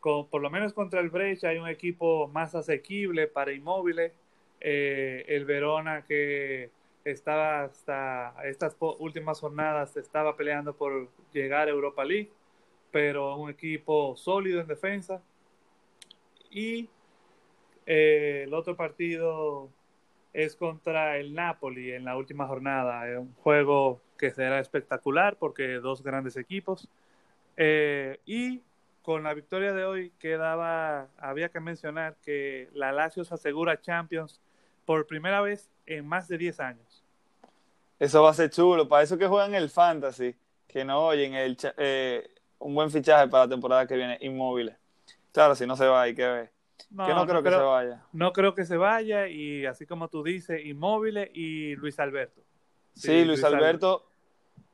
por 0.02 0.42
lo 0.42 0.50
menos 0.50 0.74
contra 0.74 1.00
el 1.00 1.10
Brescia 1.10 1.50
hay 1.50 1.60
un 1.60 1.68
equipo 1.68 2.28
más 2.28 2.56
asequible 2.56 3.28
para 3.28 3.54
inmóviles. 3.54 4.12
Eh, 4.60 5.26
el 5.28 5.46
Verona 5.46 6.04
que 6.06 6.72
estaba 7.06 7.64
hasta 7.64 8.36
estas 8.44 8.76
últimas 9.00 9.40
jornadas 9.40 9.98
estaba 9.98 10.36
peleando 10.36 10.76
por 10.76 11.10
llegar 11.32 11.68
a 11.68 11.72
Europa 11.72 12.04
League, 12.04 12.32
pero 12.92 13.36
un 13.38 13.50
equipo 13.50 14.16
sólido 14.16 14.60
en 14.62 14.68
defensa. 14.68 15.22
Y 16.52 16.90
eh, 17.86 18.44
el 18.46 18.54
otro 18.54 18.76
partido 18.76 19.70
es 20.34 20.56
contra 20.56 21.18
el 21.18 21.34
Napoli 21.34 21.92
en 21.92 22.06
la 22.06 22.16
última 22.18 22.48
jornada. 22.48 23.10
Es 23.10 23.18
un 23.18 23.34
juego 23.36 24.02
que 24.18 24.32
será 24.32 24.60
espectacular 24.60 25.38
porque 25.38 25.76
dos 25.76 26.04
grandes 26.04 26.38
equipos. 26.38 26.88
Eh, 27.58 28.20
y 28.26 28.62
con 29.02 29.24
la 29.24 29.34
victoria 29.34 29.74
de 29.74 29.84
hoy 29.84 30.12
quedaba, 30.20 31.08
había 31.18 31.50
que 31.50 31.60
mencionar 31.60 32.16
que 32.24 32.70
la 32.74 32.92
Lazio 32.92 33.24
se 33.24 33.34
asegura 33.34 33.82
Champions 33.82 34.40
por 34.86 35.08
primera 35.08 35.42
vez 35.42 35.70
en 35.86 36.06
más 36.06 36.28
de 36.28 36.38
10 36.38 36.60
años. 36.60 37.04
Eso 38.00 38.24
va 38.24 38.32
a 38.32 38.34
ser 38.34 38.50
chulo, 38.50 38.88
para 38.88 39.04
eso 39.04 39.18
que 39.18 39.28
juegan 39.28 39.54
el 39.54 39.70
Fantasy, 39.70 40.36
que 40.68 40.84
no 40.84 41.06
oyen 41.06 41.34
el, 41.36 41.56
eh, 41.78 42.30
un 42.60 42.74
buen 42.74 42.90
fichaje 42.90 43.28
para 43.28 43.46
la 43.46 43.50
temporada 43.50 43.86
que 43.86 43.96
viene, 43.96 44.18
inmóviles. 44.22 44.81
Claro, 45.32 45.56
si 45.56 45.66
no 45.66 45.76
se 45.76 45.86
va, 45.86 46.04
hay 46.04 46.16
que 46.16 46.28
ver. 46.28 46.52
No, 46.90 47.06
que 47.06 47.14
no 47.14 47.26
creo 47.26 47.44
que 47.44 47.50
se 47.50 47.56
vaya. 47.56 48.04
No 48.12 48.34
creo 48.34 48.56
que 48.56 48.66
se 48.66 48.78
vaya, 48.78 49.28
y 49.28 49.66
así 49.66 49.86
como 49.86 50.10
tú 50.10 50.24
dices, 50.24 50.66
inmóviles 50.66 51.30
y 51.34 51.76
Luis 51.76 52.00
Alberto. 52.00 52.42
Sí, 52.94 53.24
Luis, 53.24 53.44
Alberto 53.44 54.06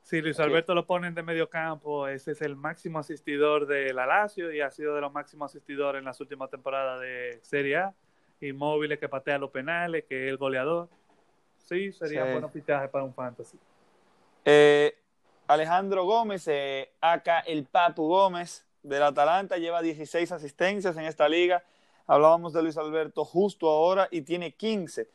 Sí, 0.08 0.22
Luis 0.22 0.40
Alberto 0.40 0.74
lo 0.74 0.88
ponen 0.88 1.14
de 1.14 1.22
medio 1.22 1.50
campo, 1.50 2.08
ese 2.08 2.32
es 2.32 2.42
el 2.42 2.56
máximo 2.56 2.98
asistidor 2.98 3.68
de 3.68 3.94
la 3.94 4.06
Lazio 4.06 4.54
y 4.54 4.62
ha 4.62 4.72
sido 4.72 4.96
de 4.96 5.02
los 5.02 5.12
máximos 5.12 5.52
asistidores 5.52 6.00
en 6.00 6.06
las 6.06 6.22
últimas 6.22 6.50
temporadas 6.50 7.02
de 7.02 7.40
Serie 7.42 7.76
A. 7.76 7.94
Inmóviles 8.40 9.00
que 9.00 9.10
patea 9.10 9.38
los 9.38 9.52
penales, 9.52 10.06
que 10.08 10.24
es 10.24 10.30
el 10.30 10.38
goleador. 10.38 10.88
Sí, 11.58 11.92
sería 11.92 12.24
un 12.24 12.40
buen 12.40 12.50
fichaje 12.52 12.88
para 12.88 13.04
un 13.04 13.14
fantasy. 13.14 13.60
Eh, 14.46 14.98
Alejandro 15.48 16.06
Gómez, 16.06 16.48
eh, 16.48 16.90
acá 17.02 17.42
el 17.42 17.66
Papu 17.66 18.08
Gómez 18.08 18.66
del 18.88 19.04
Atalanta, 19.04 19.58
lleva 19.58 19.82
16 19.82 20.32
asistencias 20.32 20.96
en 20.98 21.04
esta 21.04 21.28
liga. 21.30 21.64
Hablábamos 22.08 22.54
de 22.54 22.64
Luis 22.64 22.78
Alberto 22.78 23.26
justo 23.26 23.70
ahora 23.70 24.08
y 24.12 24.22
tiene 24.22 24.54
15. 24.54 25.10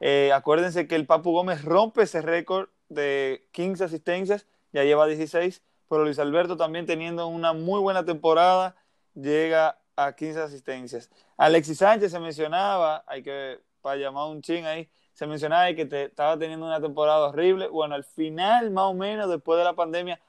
Eh, 0.00 0.30
acuérdense 0.32 0.86
que 0.86 0.94
el 0.94 1.06
Papu 1.06 1.32
Gómez 1.32 1.64
rompe 1.64 2.02
ese 2.02 2.22
récord 2.22 2.68
de 2.88 3.46
15 3.52 3.84
asistencias, 3.84 4.46
ya 4.72 4.84
lleva 4.84 5.06
16, 5.06 5.62
pero 5.88 6.04
Luis 6.04 6.18
Alberto 6.18 6.56
también 6.56 6.86
teniendo 6.86 7.26
una 7.26 7.52
muy 7.52 7.80
buena 7.80 8.04
temporada, 8.04 8.76
llega 9.14 9.78
a 9.96 10.12
15 10.12 10.40
asistencias. 10.42 11.10
Alexis 11.36 11.78
Sánchez 11.78 12.12
se 12.12 12.20
mencionaba, 12.20 13.04
hay 13.06 13.22
que, 13.22 13.60
para 13.80 13.96
llamar 13.96 14.28
un 14.28 14.42
ching 14.42 14.64
ahí, 14.66 14.88
se 15.14 15.26
mencionaba 15.26 15.72
que 15.74 15.86
te, 15.86 16.04
estaba 16.04 16.38
teniendo 16.38 16.66
una 16.66 16.80
temporada 16.80 17.28
horrible. 17.28 17.68
Bueno, 17.68 17.94
al 17.94 18.04
final, 18.04 18.70
más 18.70 18.84
o 18.84 18.94
menos, 18.94 19.30
después 19.30 19.58
de 19.58 19.64
la 19.64 19.72
pandemia, 19.72 20.20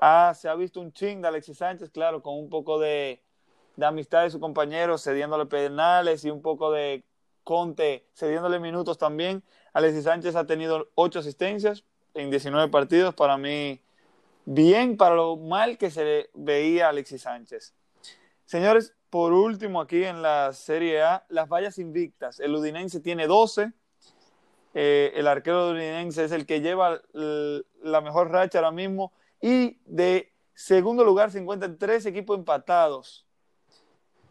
ah, 0.00 0.32
se 0.34 0.48
ha 0.48 0.54
visto 0.54 0.80
un 0.80 0.92
ching 0.92 1.20
de 1.20 1.28
Alexis 1.28 1.58
Sánchez, 1.58 1.90
claro, 1.90 2.22
con 2.22 2.34
un 2.34 2.48
poco 2.48 2.78
de, 2.78 3.22
de 3.76 3.86
amistad 3.86 4.22
de 4.22 4.30
su 4.30 4.40
compañero, 4.40 4.98
cediéndole 4.98 5.46
penales 5.46 6.24
y 6.24 6.30
un 6.30 6.42
poco 6.42 6.70
de 6.70 7.04
Conte 7.44 8.06
cediéndole 8.14 8.60
minutos 8.60 8.98
también. 8.98 9.42
Alexis 9.72 10.04
Sánchez 10.04 10.36
ha 10.36 10.46
tenido 10.46 10.88
ocho 10.94 11.18
asistencias, 11.18 11.84
en 12.14 12.30
19 12.30 12.70
partidos, 12.70 13.14
para 13.14 13.36
mí, 13.36 13.80
bien 14.44 14.96
para 14.96 15.14
lo 15.14 15.36
mal 15.36 15.78
que 15.78 15.90
se 15.90 16.30
veía 16.34 16.86
a 16.86 16.88
Alexis 16.90 17.22
Sánchez. 17.22 17.74
Señores, 18.44 18.94
por 19.08 19.32
último 19.32 19.80
aquí 19.80 20.04
en 20.04 20.22
la 20.22 20.52
Serie 20.52 21.02
A, 21.02 21.24
las 21.28 21.48
vallas 21.48 21.78
invictas. 21.78 22.38
El 22.40 22.54
Udinense 22.54 23.00
tiene 23.00 23.26
12, 23.26 23.72
Eh, 24.74 25.12
el 25.16 25.26
arquero 25.26 25.58
estadounidense 25.58 26.24
es 26.24 26.32
el 26.32 26.46
que 26.46 26.62
lleva 26.62 26.98
la 27.12 28.00
mejor 28.00 28.30
racha 28.30 28.58
ahora 28.58 28.70
mismo. 28.70 29.12
Y 29.42 29.76
de 29.84 30.32
segundo 30.54 31.04
lugar 31.04 31.30
se 31.30 31.40
encuentran 31.40 31.76
tres 31.76 32.06
equipos 32.06 32.38
empatados. 32.38 33.26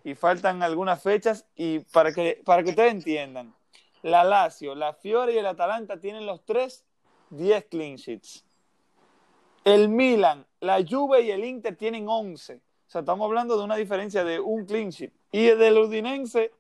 Y 0.04 0.16
faltan 0.16 0.64
algunas 0.64 1.04
fechas. 1.04 1.46
Y 1.56 1.80
para 1.80 2.12
que, 2.12 2.42
para 2.44 2.64
que 2.64 2.72
ustedes 2.72 2.94
entiendan, 2.94 3.54
la 4.02 4.24
Lazio, 4.24 4.74
la 4.74 4.94
Fiore 4.94 5.34
y 5.34 5.38
el 5.38 5.46
Atalanta 5.46 6.00
tienen 6.00 6.26
los 6.26 6.44
tres 6.44 6.86
10 7.30 7.66
clean 7.66 7.96
sheets. 7.98 8.44
El 9.64 9.90
Milan, 9.90 10.46
la 10.60 10.84
Juve 10.88 11.22
y 11.22 11.32
el 11.32 11.46
Inter 11.46 11.76
tienen 11.76 12.08
11. 12.08 12.56
O 12.56 12.60
sea, 12.88 13.02
estamos 13.02 13.26
hablando 13.26 13.58
de 13.58 13.64
una 13.64 13.76
diferencia 13.76 14.24
de 14.24 14.40
un 14.40 14.66
clean 14.66 14.90
sheet. 14.90 15.14
Y 15.32 15.48
el 15.48 15.60
del 15.60 15.78
Udinense 15.78 16.52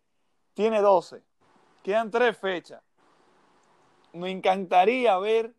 tiene 0.53 0.81
12. 0.81 1.21
Quedan 1.83 2.11
tres 2.11 2.37
fechas. 2.37 2.81
Me 4.13 4.29
encantaría 4.29 5.17
ver 5.17 5.53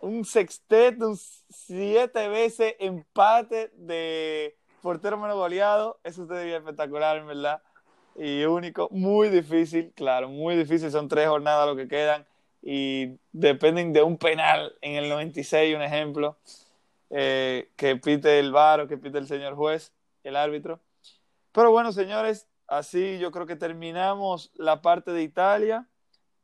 un 0.00 0.24
sexteto, 0.24 1.08
un 1.08 1.16
siete 1.16 2.28
veces 2.28 2.74
empate 2.78 3.70
de 3.74 4.56
portero 4.82 5.16
menos 5.18 5.36
goleado. 5.36 6.00
Eso 6.04 6.26
sería 6.26 6.58
espectacular, 6.58 7.18
en 7.18 7.26
verdad. 7.26 7.62
Y 8.16 8.44
único, 8.44 8.88
muy 8.90 9.28
difícil, 9.28 9.92
claro, 9.94 10.28
muy 10.28 10.56
difícil. 10.56 10.90
Son 10.90 11.08
tres 11.08 11.28
jornadas 11.28 11.66
lo 11.66 11.76
que 11.76 11.88
quedan 11.88 12.26
y 12.62 13.18
dependen 13.32 13.92
de 13.92 14.02
un 14.02 14.18
penal 14.18 14.76
en 14.82 14.96
el 14.96 15.08
96, 15.08 15.76
un 15.76 15.82
ejemplo, 15.82 16.36
eh, 17.10 17.70
que 17.76 17.96
pite 17.96 18.38
el 18.38 18.52
VAR 18.52 18.80
o 18.80 18.88
que 18.88 18.98
pite 18.98 19.18
el 19.18 19.26
señor 19.26 19.54
juez, 19.54 19.92
el 20.24 20.36
árbitro. 20.36 20.80
Pero 21.52 21.70
bueno, 21.70 21.92
señores, 21.92 22.48
así 22.66 23.18
yo 23.18 23.30
creo 23.30 23.46
que 23.46 23.56
terminamos 23.56 24.50
la 24.54 24.82
parte 24.82 25.12
de 25.12 25.22
Italia. 25.22 25.88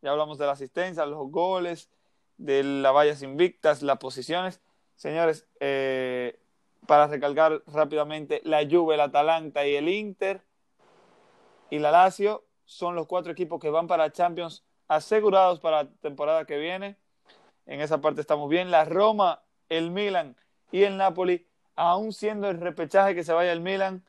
Ya 0.02 0.10
hablamos 0.10 0.38
de 0.38 0.46
la 0.46 0.52
asistencia, 0.52 1.04
los 1.06 1.30
goles, 1.30 1.90
de 2.38 2.62
las 2.62 2.94
vallas 2.94 3.22
invictas, 3.22 3.82
las 3.82 3.98
posiciones. 3.98 4.60
Señores, 4.96 5.46
eh, 5.60 6.38
para 6.86 7.06
recalcar 7.06 7.62
rápidamente, 7.66 8.40
la 8.44 8.66
Juve, 8.68 8.94
el 8.94 9.00
Atalanta 9.00 9.66
y 9.66 9.74
el 9.74 9.88
Inter 9.88 10.42
y 11.70 11.78
la 11.78 11.90
Lazio 11.90 12.44
son 12.64 12.94
los 12.94 13.06
cuatro 13.06 13.32
equipos 13.32 13.60
que 13.60 13.70
van 13.70 13.86
para 13.86 14.12
Champions 14.12 14.64
asegurados 14.88 15.60
para 15.60 15.84
la 15.84 15.90
temporada 16.00 16.44
que 16.44 16.58
viene. 16.58 16.96
En 17.66 17.80
esa 17.80 18.00
parte 18.00 18.20
estamos 18.20 18.48
bien. 18.48 18.70
La 18.70 18.84
Roma, 18.84 19.42
el 19.68 19.90
Milan 19.90 20.36
y 20.70 20.82
el 20.82 20.96
Napoli, 20.96 21.46
aún 21.74 22.12
siendo 22.12 22.48
el 22.48 22.60
repechaje 22.60 23.14
que 23.14 23.24
se 23.24 23.32
vaya 23.32 23.52
el 23.52 23.60
Milan, 23.60 24.04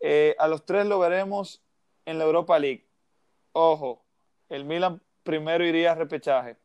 eh, 0.00 0.36
a 0.38 0.48
los 0.48 0.64
tres 0.64 0.86
lo 0.86 0.98
veremos 0.98 1.62
en 2.06 2.18
la 2.18 2.24
Europa 2.24 2.58
League. 2.58 2.86
Ojo, 3.52 4.04
el 4.48 4.64
Milan 4.64 5.02
primero 5.24 5.64
iría 5.64 5.92
a 5.92 5.94
repechaje. 5.96 6.56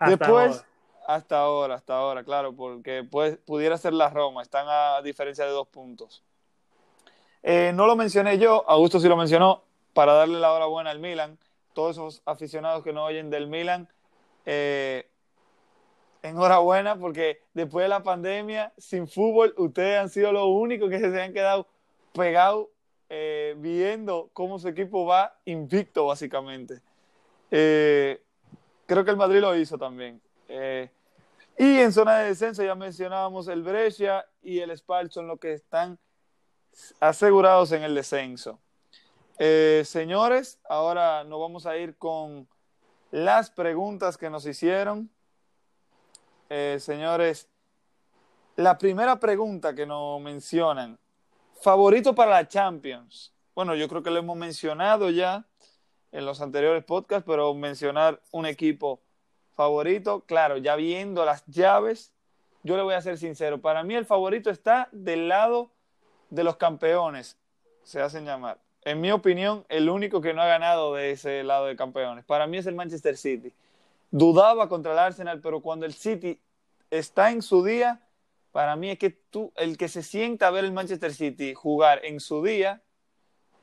Después, 0.00 0.64
hasta 1.06 1.40
ahora, 1.40 1.74
hasta 1.74 1.96
ahora, 1.96 2.24
claro, 2.24 2.54
porque 2.54 3.04
pudiera 3.44 3.78
ser 3.78 3.92
la 3.92 4.10
Roma, 4.10 4.42
están 4.42 4.66
a 4.68 5.00
diferencia 5.02 5.44
de 5.44 5.50
dos 5.50 5.68
puntos. 5.68 6.22
Eh, 7.42 7.72
no 7.74 7.86
lo 7.86 7.96
mencioné 7.96 8.38
yo, 8.38 8.68
Augusto 8.68 8.98
sí 8.98 9.08
lo 9.08 9.16
mencionó, 9.16 9.62
para 9.92 10.12
darle 10.14 10.38
la 10.40 10.52
hora 10.52 10.66
buena 10.66 10.90
al 10.90 10.98
Milan 10.98 11.38
todos 11.76 11.96
esos 11.96 12.22
aficionados 12.24 12.82
que 12.82 12.94
no 12.94 13.04
oyen 13.04 13.28
del 13.28 13.48
Milan, 13.48 13.86
eh, 14.46 15.06
enhorabuena 16.22 16.98
porque 16.98 17.42
después 17.52 17.84
de 17.84 17.90
la 17.90 18.02
pandemia, 18.02 18.72
sin 18.78 19.06
fútbol, 19.06 19.54
ustedes 19.58 20.00
han 20.00 20.08
sido 20.08 20.32
los 20.32 20.46
únicos 20.46 20.88
que 20.88 20.98
se 20.98 21.22
han 21.22 21.34
quedado 21.34 21.66
pegados 22.14 22.68
eh, 23.10 23.54
viendo 23.58 24.30
cómo 24.32 24.58
su 24.58 24.68
equipo 24.68 25.04
va 25.04 25.38
invicto, 25.44 26.06
básicamente. 26.06 26.80
Eh, 27.50 28.22
creo 28.86 29.04
que 29.04 29.10
el 29.10 29.16
Madrid 29.16 29.40
lo 29.40 29.56
hizo 29.56 29.78
también. 29.78 30.20
y 31.58 31.78
en 31.80 31.92
zona 31.92 32.18
de 32.18 32.28
descenso 32.28 32.62
ya 32.62 32.74
mencionábamos 32.74 33.48
el 33.48 33.62
Brescia 33.62 34.24
y 34.42 34.60
el 34.60 34.76
Spal 34.76 35.10
son 35.10 35.26
los 35.26 35.38
que 35.38 35.52
están 35.52 35.98
asegurados 37.00 37.72
en 37.72 37.82
el 37.82 37.94
descenso. 37.94 38.60
Eh, 39.38 39.82
señores, 39.84 40.58
ahora 40.68 41.24
nos 41.24 41.40
vamos 41.40 41.66
a 41.66 41.76
ir 41.76 41.96
con 41.96 42.48
las 43.10 43.50
preguntas 43.50 44.16
que 44.16 44.30
nos 44.30 44.46
hicieron. 44.46 45.10
Eh, 46.48 46.78
señores, 46.80 47.48
la 48.56 48.78
primera 48.78 49.18
pregunta 49.20 49.74
que 49.74 49.84
nos 49.84 50.20
mencionan, 50.20 50.98
favorito 51.60 52.14
para 52.14 52.30
la 52.30 52.48
Champions. 52.48 53.32
Bueno, 53.54 53.74
yo 53.74 53.88
creo 53.88 54.02
que 54.02 54.10
lo 54.10 54.18
hemos 54.18 54.36
mencionado 54.36 55.10
ya 55.10 55.44
en 56.12 56.24
los 56.24 56.40
anteriores 56.40 56.84
podcasts, 56.84 57.24
pero 57.26 57.52
mencionar 57.54 58.20
un 58.30 58.46
equipo 58.46 59.00
favorito, 59.54 60.20
claro, 60.26 60.56
ya 60.56 60.76
viendo 60.76 61.24
las 61.24 61.44
llaves, 61.46 62.12
yo 62.62 62.76
le 62.76 62.82
voy 62.82 62.94
a 62.94 63.00
ser 63.00 63.18
sincero, 63.18 63.60
para 63.60 63.84
mí 63.84 63.94
el 63.94 64.04
favorito 64.04 64.50
está 64.50 64.88
del 64.92 65.28
lado 65.28 65.70
de 66.30 66.44
los 66.44 66.56
campeones, 66.56 67.38
se 67.82 68.00
hacen 68.00 68.24
llamar 68.24 68.58
en 68.86 69.00
mi 69.00 69.10
opinión, 69.10 69.66
el 69.68 69.90
único 69.90 70.20
que 70.20 70.32
no 70.32 70.40
ha 70.40 70.46
ganado 70.46 70.94
de 70.94 71.10
ese 71.10 71.42
lado 71.42 71.66
de 71.66 71.74
campeones. 71.74 72.24
Para 72.24 72.46
mí 72.46 72.56
es 72.56 72.66
el 72.66 72.76
Manchester 72.76 73.16
City. 73.16 73.52
Dudaba 74.12 74.68
contra 74.68 74.92
el 74.92 74.98
Arsenal, 75.00 75.40
pero 75.40 75.60
cuando 75.60 75.86
el 75.86 75.92
City 75.92 76.40
está 76.88 77.32
en 77.32 77.42
su 77.42 77.64
día, 77.64 78.00
para 78.52 78.76
mí 78.76 78.90
es 78.90 78.98
que 79.00 79.10
tú, 79.10 79.52
el 79.56 79.76
que 79.76 79.88
se 79.88 80.04
sienta 80.04 80.46
a 80.46 80.50
ver 80.52 80.64
el 80.64 80.70
Manchester 80.70 81.12
City 81.12 81.52
jugar 81.52 82.00
en 82.04 82.20
su 82.20 82.44
día, 82.44 82.80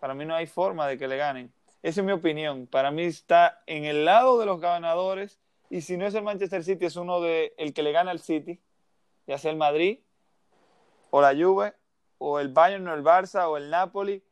para 0.02 0.14
mí 0.14 0.26
no 0.26 0.36
hay 0.36 0.46
forma 0.46 0.90
de 0.90 0.98
que 0.98 1.08
le 1.08 1.16
ganen. 1.16 1.54
Esa 1.84 2.00
es 2.00 2.06
mi 2.06 2.14
opinión. 2.14 2.66
Para 2.66 2.92
mí 2.92 3.04
está 3.04 3.62
en 3.68 3.84
el 3.84 4.06
lado 4.06 4.40
de 4.40 4.46
los 4.46 4.62
ganadores 4.62 5.40
y 5.70 5.82
si 5.82 5.98
no 5.98 6.08
es 6.08 6.16
el 6.16 6.24
Manchester 6.24 6.64
City, 6.64 6.86
es 6.86 6.96
uno 6.96 7.20
de 7.20 7.54
el 7.58 7.74
que 7.74 7.84
le 7.84 7.92
gana 7.92 8.12
al 8.12 8.20
City, 8.20 8.62
ya 9.28 9.38
sea 9.38 9.52
el 9.52 9.58
Madrid 9.58 10.00
o 11.10 11.22
la 11.22 11.36
Juve 11.36 11.74
o 12.20 12.40
el 12.40 12.48
Bayern 12.48 12.88
o 12.88 12.94
el 12.94 13.04
Barça 13.04 13.50
o 13.50 13.58
el 13.58 13.70
Napoli 13.70 14.24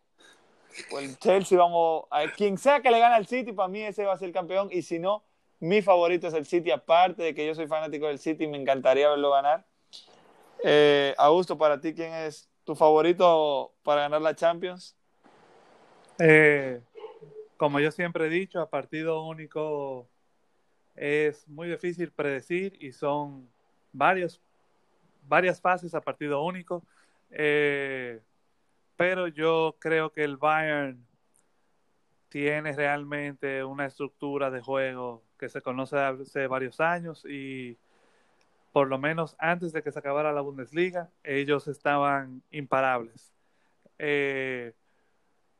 o 0.93 0.99
el 0.99 1.17
Chelsea, 1.17 1.57
vamos, 1.57 2.05
a 2.09 2.23
quien 2.31 2.57
sea 2.57 2.81
que 2.81 2.89
le 2.89 2.99
gane 2.99 3.15
al 3.15 3.27
City, 3.27 3.51
para 3.51 3.67
mí 3.67 3.81
ese 3.81 4.05
va 4.05 4.13
a 4.13 4.17
ser 4.17 4.29
el 4.29 4.33
campeón. 4.33 4.69
Y 4.71 4.83
si 4.83 4.97
no, 4.99 5.25
mi 5.59 5.81
favorito 5.81 6.27
es 6.27 6.33
el 6.33 6.45
City, 6.45 6.71
aparte 6.71 7.21
de 7.21 7.35
que 7.35 7.45
yo 7.45 7.53
soy 7.53 7.67
fanático 7.67 8.07
del 8.07 8.19
City, 8.19 8.47
me 8.47 8.57
encantaría 8.57 9.09
verlo 9.09 9.31
ganar. 9.31 9.65
Eh, 10.63 11.13
Augusto, 11.17 11.57
para 11.57 11.81
ti, 11.81 11.93
¿quién 11.93 12.13
es 12.13 12.49
tu 12.63 12.75
favorito 12.75 13.73
para 13.83 14.03
ganar 14.03 14.21
la 14.21 14.35
Champions? 14.35 14.95
Eh, 16.17 16.81
como 17.61 17.79
yo 17.79 17.91
siempre 17.91 18.25
he 18.25 18.29
dicho, 18.31 18.59
a 18.59 18.71
partido 18.71 19.23
único 19.23 20.09
es 20.95 21.47
muy 21.47 21.69
difícil 21.69 22.11
predecir 22.11 22.75
y 22.79 22.91
son 22.91 23.47
varios, 23.93 24.41
varias 25.27 25.61
fases 25.61 25.93
a 25.93 26.01
partido 26.01 26.43
único. 26.43 26.83
Eh, 27.29 28.19
pero 28.95 29.27
yo 29.27 29.75
creo 29.77 30.11
que 30.11 30.23
el 30.23 30.37
Bayern 30.37 31.05
tiene 32.29 32.73
realmente 32.73 33.63
una 33.63 33.85
estructura 33.85 34.49
de 34.49 34.61
juego 34.61 35.21
que 35.37 35.47
se 35.47 35.61
conoce 35.61 35.99
hace 35.99 36.47
varios 36.47 36.79
años 36.79 37.23
y 37.29 37.77
por 38.71 38.87
lo 38.87 38.97
menos 38.97 39.35
antes 39.37 39.71
de 39.71 39.83
que 39.83 39.91
se 39.91 39.99
acabara 39.99 40.33
la 40.33 40.41
Bundesliga, 40.41 41.11
ellos 41.23 41.67
estaban 41.67 42.41
imparables. 42.49 43.31
Eh, 43.99 44.73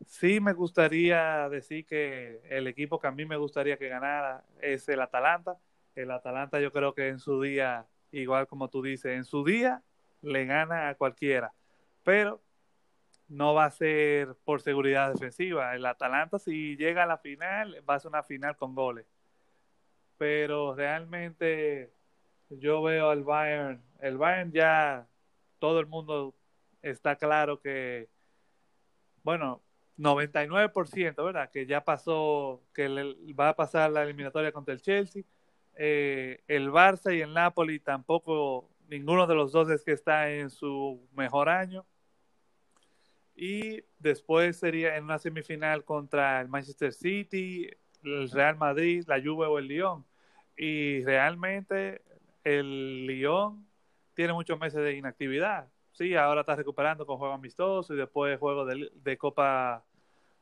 sí 0.06 0.40
me 0.40 0.54
gustaría 0.54 1.50
decir 1.50 1.86
que 1.86 2.42
el 2.50 2.68
equipo 2.68 3.00
que 3.00 3.08
a 3.08 3.12
mí 3.12 3.26
me 3.26 3.38
gustaría 3.38 3.78
que 3.78 3.90
ganara 3.90 4.44
es 4.62 4.88
el 4.90 5.02
Atalanta. 5.02 5.58
El 5.96 6.12
Atalanta 6.12 6.60
yo 6.60 6.72
creo 6.72 6.94
que 6.94 7.10
en 7.10 7.20
su 7.20 7.42
día, 7.42 7.88
igual 8.12 8.48
como 8.48 8.70
tú 8.70 8.82
dices, 8.82 9.16
en 9.16 9.26
su 9.26 9.44
día 9.44 9.84
le 10.22 10.46
gana 10.46 10.90
a 10.90 10.96
cualquiera. 10.96 11.54
Pero 12.04 12.42
no 13.28 13.54
va 13.54 13.66
a 13.66 13.72
ser 13.72 14.36
por 14.44 14.62
seguridad 14.62 15.14
defensiva. 15.14 15.76
El 15.76 15.86
Atalanta 15.86 16.40
si 16.40 16.76
llega 16.76 17.04
a 17.04 17.08
la 17.08 17.18
final 17.18 17.84
va 17.90 17.96
a 17.96 18.00
ser 18.00 18.10
una 18.10 18.24
final 18.24 18.56
con 18.58 18.76
goles. 18.76 19.06
Pero 20.18 20.76
realmente 20.76 21.94
yo 22.50 22.82
veo 22.84 23.10
al 23.10 23.24
Bayern, 23.24 23.82
el 24.00 24.18
Bayern 24.18 24.52
ya 24.52 25.08
todo 25.60 25.80
el 25.80 25.88
mundo 25.88 26.36
está 26.82 27.16
claro 27.16 27.62
que, 27.62 28.10
bueno, 29.24 29.62
99%, 30.02 31.24
¿verdad? 31.24 31.50
Que 31.52 31.66
ya 31.66 31.84
pasó, 31.84 32.64
que 32.74 32.88
va 33.40 33.50
a 33.50 33.56
pasar 33.56 33.92
la 33.92 34.04
eliminatoria 34.04 34.52
contra 34.52 34.74
el 34.74 34.82
Chelsea. 34.82 35.24
Eh, 35.76 36.44
el 36.48 36.70
Barça 36.72 37.16
y 37.16 37.22
el 37.22 37.34
Napoli 37.34 37.80
tampoco, 37.80 38.70
ninguno 38.90 39.28
de 39.28 39.36
los 39.36 39.52
dos 39.52 39.70
es 39.70 39.84
que 39.84 39.94
está 39.94 40.32
en 40.32 40.50
su 40.50 41.08
mejor 41.14 41.50
año 41.50 41.86
y 43.36 43.84
después 44.00 44.58
sería 44.58 44.98
en 44.98 45.06
una 45.06 45.18
semifinal 45.18 45.84
contra 45.84 46.42
el 46.42 46.48
Manchester 46.48 46.94
City, 46.94 47.70
el 48.04 48.30
Real 48.30 48.58
Madrid, 48.58 49.04
la 49.08 49.22
Juve 49.22 49.48
o 49.48 49.58
el 49.58 49.68
Lyon. 49.68 50.06
Y 50.56 51.04
realmente 51.06 52.04
el 52.44 53.08
Lyon 53.08 53.68
tiene 54.14 54.34
muchos 54.34 54.60
meses 54.60 54.82
de 54.84 54.96
inactividad. 54.96 55.68
Sí, 55.92 56.16
ahora 56.16 56.42
está 56.42 56.56
recuperando 56.56 57.06
con 57.06 57.18
juego 57.18 57.34
amistoso 57.34 57.94
y 57.94 57.98
después 57.98 58.40
juego 58.40 58.66
de, 58.66 59.18
Copa 59.18 59.84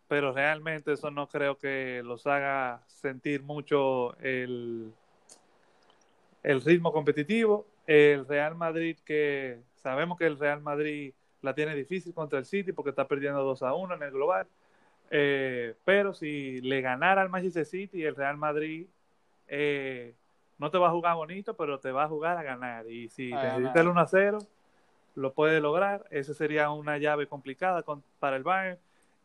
pero 0.10 0.34
realmente 0.34 0.92
eso 0.92 1.12
no 1.12 1.28
creo 1.28 1.60
que 1.60 2.02
los 2.04 2.26
haga 2.26 2.82
sentir 2.88 3.44
mucho 3.44 4.18
el, 4.18 4.92
el 6.42 6.62
ritmo 6.62 6.92
competitivo. 6.92 7.68
El 7.86 8.28
Real 8.28 8.56
Madrid, 8.56 8.98
que 9.06 9.60
sabemos 9.76 10.18
que 10.18 10.26
el 10.26 10.40
Real 10.40 10.62
Madrid 10.62 11.14
la 11.42 11.54
tiene 11.54 11.76
difícil 11.76 12.12
contra 12.14 12.40
el 12.40 12.46
City 12.46 12.72
porque 12.74 12.90
está 12.90 13.08
perdiendo 13.08 13.44
2 13.44 13.62
a 13.62 13.74
1 13.76 13.94
en 13.94 14.02
el 14.04 14.12
global. 14.12 14.48
Eh, 15.12 15.76
pero 15.86 16.16
si 16.16 16.60
le 16.62 16.82
ganara 16.82 17.22
al 17.22 17.30
Manchester 17.30 17.68
City, 17.68 18.04
el 18.04 18.16
Real 18.16 18.36
Madrid 18.36 18.88
eh, 19.48 20.16
no 20.58 20.72
te 20.72 20.80
va 20.80 20.88
a 20.88 20.92
jugar 20.92 21.16
bonito, 21.18 21.56
pero 21.56 21.80
te 21.80 21.92
va 21.92 22.06
a 22.06 22.10
jugar 22.10 22.36
a 22.36 22.44
ganar. 22.44 22.90
Y 22.90 23.10
si 23.10 23.32
necesita 23.32 23.82
el 23.82 23.88
1 23.90 24.02
a 24.02 24.08
0, 24.08 24.40
lo 25.14 25.34
puede 25.34 25.62
lograr. 25.62 26.08
Esa 26.10 26.34
sería 26.34 26.72
una 26.72 26.98
llave 26.98 27.28
complicada 27.28 27.86
para 28.20 28.38
el 28.38 28.44
Bayern. 28.44 28.80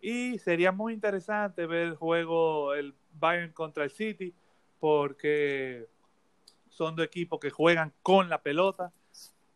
Y 0.07 0.39
sería 0.39 0.71
muy 0.71 0.93
interesante 0.93 1.67
ver 1.67 1.81
el 1.81 1.95
juego, 1.97 2.75
el 2.75 2.93
Bayern 3.19 3.55
contra 3.55 3.85
el 3.85 3.91
City, 3.91 4.35
porque 4.79 5.87
son 6.69 6.95
de 6.95 7.05
equipos 7.05 7.41
que 7.41 7.49
juegan 7.49 7.91
con 8.03 8.29
la 8.29 8.43
pelota. 8.43 8.93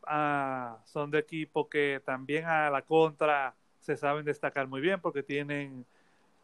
Ah, 0.06 0.78
son 0.86 1.10
de 1.10 1.18
equipos 1.18 1.68
que 1.68 2.00
también 2.02 2.46
a 2.46 2.70
la 2.70 2.80
contra 2.80 3.54
se 3.80 3.94
saben 3.98 4.24
destacar 4.24 4.66
muy 4.68 4.80
bien 4.80 5.02
porque 5.02 5.22
tienen 5.22 5.84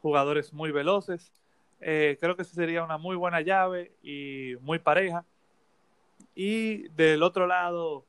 jugadores 0.03 0.53
muy 0.53 0.71
veloces. 0.71 1.33
Eh, 1.81 2.19
creo 2.21 2.37
que 2.37 2.43
esa 2.43 2.53
sería 2.53 2.85
una 2.85 2.99
muy 2.99 3.17
buena 3.17 3.41
llave 3.41 3.91
y 4.03 4.53
muy 4.61 4.79
pareja. 4.81 5.25
Y 6.35 6.89
del 6.89 7.23
otro 7.23 7.47
lado 7.47 8.05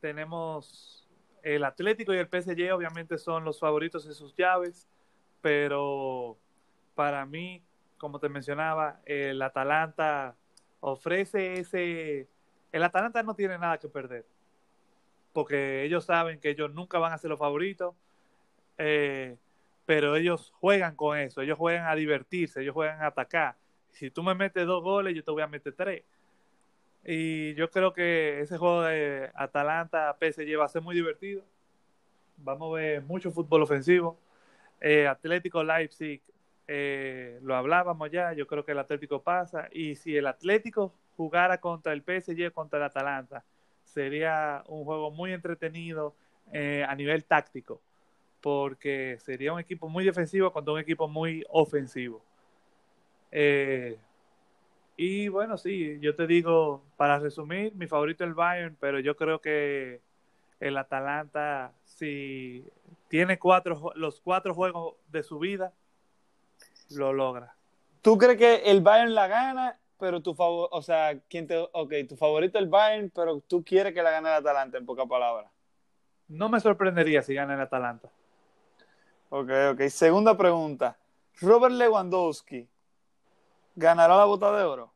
tenemos 0.00 1.03
el 1.44 1.62
Atlético 1.64 2.14
y 2.14 2.18
el 2.18 2.26
PSG, 2.26 2.72
obviamente 2.72 3.18
son 3.18 3.44
los 3.44 3.60
favoritos 3.60 4.06
en 4.06 4.14
sus 4.14 4.34
llaves, 4.34 4.88
pero 5.42 6.38
para 6.94 7.26
mí, 7.26 7.62
como 7.98 8.18
te 8.18 8.30
mencionaba, 8.30 9.00
el 9.04 9.40
Atalanta 9.42 10.34
ofrece 10.80 11.60
ese... 11.60 12.28
El 12.72 12.82
Atalanta 12.82 13.22
no 13.22 13.34
tiene 13.34 13.58
nada 13.58 13.78
que 13.78 13.88
perder, 13.88 14.24
porque 15.34 15.84
ellos 15.84 16.06
saben 16.06 16.40
que 16.40 16.50
ellos 16.50 16.72
nunca 16.72 16.98
van 16.98 17.12
a 17.12 17.18
ser 17.18 17.30
los 17.30 17.38
favoritos. 17.38 17.94
Eh, 18.78 19.36
pero 19.86 20.16
ellos 20.16 20.50
juegan 20.60 20.96
con 20.96 21.18
eso, 21.18 21.42
ellos 21.42 21.58
juegan 21.58 21.86
a 21.86 21.94
divertirse, 21.94 22.62
ellos 22.62 22.74
juegan 22.74 23.02
a 23.02 23.08
atacar. 23.08 23.56
Si 23.90 24.10
tú 24.10 24.22
me 24.22 24.34
metes 24.34 24.66
dos 24.66 24.82
goles, 24.82 25.14
yo 25.14 25.22
te 25.22 25.30
voy 25.30 25.42
a 25.42 25.46
meter 25.46 25.74
tres. 25.74 26.04
Y 27.04 27.54
yo 27.54 27.70
creo 27.70 27.92
que 27.92 28.40
ese 28.40 28.56
juego 28.58 28.82
de 28.82 29.30
Atalanta 29.34 30.16
PSG 30.18 30.58
va 30.58 30.64
a 30.64 30.68
ser 30.68 30.82
muy 30.82 30.94
divertido. 30.94 31.42
Vamos 32.38 32.72
a 32.72 32.80
ver 32.80 33.02
mucho 33.02 33.30
fútbol 33.30 33.62
ofensivo. 33.62 34.18
Eh, 34.80 35.06
Atlético 35.06 35.62
Leipzig, 35.62 36.20
eh, 36.66 37.38
lo 37.42 37.54
hablábamos 37.56 38.10
ya, 38.10 38.32
yo 38.32 38.46
creo 38.46 38.64
que 38.64 38.72
el 38.72 38.78
Atlético 38.78 39.22
pasa. 39.22 39.68
Y 39.72 39.96
si 39.96 40.16
el 40.16 40.26
Atlético 40.26 40.92
jugara 41.16 41.58
contra 41.60 41.92
el 41.92 42.02
PSG, 42.02 42.52
contra 42.52 42.78
el 42.78 42.84
Atalanta, 42.84 43.44
sería 43.84 44.64
un 44.66 44.84
juego 44.84 45.10
muy 45.10 45.32
entretenido 45.32 46.14
eh, 46.52 46.84
a 46.88 46.94
nivel 46.94 47.24
táctico 47.24 47.80
porque 48.44 49.16
sería 49.20 49.54
un 49.54 49.58
equipo 49.58 49.88
muy 49.88 50.04
defensivo 50.04 50.52
contra 50.52 50.74
un 50.74 50.78
equipo 50.78 51.08
muy 51.08 51.42
ofensivo. 51.48 52.22
Eh, 53.32 53.96
y 54.96 55.28
bueno, 55.28 55.58
sí, 55.58 55.98
yo 56.00 56.14
te 56.14 56.26
digo, 56.26 56.82
para 56.96 57.18
resumir, 57.18 57.74
mi 57.74 57.86
favorito 57.86 58.24
es 58.24 58.28
el 58.28 58.34
Bayern, 58.34 58.76
pero 58.78 59.00
yo 59.00 59.16
creo 59.16 59.40
que 59.40 60.00
el 60.60 60.76
Atalanta, 60.76 61.72
si 61.84 62.64
tiene 63.08 63.38
cuatro, 63.38 63.92
los 63.96 64.20
cuatro 64.20 64.54
juegos 64.54 64.94
de 65.08 65.22
su 65.22 65.38
vida, 65.38 65.72
lo 66.90 67.12
logra. 67.12 67.54
¿Tú 68.02 68.18
crees 68.18 68.38
que 68.38 68.70
el 68.70 68.80
Bayern 68.82 69.14
la 69.14 69.26
gana, 69.26 69.78
pero 69.98 70.20
tu 70.20 70.34
favor, 70.34 70.68
o 70.70 70.82
sea, 70.82 71.18
¿quién 71.28 71.46
te, 71.46 71.56
ok, 71.56 71.92
tu 72.08 72.16
favorito 72.16 72.58
es 72.58 72.64
el 72.64 72.70
Bayern, 72.70 73.10
pero 73.14 73.40
tú 73.40 73.64
quieres 73.64 73.94
que 73.94 74.02
la 74.02 74.10
gane 74.10 74.28
el 74.28 74.34
Atalanta, 74.34 74.78
en 74.78 74.86
pocas 74.86 75.06
palabras? 75.06 75.50
No 76.28 76.48
me 76.48 76.60
sorprendería 76.60 77.22
si 77.22 77.34
gana 77.34 77.54
el 77.54 77.60
Atalanta. 77.60 78.10
Ok, 79.30 79.50
ok. 79.72 79.80
Segunda 79.88 80.36
pregunta. 80.36 80.96
Robert 81.40 81.74
Lewandowski, 81.74 82.68
¿ganará 83.74 84.16
la 84.16 84.24
bota 84.24 84.56
de 84.56 84.64
oro? 84.64 84.92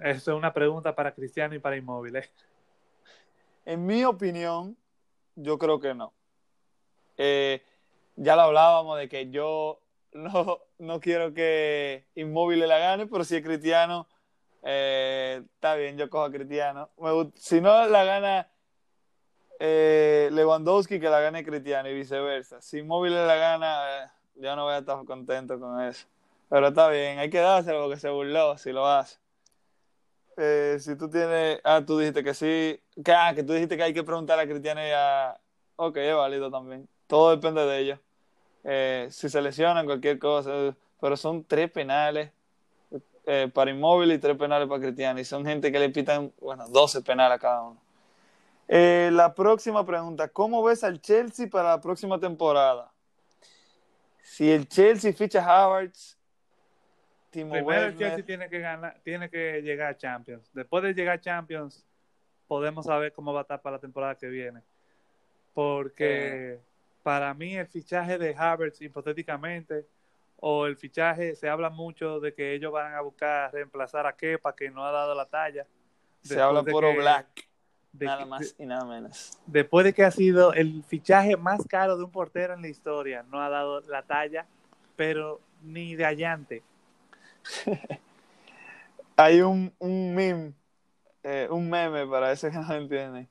Eso 0.00 0.32
es 0.32 0.36
una 0.36 0.52
pregunta 0.52 0.94
para 0.94 1.14
Cristiano 1.14 1.54
y 1.54 1.58
para 1.58 1.76
Inmóvil. 1.76 2.20
En 3.64 3.86
mi 3.86 4.04
opinión, 4.04 4.76
yo 5.36 5.58
creo 5.58 5.80
que 5.80 5.94
no. 5.94 6.12
Eh, 7.16 7.62
ya 8.16 8.36
lo 8.36 8.42
hablábamos 8.42 8.98
de 8.98 9.08
que 9.08 9.30
yo 9.30 9.80
no, 10.12 10.60
no 10.78 11.00
quiero 11.00 11.32
que 11.32 12.06
Inmóvil 12.14 12.66
la 12.66 12.78
gane, 12.78 13.06
pero 13.06 13.24
si 13.24 13.36
es 13.36 13.42
Cristiano, 13.42 14.08
eh, 14.62 15.42
está 15.54 15.74
bien, 15.74 15.96
yo 15.96 16.08
cojo 16.10 16.24
a 16.24 16.30
Cristiano. 16.30 16.90
si 17.34 17.60
no 17.60 17.86
la 17.86 18.04
gana 18.04 18.48
eh, 19.58 20.28
Lewandowski 20.32 20.98
que 20.98 21.08
la 21.08 21.20
gane 21.20 21.44
Cristiano 21.44 21.88
y 21.88 21.94
viceversa. 21.94 22.60
Si 22.60 22.82
Móvil 22.82 23.14
la 23.14 23.36
gana, 23.36 24.04
eh, 24.04 24.10
ya 24.36 24.56
no 24.56 24.64
voy 24.64 24.74
a 24.74 24.78
estar 24.78 25.04
contento 25.04 25.58
con 25.58 25.80
eso. 25.82 26.06
Pero 26.48 26.68
está 26.68 26.88
bien, 26.88 27.18
hay 27.18 27.30
que 27.30 27.38
dárselo 27.38 27.82
porque 27.82 27.98
se 27.98 28.08
burló 28.10 28.56
si 28.58 28.72
lo 28.72 28.86
hace. 28.86 29.18
Eh, 30.36 30.78
si 30.80 30.96
tú 30.96 31.08
tienes. 31.08 31.60
Ah, 31.64 31.82
tú 31.86 31.98
dijiste 31.98 32.24
que 32.24 32.34
sí. 32.34 32.80
Que, 33.04 33.12
ah, 33.12 33.32
que 33.34 33.42
tú 33.42 33.52
dijiste 33.52 33.76
que 33.76 33.82
hay 33.84 33.94
que 33.94 34.04
preguntar 34.04 34.38
a 34.38 34.46
Cristiano 34.46 34.80
y 34.80 34.90
a. 34.90 35.38
Ok, 35.76 35.96
es 35.98 36.14
válido 36.14 36.50
también. 36.50 36.88
Todo 37.06 37.30
depende 37.30 37.64
de 37.64 37.78
ellos. 37.78 37.98
Eh, 38.64 39.08
si 39.10 39.28
se 39.28 39.40
lesionan, 39.42 39.86
cualquier 39.86 40.18
cosa. 40.18 40.74
Pero 41.00 41.16
son 41.16 41.44
tres 41.44 41.70
penales 41.70 42.30
para 43.54 43.70
Inmóvil 43.70 44.12
y 44.12 44.18
tres 44.18 44.36
penales 44.36 44.68
para 44.68 44.80
Cristiano. 44.80 45.20
Y 45.20 45.24
son 45.24 45.44
gente 45.44 45.72
que 45.72 45.78
le 45.78 45.90
pitan, 45.90 46.32
bueno, 46.40 46.68
12 46.68 47.02
penales 47.02 47.36
a 47.36 47.38
cada 47.38 47.62
uno. 47.62 47.84
Eh, 48.66 49.10
la 49.12 49.34
próxima 49.34 49.84
pregunta, 49.84 50.28
¿cómo 50.28 50.62
ves 50.62 50.84
al 50.84 51.00
Chelsea 51.00 51.48
para 51.48 51.70
la 51.70 51.80
próxima 51.80 52.18
temporada? 52.18 52.90
Si 54.22 54.50
el 54.50 54.66
Chelsea 54.66 55.12
ficha 55.12 55.44
Havertz, 55.44 56.16
Primero 57.42 57.86
el 57.86 57.96
Chelsea 57.96 58.24
tiene 58.24 58.48
que, 58.48 58.60
ganar, 58.60 59.00
tiene 59.02 59.28
que 59.28 59.62
llegar 59.62 59.90
a 59.90 59.96
Champions. 59.96 60.50
Después 60.52 60.82
de 60.82 60.94
llegar 60.94 61.16
a 61.16 61.20
Champions, 61.20 61.84
podemos 62.46 62.86
saber 62.86 63.12
cómo 63.12 63.32
va 63.32 63.40
a 63.40 63.42
estar 63.42 63.60
para 63.60 63.76
la 63.76 63.80
temporada 63.80 64.14
que 64.14 64.28
viene. 64.28 64.62
Porque 65.52 66.60
para 67.02 67.32
mí 67.34 67.56
el 67.56 67.66
fichaje 67.66 68.18
de 68.18 68.34
Havertz, 68.36 68.80
hipotéticamente, 68.80 69.86
o 70.40 70.66
el 70.66 70.76
fichaje, 70.76 71.34
se 71.34 71.48
habla 71.48 71.70
mucho 71.70 72.20
de 72.20 72.34
que 72.34 72.54
ellos 72.54 72.72
van 72.72 72.94
a 72.94 73.00
buscar 73.00 73.52
reemplazar 73.52 74.06
a 74.06 74.16
Kepa, 74.16 74.54
que 74.54 74.70
no 74.70 74.84
ha 74.84 74.92
dado 74.92 75.14
la 75.14 75.26
talla. 75.26 75.66
Se 76.22 76.40
habla 76.40 76.62
por 76.62 76.94
Black 76.96 77.48
nada 77.98 78.26
más 78.26 78.54
y 78.58 78.66
nada 78.66 78.84
menos. 78.84 79.38
Después 79.46 79.84
de 79.84 79.92
que 79.92 80.04
ha 80.04 80.10
sido 80.10 80.52
el 80.52 80.82
fichaje 80.84 81.36
más 81.36 81.66
caro 81.66 81.96
de 81.96 82.04
un 82.04 82.10
portero 82.10 82.54
en 82.54 82.62
la 82.62 82.68
historia, 82.68 83.24
no 83.30 83.40
ha 83.40 83.48
dado 83.48 83.80
la 83.82 84.02
talla, 84.02 84.46
pero 84.96 85.40
ni 85.62 85.94
de 85.94 86.04
allante. 86.04 86.62
Hay 89.16 89.40
un, 89.42 89.72
un 89.78 90.14
meme, 90.14 90.54
eh, 91.22 91.46
un 91.50 91.70
meme 91.70 92.06
para 92.06 92.32
ese 92.32 92.50
que 92.50 92.58
no 92.58 92.74
entiende, 92.74 93.28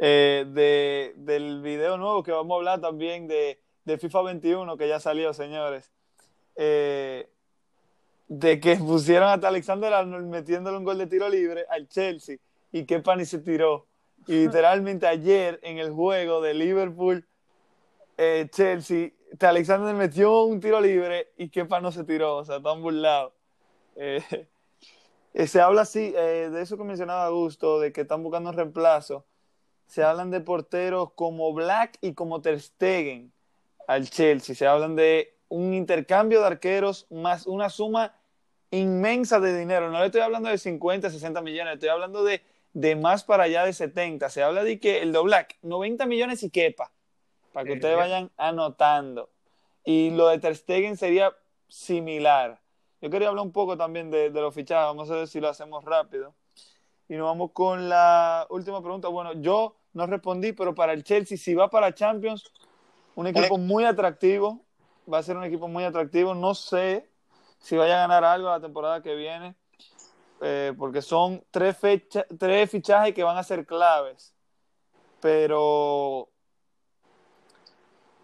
eh, 0.00 0.44
de, 0.48 1.14
del 1.16 1.62
video 1.62 1.96
nuevo 1.96 2.22
que 2.22 2.32
vamos 2.32 2.54
a 2.54 2.58
hablar 2.58 2.80
también 2.80 3.26
de, 3.26 3.60
de 3.84 3.98
FIFA 3.98 4.22
21 4.22 4.76
que 4.76 4.88
ya 4.88 5.00
salió, 5.00 5.32
señores. 5.34 5.90
Eh, 6.56 7.28
de 8.28 8.60
que 8.60 8.76
pusieron 8.76 9.28
hasta 9.28 9.48
Alexander 9.48 9.92
Arnold 9.92 10.26
metiéndole 10.26 10.78
un 10.78 10.84
gol 10.84 10.98
de 10.98 11.06
tiro 11.06 11.28
libre 11.28 11.66
al 11.68 11.88
Chelsea 11.88 12.38
y 12.72 12.84
que 12.84 13.00
Pani 13.00 13.24
se 13.24 13.38
tiró 13.38 13.86
y 14.26 14.32
literalmente 14.46 15.06
ayer 15.06 15.60
en 15.62 15.78
el 15.78 15.90
juego 15.90 16.40
de 16.40 16.54
Liverpool 16.54 17.26
eh, 18.16 18.48
Chelsea, 18.50 19.10
Alexander 19.40 19.94
metió 19.94 20.44
un 20.44 20.60
tiro 20.60 20.80
libre 20.80 21.32
y 21.36 21.48
Kepa 21.48 21.80
no 21.80 21.90
se 21.90 22.04
tiró, 22.04 22.36
o 22.36 22.44
sea, 22.44 22.62
tan 22.62 22.80
burlado. 22.80 23.34
Eh, 23.96 24.22
eh, 25.34 25.46
se 25.46 25.60
habla 25.60 25.82
así, 25.82 26.12
de 26.12 26.60
eso 26.60 26.76
que 26.76 26.84
mencionaba 26.84 27.26
Augusto, 27.26 27.80
de 27.80 27.92
que 27.92 28.02
están 28.02 28.22
buscando 28.22 28.50
un 28.50 28.56
reemplazo. 28.56 29.24
Se 29.86 30.02
hablan 30.02 30.30
de 30.30 30.40
porteros 30.40 31.12
como 31.12 31.52
Black 31.52 31.98
y 32.00 32.14
como 32.14 32.40
Ter 32.40 32.60
Stegen 32.60 33.32
al 33.86 34.08
Chelsea. 34.08 34.54
Se 34.54 34.66
hablan 34.66 34.96
de 34.96 35.34
un 35.48 35.74
intercambio 35.74 36.40
de 36.40 36.46
arqueros 36.46 37.06
más 37.10 37.46
una 37.46 37.68
suma 37.68 38.14
inmensa 38.70 39.40
de 39.40 39.56
dinero. 39.56 39.90
No 39.90 40.00
le 40.00 40.06
estoy 40.06 40.22
hablando 40.22 40.48
de 40.48 40.58
50, 40.58 41.10
60 41.10 41.42
millones, 41.42 41.74
estoy 41.74 41.90
hablando 41.90 42.24
de 42.24 42.42
de 42.74 42.96
más 42.96 43.24
para 43.24 43.44
allá 43.44 43.64
de 43.64 43.72
70. 43.72 44.28
Se 44.28 44.42
habla 44.42 44.62
de 44.62 44.78
que 44.78 45.00
el 45.00 45.12
de 45.12 45.20
Black, 45.20 45.56
90 45.62 46.04
millones 46.06 46.42
y 46.42 46.50
quepa, 46.50 46.90
para 47.52 47.64
que 47.64 47.74
ustedes 47.74 47.96
vayan 47.96 48.30
anotando. 48.36 49.30
Y 49.84 50.10
lo 50.10 50.28
de 50.28 50.38
Ter 50.38 50.56
Stegen 50.56 50.96
sería 50.96 51.32
similar. 51.68 52.60
Yo 53.04 53.10
quería 53.10 53.28
hablar 53.28 53.44
un 53.44 53.52
poco 53.52 53.76
también 53.76 54.10
de, 54.10 54.30
de 54.30 54.40
los 54.40 54.54
fichajes, 54.54 54.86
vamos 54.86 55.10
a 55.10 55.16
ver 55.16 55.28
si 55.28 55.38
lo 55.38 55.50
hacemos 55.50 55.84
rápido. 55.84 56.34
Y 57.06 57.16
nos 57.16 57.26
vamos 57.26 57.50
con 57.52 57.90
la 57.90 58.46
última 58.48 58.80
pregunta. 58.80 59.08
Bueno, 59.08 59.34
yo 59.34 59.76
no 59.92 60.06
respondí, 60.06 60.54
pero 60.54 60.74
para 60.74 60.94
el 60.94 61.04
Chelsea, 61.04 61.36
si 61.36 61.52
va 61.52 61.68
para 61.68 61.94
Champions, 61.94 62.50
un 63.14 63.26
equipo 63.26 63.58
muy 63.58 63.84
atractivo, 63.84 64.64
va 65.12 65.18
a 65.18 65.22
ser 65.22 65.36
un 65.36 65.44
equipo 65.44 65.68
muy 65.68 65.84
atractivo. 65.84 66.34
No 66.34 66.54
sé 66.54 67.06
si 67.58 67.76
vaya 67.76 67.96
a 67.96 68.08
ganar 68.08 68.24
algo 68.24 68.48
la 68.48 68.60
temporada 68.60 69.02
que 69.02 69.14
viene, 69.14 69.54
eh, 70.40 70.72
porque 70.78 71.02
son 71.02 71.44
tres, 71.50 71.76
fecha, 71.76 72.24
tres 72.38 72.70
fichajes 72.70 73.12
que 73.12 73.22
van 73.22 73.36
a 73.36 73.42
ser 73.42 73.66
claves. 73.66 74.32
Pero 75.20 76.30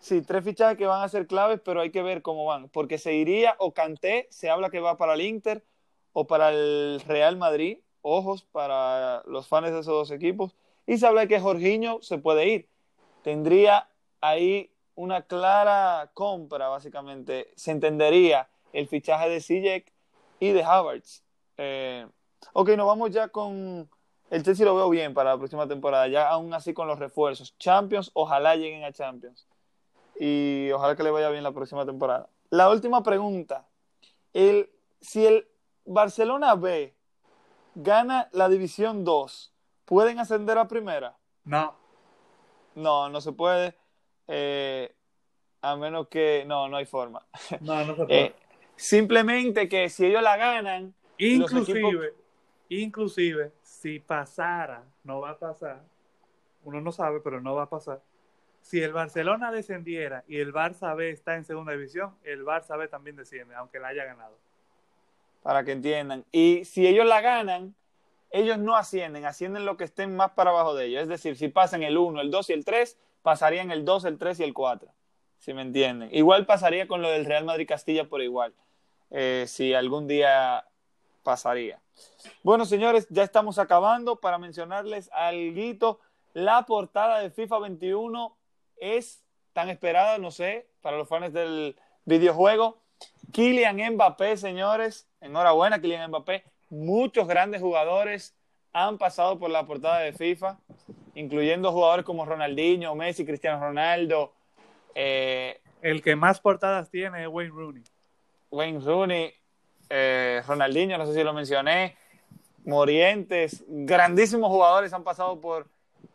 Sí, 0.00 0.22
tres 0.22 0.42
fichajes 0.44 0.78
que 0.78 0.86
van 0.86 1.02
a 1.02 1.08
ser 1.10 1.26
claves, 1.26 1.60
pero 1.62 1.82
hay 1.82 1.90
que 1.90 2.02
ver 2.02 2.22
cómo 2.22 2.46
van. 2.46 2.70
Porque 2.70 2.96
se 2.96 3.14
iría 3.14 3.54
o 3.58 3.72
Canté, 3.72 4.26
se 4.30 4.48
habla 4.48 4.70
que 4.70 4.80
va 4.80 4.96
para 4.96 5.14
el 5.14 5.20
Inter 5.20 5.62
o 6.14 6.26
para 6.26 6.48
el 6.50 7.02
Real 7.06 7.36
Madrid. 7.36 7.78
Ojos 8.02 8.42
para 8.42 9.22
los 9.26 9.46
fans 9.46 9.70
de 9.70 9.80
esos 9.80 9.86
dos 9.86 10.10
equipos. 10.10 10.56
Y 10.86 10.96
se 10.98 11.06
habla 11.06 11.26
que 11.26 11.38
Jorginho 11.38 12.00
se 12.00 12.16
puede 12.16 12.48
ir. 12.48 12.68
Tendría 13.22 13.88
ahí 14.22 14.72
una 14.94 15.22
clara 15.22 16.10
compra, 16.14 16.68
básicamente. 16.68 17.52
Se 17.56 17.70
entendería 17.70 18.48
el 18.72 18.88
fichaje 18.88 19.28
de 19.28 19.40
Sijek 19.40 19.92
y 20.40 20.52
de 20.52 20.64
Havertz. 20.64 21.22
Eh, 21.58 22.06
ok, 22.54 22.70
nos 22.70 22.86
vamos 22.86 23.10
ya 23.10 23.28
con. 23.28 23.88
El 24.30 24.42
Chelsea 24.44 24.64
lo 24.64 24.76
veo 24.76 24.88
bien 24.88 25.12
para 25.12 25.30
la 25.30 25.38
próxima 25.38 25.68
temporada, 25.68 26.08
ya 26.08 26.28
aún 26.28 26.54
así 26.54 26.72
con 26.72 26.88
los 26.88 26.98
refuerzos. 26.98 27.56
Champions, 27.58 28.10
ojalá 28.14 28.56
lleguen 28.56 28.84
a 28.84 28.92
Champions 28.92 29.46
y 30.22 30.70
ojalá 30.72 30.96
que 30.96 31.02
le 31.02 31.10
vaya 31.10 31.30
bien 31.30 31.42
la 31.42 31.52
próxima 31.52 31.86
temporada. 31.86 32.28
La 32.50 32.68
última 32.68 33.02
pregunta. 33.02 33.66
El, 34.34 34.70
si 35.00 35.24
el 35.24 35.48
Barcelona 35.86 36.56
B 36.56 36.94
gana 37.74 38.28
la 38.32 38.50
División 38.50 39.02
2, 39.02 39.54
¿pueden 39.86 40.18
ascender 40.18 40.58
a 40.58 40.68
primera? 40.68 41.16
No. 41.44 41.74
No, 42.74 43.08
no 43.08 43.22
se 43.22 43.32
puede. 43.32 43.74
Eh, 44.28 44.94
a 45.62 45.76
menos 45.76 46.08
que... 46.08 46.44
No, 46.46 46.68
no 46.68 46.76
hay 46.76 46.84
forma. 46.84 47.26
No, 47.62 47.82
no 47.86 47.96
se 47.96 48.04
puede. 48.04 48.24
Eh, 48.26 48.34
simplemente 48.76 49.70
que 49.70 49.88
si 49.88 50.04
ellos 50.04 50.22
la 50.22 50.36
ganan... 50.36 50.94
Inclusive, 51.16 51.80
equipos... 51.80 52.06
inclusive, 52.68 53.52
si 53.62 54.00
pasara, 54.00 54.84
no 55.02 55.20
va 55.20 55.30
a 55.30 55.38
pasar. 55.38 55.82
Uno 56.64 56.82
no 56.82 56.92
sabe, 56.92 57.20
pero 57.20 57.40
no 57.40 57.54
va 57.54 57.62
a 57.62 57.70
pasar 57.70 58.02
si 58.60 58.82
el 58.82 58.92
Barcelona 58.92 59.50
descendiera 59.50 60.24
y 60.28 60.38
el 60.38 60.52
Barça 60.52 60.94
B 60.94 61.10
está 61.10 61.36
en 61.36 61.44
segunda 61.44 61.72
división, 61.72 62.14
el 62.22 62.44
Barça 62.44 62.78
B 62.78 62.88
también 62.88 63.16
desciende, 63.16 63.54
aunque 63.54 63.80
la 63.80 63.88
haya 63.88 64.04
ganado. 64.04 64.38
Para 65.42 65.64
que 65.64 65.72
entiendan. 65.72 66.24
Y 66.30 66.64
si 66.64 66.86
ellos 66.86 67.06
la 67.06 67.20
ganan, 67.20 67.74
ellos 68.30 68.58
no 68.58 68.76
ascienden, 68.76 69.24
ascienden 69.24 69.64
lo 69.64 69.76
que 69.76 69.84
estén 69.84 70.14
más 70.14 70.32
para 70.32 70.50
abajo 70.50 70.74
de 70.74 70.86
ellos. 70.86 71.02
Es 71.02 71.08
decir, 71.08 71.36
si 71.36 71.48
pasan 71.48 71.82
el 71.82 71.96
1, 71.96 72.20
el 72.20 72.30
2 72.30 72.50
y 72.50 72.52
el 72.52 72.64
3, 72.64 72.98
pasarían 73.22 73.70
el 73.70 73.84
2, 73.84 74.04
el 74.04 74.18
3 74.18 74.40
y 74.40 74.44
el 74.44 74.54
4. 74.54 74.88
Si 75.38 75.54
me 75.54 75.62
entienden. 75.62 76.10
Igual 76.12 76.46
pasaría 76.46 76.86
con 76.86 77.02
lo 77.02 77.10
del 77.10 77.24
Real 77.24 77.44
Madrid 77.44 77.66
Castilla 77.66 78.08
por 78.08 78.20
igual. 78.20 78.54
Eh, 79.10 79.46
si 79.48 79.74
algún 79.74 80.06
día 80.06 80.64
pasaría. 81.22 81.80
Bueno, 82.42 82.66
señores, 82.66 83.06
ya 83.10 83.22
estamos 83.22 83.58
acabando. 83.58 84.16
Para 84.16 84.38
mencionarles 84.38 85.10
algo, 85.12 85.98
la 86.34 86.66
portada 86.66 87.20
de 87.20 87.30
FIFA 87.30 87.58
21 87.60 88.36
es 88.80 89.22
tan 89.52 89.68
esperada, 89.68 90.18
no 90.18 90.30
sé, 90.30 90.66
para 90.80 90.96
los 90.96 91.08
fans 91.08 91.32
del 91.32 91.76
videojuego. 92.04 92.80
Kylian 93.32 93.94
Mbappé, 93.94 94.36
señores, 94.36 95.08
enhorabuena, 95.20 95.80
Kylian 95.80 96.08
Mbappé. 96.08 96.44
Muchos 96.70 97.28
grandes 97.28 97.60
jugadores 97.60 98.34
han 98.72 98.98
pasado 98.98 99.38
por 99.38 99.50
la 99.50 99.66
portada 99.66 100.00
de 100.00 100.12
FIFA, 100.12 100.58
incluyendo 101.14 101.72
jugadores 101.72 102.04
como 102.04 102.24
Ronaldinho, 102.24 102.94
Messi, 102.94 103.24
Cristiano 103.24 103.60
Ronaldo. 103.60 104.32
Eh, 104.94 105.60
el 105.82 106.02
que 106.02 106.16
más 106.16 106.40
portadas 106.40 106.90
tiene 106.90 107.22
es 107.22 107.28
Wayne 107.28 107.52
Rooney. 107.52 107.82
Wayne 108.50 108.80
Rooney, 108.80 109.32
eh, 109.88 110.42
Ronaldinho, 110.46 110.98
no 110.98 111.06
sé 111.06 111.14
si 111.14 111.22
lo 111.22 111.32
mencioné, 111.32 111.96
Morientes, 112.64 113.64
grandísimos 113.68 114.50
jugadores 114.50 114.92
han 114.92 115.04
pasado 115.04 115.40
por 115.40 115.68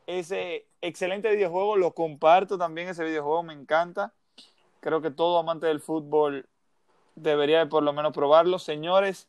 ese 0.08 0.68
excelente 0.82 1.30
videojuego, 1.34 1.78
lo 1.78 1.94
comparto 1.94 2.58
también, 2.58 2.88
ese 2.88 3.04
videojuego 3.04 3.44
me 3.44 3.54
encanta. 3.54 4.14
Creo 4.80 5.02
que 5.02 5.12
todo 5.12 5.40
amante 5.40 5.68
del 5.68 5.80
fútbol 5.80 6.48
debería 7.16 7.60
de 7.60 7.66
por 7.66 7.84
lo 7.84 7.94
menos 7.94 8.14
probarlo. 8.14 8.60
Señores, 8.60 9.28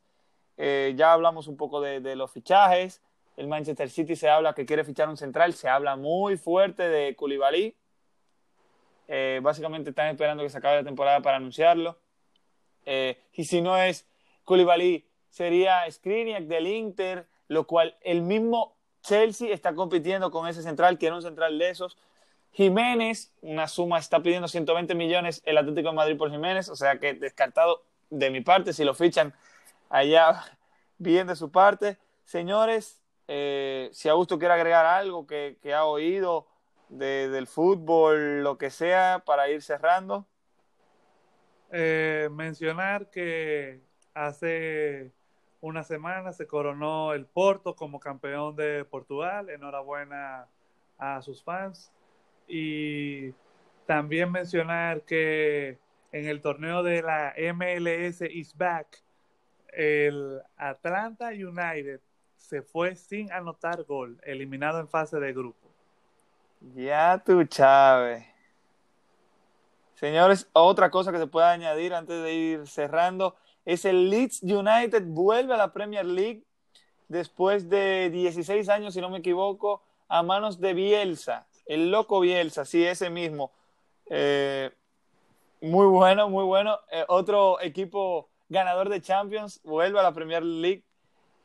eh, 0.57 0.95
ya 0.97 1.13
hablamos 1.13 1.49
un 1.49 1.57
poco 1.57 1.81
de, 1.81 2.01
de, 2.01 2.17
los 2.17 2.31
fichajes. 2.31 3.03
El 3.37 3.49
Manchester 3.49 3.91
City 3.91 4.17
se 4.17 4.29
habla 4.29 4.55
que 4.55 4.67
quiere 4.67 4.85
fichar 4.85 5.09
un 5.09 5.17
central, 5.17 5.55
se 5.55 5.69
habla 5.69 5.97
muy 5.97 6.37
fuerte 6.37 6.89
de 6.89 7.17
Koulibaly. 7.17 7.75
Eh, 9.09 9.41
básicamente 9.43 9.91
están 9.91 10.09
esperando 10.09 10.43
que 10.43 10.51
se 10.51 10.59
acabe 10.59 10.77
la 10.77 10.85
temporada 10.85 11.21
para 11.21 11.37
anunciarlo. 11.37 11.99
Eh, 12.85 13.21
y 13.33 13.45
si 13.45 13.61
no 13.61 13.77
es 13.77 14.07
Koulibaly, 14.45 15.07
sería 15.29 15.91
Skriniar 15.91 16.45
del 16.45 16.67
Inter, 16.67 17.27
lo 17.49 17.67
cual 17.67 17.97
el 18.01 18.23
mismo 18.23 18.76
Chelsea 19.07 19.53
está 19.53 19.75
compitiendo 19.75 20.33
con 20.33 20.49
ese 20.49 20.63
central, 20.63 20.99
que 20.99 21.07
era 21.07 21.15
un 21.15 21.23
central 21.23 21.59
de 21.59 21.71
esos. 21.71 21.97
Jiménez, 22.53 23.33
una 23.41 23.69
suma, 23.69 23.99
está 23.99 24.21
pidiendo 24.21 24.49
120 24.49 24.95
millones 24.95 25.43
el 25.45 25.59
Atlético 25.59 25.91
de 25.91 25.95
Madrid 25.95 26.17
por 26.17 26.31
Jiménez, 26.31 26.69
o 26.69 26.75
sea 26.77 26.99
que 26.99 27.15
descartado 27.15 27.85
de 28.11 28.31
mi 28.31 28.41
parte, 28.41 28.73
si 28.73 28.83
lo 28.83 28.95
fichan 28.95 29.33
allá, 29.91 30.43
bien 30.99 31.29
de 31.29 31.37
su 31.37 31.53
parte. 31.53 31.99
Señores, 32.25 33.01
eh, 33.29 33.91
si 33.93 34.09
Augusto 34.09 34.39
quiere 34.39 34.55
agregar 34.55 34.87
algo 34.87 35.27
que, 35.27 35.57
ha 35.73 35.85
oído 35.85 36.49
de, 36.89 37.29
del 37.29 37.47
fútbol, 37.47 38.43
lo 38.43 38.59
que 38.59 38.71
sea, 38.71 39.23
para 39.25 39.49
ir 39.51 39.63
cerrando. 39.63 40.27
Eh, 41.71 42.29
mencionar 42.33 43.11
que 43.11 43.81
hace 44.15 45.13
una 45.67 45.83
semana 45.83 46.33
se 46.33 46.47
coronó 46.47 47.13
el 47.13 47.27
Porto 47.27 47.75
como 47.75 47.99
campeón 47.99 48.55
de 48.55 48.85
Portugal. 48.85 49.51
Enhorabuena 49.51 50.47
a 50.97 51.21
sus 51.23 51.43
fans. 51.43 51.93
Y 52.47 53.33
también 53.85 54.31
mencionar 54.31 55.03
que 55.03 55.79
en 56.13 56.29
el 56.29 56.41
torneo 56.41 56.83
de 56.83 57.03
la 57.03 57.35
MLS 57.55 58.21
is 58.23 58.57
back, 58.57 59.03
el 59.73 60.41
Atlanta 60.57 61.31
United 61.31 62.01
se 62.37 62.63
fue 62.63 62.95
sin 62.95 63.33
anotar 63.33 63.83
gol, 63.83 64.21
eliminado 64.23 64.79
en 64.79 64.89
fase 64.89 65.19
de 65.19 65.33
grupo. 65.33 65.69
Ya 66.75 67.21
tú, 67.25 67.45
Chávez. 67.45 68.25
Señores, 69.95 70.49
otra 70.53 70.91
cosa 70.91 71.11
que 71.11 71.19
se 71.19 71.27
puede 71.27 71.47
añadir 71.47 71.93
antes 71.93 72.23
de 72.23 72.35
ir 72.35 72.67
cerrando 72.69 73.35
es 73.67 73.85
el 73.85 74.09
Leeds 74.09 74.43
United, 74.43 75.03
vuelve 75.07 75.53
a 75.53 75.59
la 75.59 75.73
Premier 75.73 76.07
League 76.07 76.45
después 77.09 77.69
de 77.69 78.11
16 78.11 78.69
años, 78.69 78.95
si 78.95 79.01
no 79.01 79.11
me 79.11 79.19
equivoco, 79.19 79.83
a 80.09 80.23
manos 80.23 80.61
de 80.61 80.73
Bielsa, 80.73 81.47
el 81.67 81.91
loco 81.91 82.21
Bielsa, 82.21 82.65
sí, 82.65 82.85
ese 82.85 83.11
mismo. 83.11 83.51
Eh, 84.09 84.71
muy 85.61 85.87
bueno, 85.87 86.29
muy 86.29 86.45
bueno. 86.45 86.79
Eh, 86.93 87.05
otro 87.09 87.61
equipo 87.61 88.29
ganador 88.49 88.89
de 88.89 89.03
Champions 89.03 89.61
vuelve 89.65 89.99
a 89.99 90.05
la 90.05 90.13
Premier 90.13 90.45
League 90.45 90.85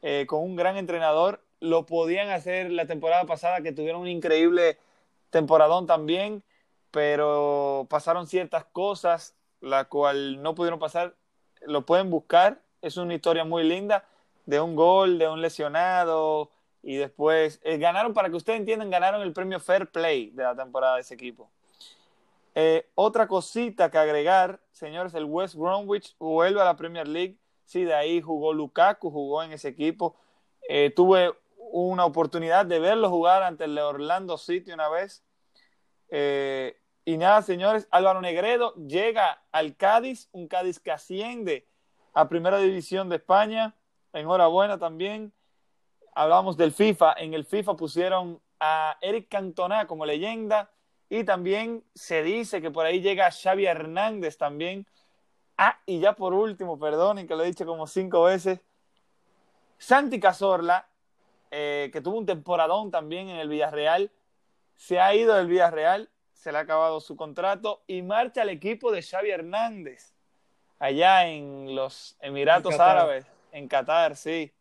eh, 0.03 0.25
con 0.27 0.43
un 0.43 0.55
gran 0.55 0.77
entrenador. 0.77 1.43
Lo 1.59 1.87
podían 1.87 2.29
hacer 2.29 2.71
la 2.71 2.85
temporada 2.85 3.25
pasada, 3.25 3.61
que 3.61 3.71
tuvieron 3.71 4.01
un 4.01 4.07
increíble 4.07 4.77
temporadón 5.31 5.87
también, 5.87 6.43
pero 6.91 7.87
pasaron 7.89 8.27
ciertas 8.27 8.65
cosas, 8.65 9.35
la 9.59 9.85
cual 9.85 10.43
no 10.43 10.53
pudieron 10.53 10.79
pasar 10.79 11.15
lo 11.61 11.85
pueden 11.85 12.09
buscar, 12.09 12.61
es 12.81 12.97
una 12.97 13.13
historia 13.13 13.43
muy 13.43 13.63
linda 13.63 14.05
de 14.45 14.59
un 14.59 14.75
gol, 14.75 15.17
de 15.19 15.27
un 15.27 15.41
lesionado 15.41 16.51
y 16.83 16.95
después 16.95 17.59
eh, 17.63 17.77
ganaron, 17.77 18.13
para 18.13 18.29
que 18.29 18.35
ustedes 18.35 18.59
entiendan, 18.59 18.89
ganaron 18.89 19.21
el 19.21 19.33
premio 19.33 19.59
Fair 19.59 19.91
Play 19.91 20.31
de 20.31 20.43
la 20.43 20.55
temporada 20.55 20.95
de 20.95 21.01
ese 21.01 21.13
equipo. 21.13 21.49
Eh, 22.53 22.89
otra 22.95 23.27
cosita 23.27 23.89
que 23.89 23.97
agregar, 23.97 24.59
señores, 24.71 25.13
el 25.13 25.25
West 25.25 25.55
Bromwich 25.55 26.15
vuelve 26.19 26.59
a 26.59 26.65
la 26.65 26.75
Premier 26.75 27.07
League, 27.07 27.37
sí, 27.65 27.83
de 27.83 27.93
ahí 27.93 28.21
jugó 28.21 28.53
Lukaku, 28.53 29.09
jugó 29.09 29.43
en 29.43 29.53
ese 29.53 29.69
equipo, 29.69 30.15
eh, 30.67 30.91
tuve 30.95 31.33
una 31.71 32.05
oportunidad 32.05 32.65
de 32.65 32.79
verlo 32.79 33.09
jugar 33.09 33.43
ante 33.43 33.63
el 33.65 33.77
Orlando 33.77 34.37
City 34.37 34.71
una 34.71 34.89
vez. 34.89 35.23
Eh, 36.09 36.80
y 37.03 37.17
nada, 37.17 37.41
señores, 37.41 37.87
Álvaro 37.89 38.21
Negredo 38.21 38.75
llega 38.75 39.41
al 39.51 39.75
Cádiz, 39.75 40.29
un 40.31 40.47
Cádiz 40.47 40.79
que 40.79 40.91
asciende 40.91 41.67
a 42.13 42.29
Primera 42.29 42.59
División 42.59 43.09
de 43.09 43.15
España. 43.15 43.75
Enhorabuena 44.13 44.77
también. 44.77 45.33
Hablamos 46.13 46.57
del 46.57 46.71
FIFA. 46.71 47.13
En 47.17 47.33
el 47.33 47.45
FIFA 47.45 47.75
pusieron 47.75 48.39
a 48.59 48.97
Eric 49.01 49.29
Cantona 49.29 49.87
como 49.87 50.05
leyenda. 50.05 50.69
Y 51.09 51.23
también 51.23 51.83
se 51.95 52.21
dice 52.21 52.61
que 52.61 52.71
por 52.71 52.85
ahí 52.85 53.01
llega 53.01 53.31
Xavi 53.31 53.65
Hernández 53.65 54.37
también. 54.37 54.85
Ah, 55.57 55.79
y 55.85 55.99
ya 55.99 56.13
por 56.13 56.33
último, 56.33 56.79
perdonen 56.79 57.27
que 57.27 57.35
lo 57.35 57.43
he 57.43 57.47
dicho 57.47 57.65
como 57.65 57.87
cinco 57.87 58.23
veces. 58.23 58.61
Santi 59.77 60.19
Cazorla, 60.19 60.87
eh, 61.49 61.89
que 61.91 62.01
tuvo 62.01 62.17
un 62.17 62.25
temporadón 62.27 62.91
también 62.91 63.27
en 63.29 63.37
el 63.37 63.49
Villarreal, 63.49 64.11
se 64.75 64.99
ha 64.99 65.13
ido 65.15 65.35
del 65.35 65.47
Villarreal 65.47 66.09
se 66.41 66.51
le 66.51 66.57
ha 66.57 66.61
acabado 66.61 66.99
su 66.99 67.15
contrato 67.15 67.83
y 67.85 68.01
marcha 68.01 68.41
al 68.41 68.49
equipo 68.49 68.91
de 68.91 69.03
Xavi 69.03 69.29
Hernández, 69.29 70.11
allá 70.79 71.27
en 71.27 71.75
los 71.75 72.17
Emiratos 72.19 72.79
Árabes, 72.79 73.27
en 73.51 73.67
Qatar, 73.67 74.15
sí. 74.15 74.51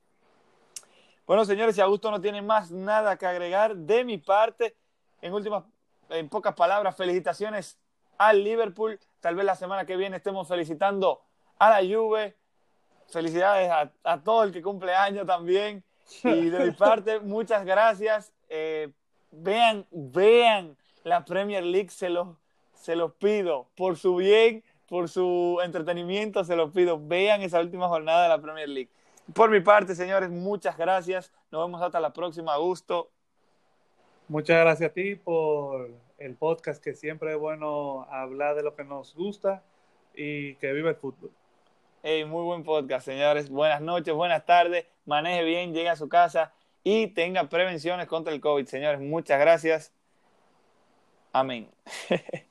Bueno, 1.27 1.47
señores, 1.47 1.75
si 1.75 1.81
Augusto 1.81 2.11
no 2.11 2.21
tiene 2.21 2.43
más 2.43 2.71
nada 2.71 3.17
que 3.17 3.25
agregar 3.25 3.75
de 3.75 4.05
mi 4.05 4.19
parte, 4.19 4.77
en 5.23 5.33
últimas, 5.33 5.65
en 6.11 6.29
pocas 6.29 6.55
palabras, 6.55 6.95
felicitaciones 6.95 7.79
al 8.19 8.45
Liverpool. 8.45 9.01
Tal 9.21 9.35
vez 9.35 9.47
la 9.47 9.57
semana 9.57 9.87
que 9.87 9.97
viene 9.97 10.19
estemos 10.19 10.47
felicitando 10.47 11.23
a 11.59 11.71
la 11.71 11.79
Juve. 11.79 12.37
Felicidades 13.09 13.71
a, 14.05 14.21
todo 14.21 14.43
el 14.43 14.53
que 14.53 14.61
cumple 14.61 14.95
año 14.95 15.25
también. 15.25 15.83
Y 16.25 16.51
de 16.51 16.67
mi 16.67 16.71
parte, 16.77 17.21
muchas 17.21 17.65
gracias. 17.65 18.35
Eh, 18.51 18.93
vean, 19.31 19.87
vean 19.91 20.77
la 21.05 21.25
Premier 21.25 21.65
League, 21.65 21.91
se 21.91 22.11
los, 22.11 22.29
se 22.75 22.97
los 22.97 23.13
pido. 23.15 23.69
Por 23.77 23.97
su 23.97 24.17
bien, 24.17 24.63
por 24.89 25.09
su 25.09 25.61
entretenimiento, 25.63 26.45
se 26.45 26.57
los 26.57 26.71
pido. 26.73 27.01
Vean 27.01 27.43
esa 27.43 27.61
última 27.61 27.89
jornada 27.89 28.25
de 28.25 28.29
la 28.29 28.41
Premier 28.41 28.69
League. 28.69 28.91
Por 29.35 29.51
mi 29.51 29.61
parte, 29.61 29.95
señores, 29.95 30.31
muchas 30.31 30.77
gracias. 30.77 31.33
Nos 31.51 31.67
vemos 31.67 31.83
hasta 31.83 32.01
la 32.01 32.13
próxima. 32.13 32.57
Gusto. 32.57 33.11
Muchas 34.29 34.61
gracias 34.61 34.91
a 34.91 34.93
ti 34.93 35.15
por 35.17 35.91
el 36.19 36.37
podcast, 36.37 36.83
que 36.83 36.95
siempre 36.95 37.33
es 37.33 37.39
bueno 37.39 38.07
hablar 38.11 38.55
de 38.55 38.63
lo 38.63 38.75
que 38.75 38.85
nos 38.85 39.15
gusta 39.15 39.63
y 40.15 40.55
que 40.57 40.73
viva 40.73 40.91
el 40.91 40.97
fútbol. 40.97 41.31
Hey, 42.03 42.25
muy 42.25 42.45
buen 42.45 42.63
podcast, 42.63 43.05
señores. 43.05 43.51
Buenas 43.51 43.81
noches, 43.81 44.15
buenas 44.15 44.47
tardes. 44.47 44.87
Maneje 45.05 45.45
bien, 45.45 45.75
llegue 45.75 45.89
a 45.89 45.97
su 45.97 46.09
casa 46.09 46.53
y 46.83 47.09
tenga 47.09 47.49
prevenciones 47.49 48.07
contra 48.07 48.33
el 48.33 48.41
COVID, 48.41 48.67
señores. 48.67 49.01
Muchas 49.01 49.39
gracias. 49.39 49.93
I 51.35 51.43
mean, 51.43 51.67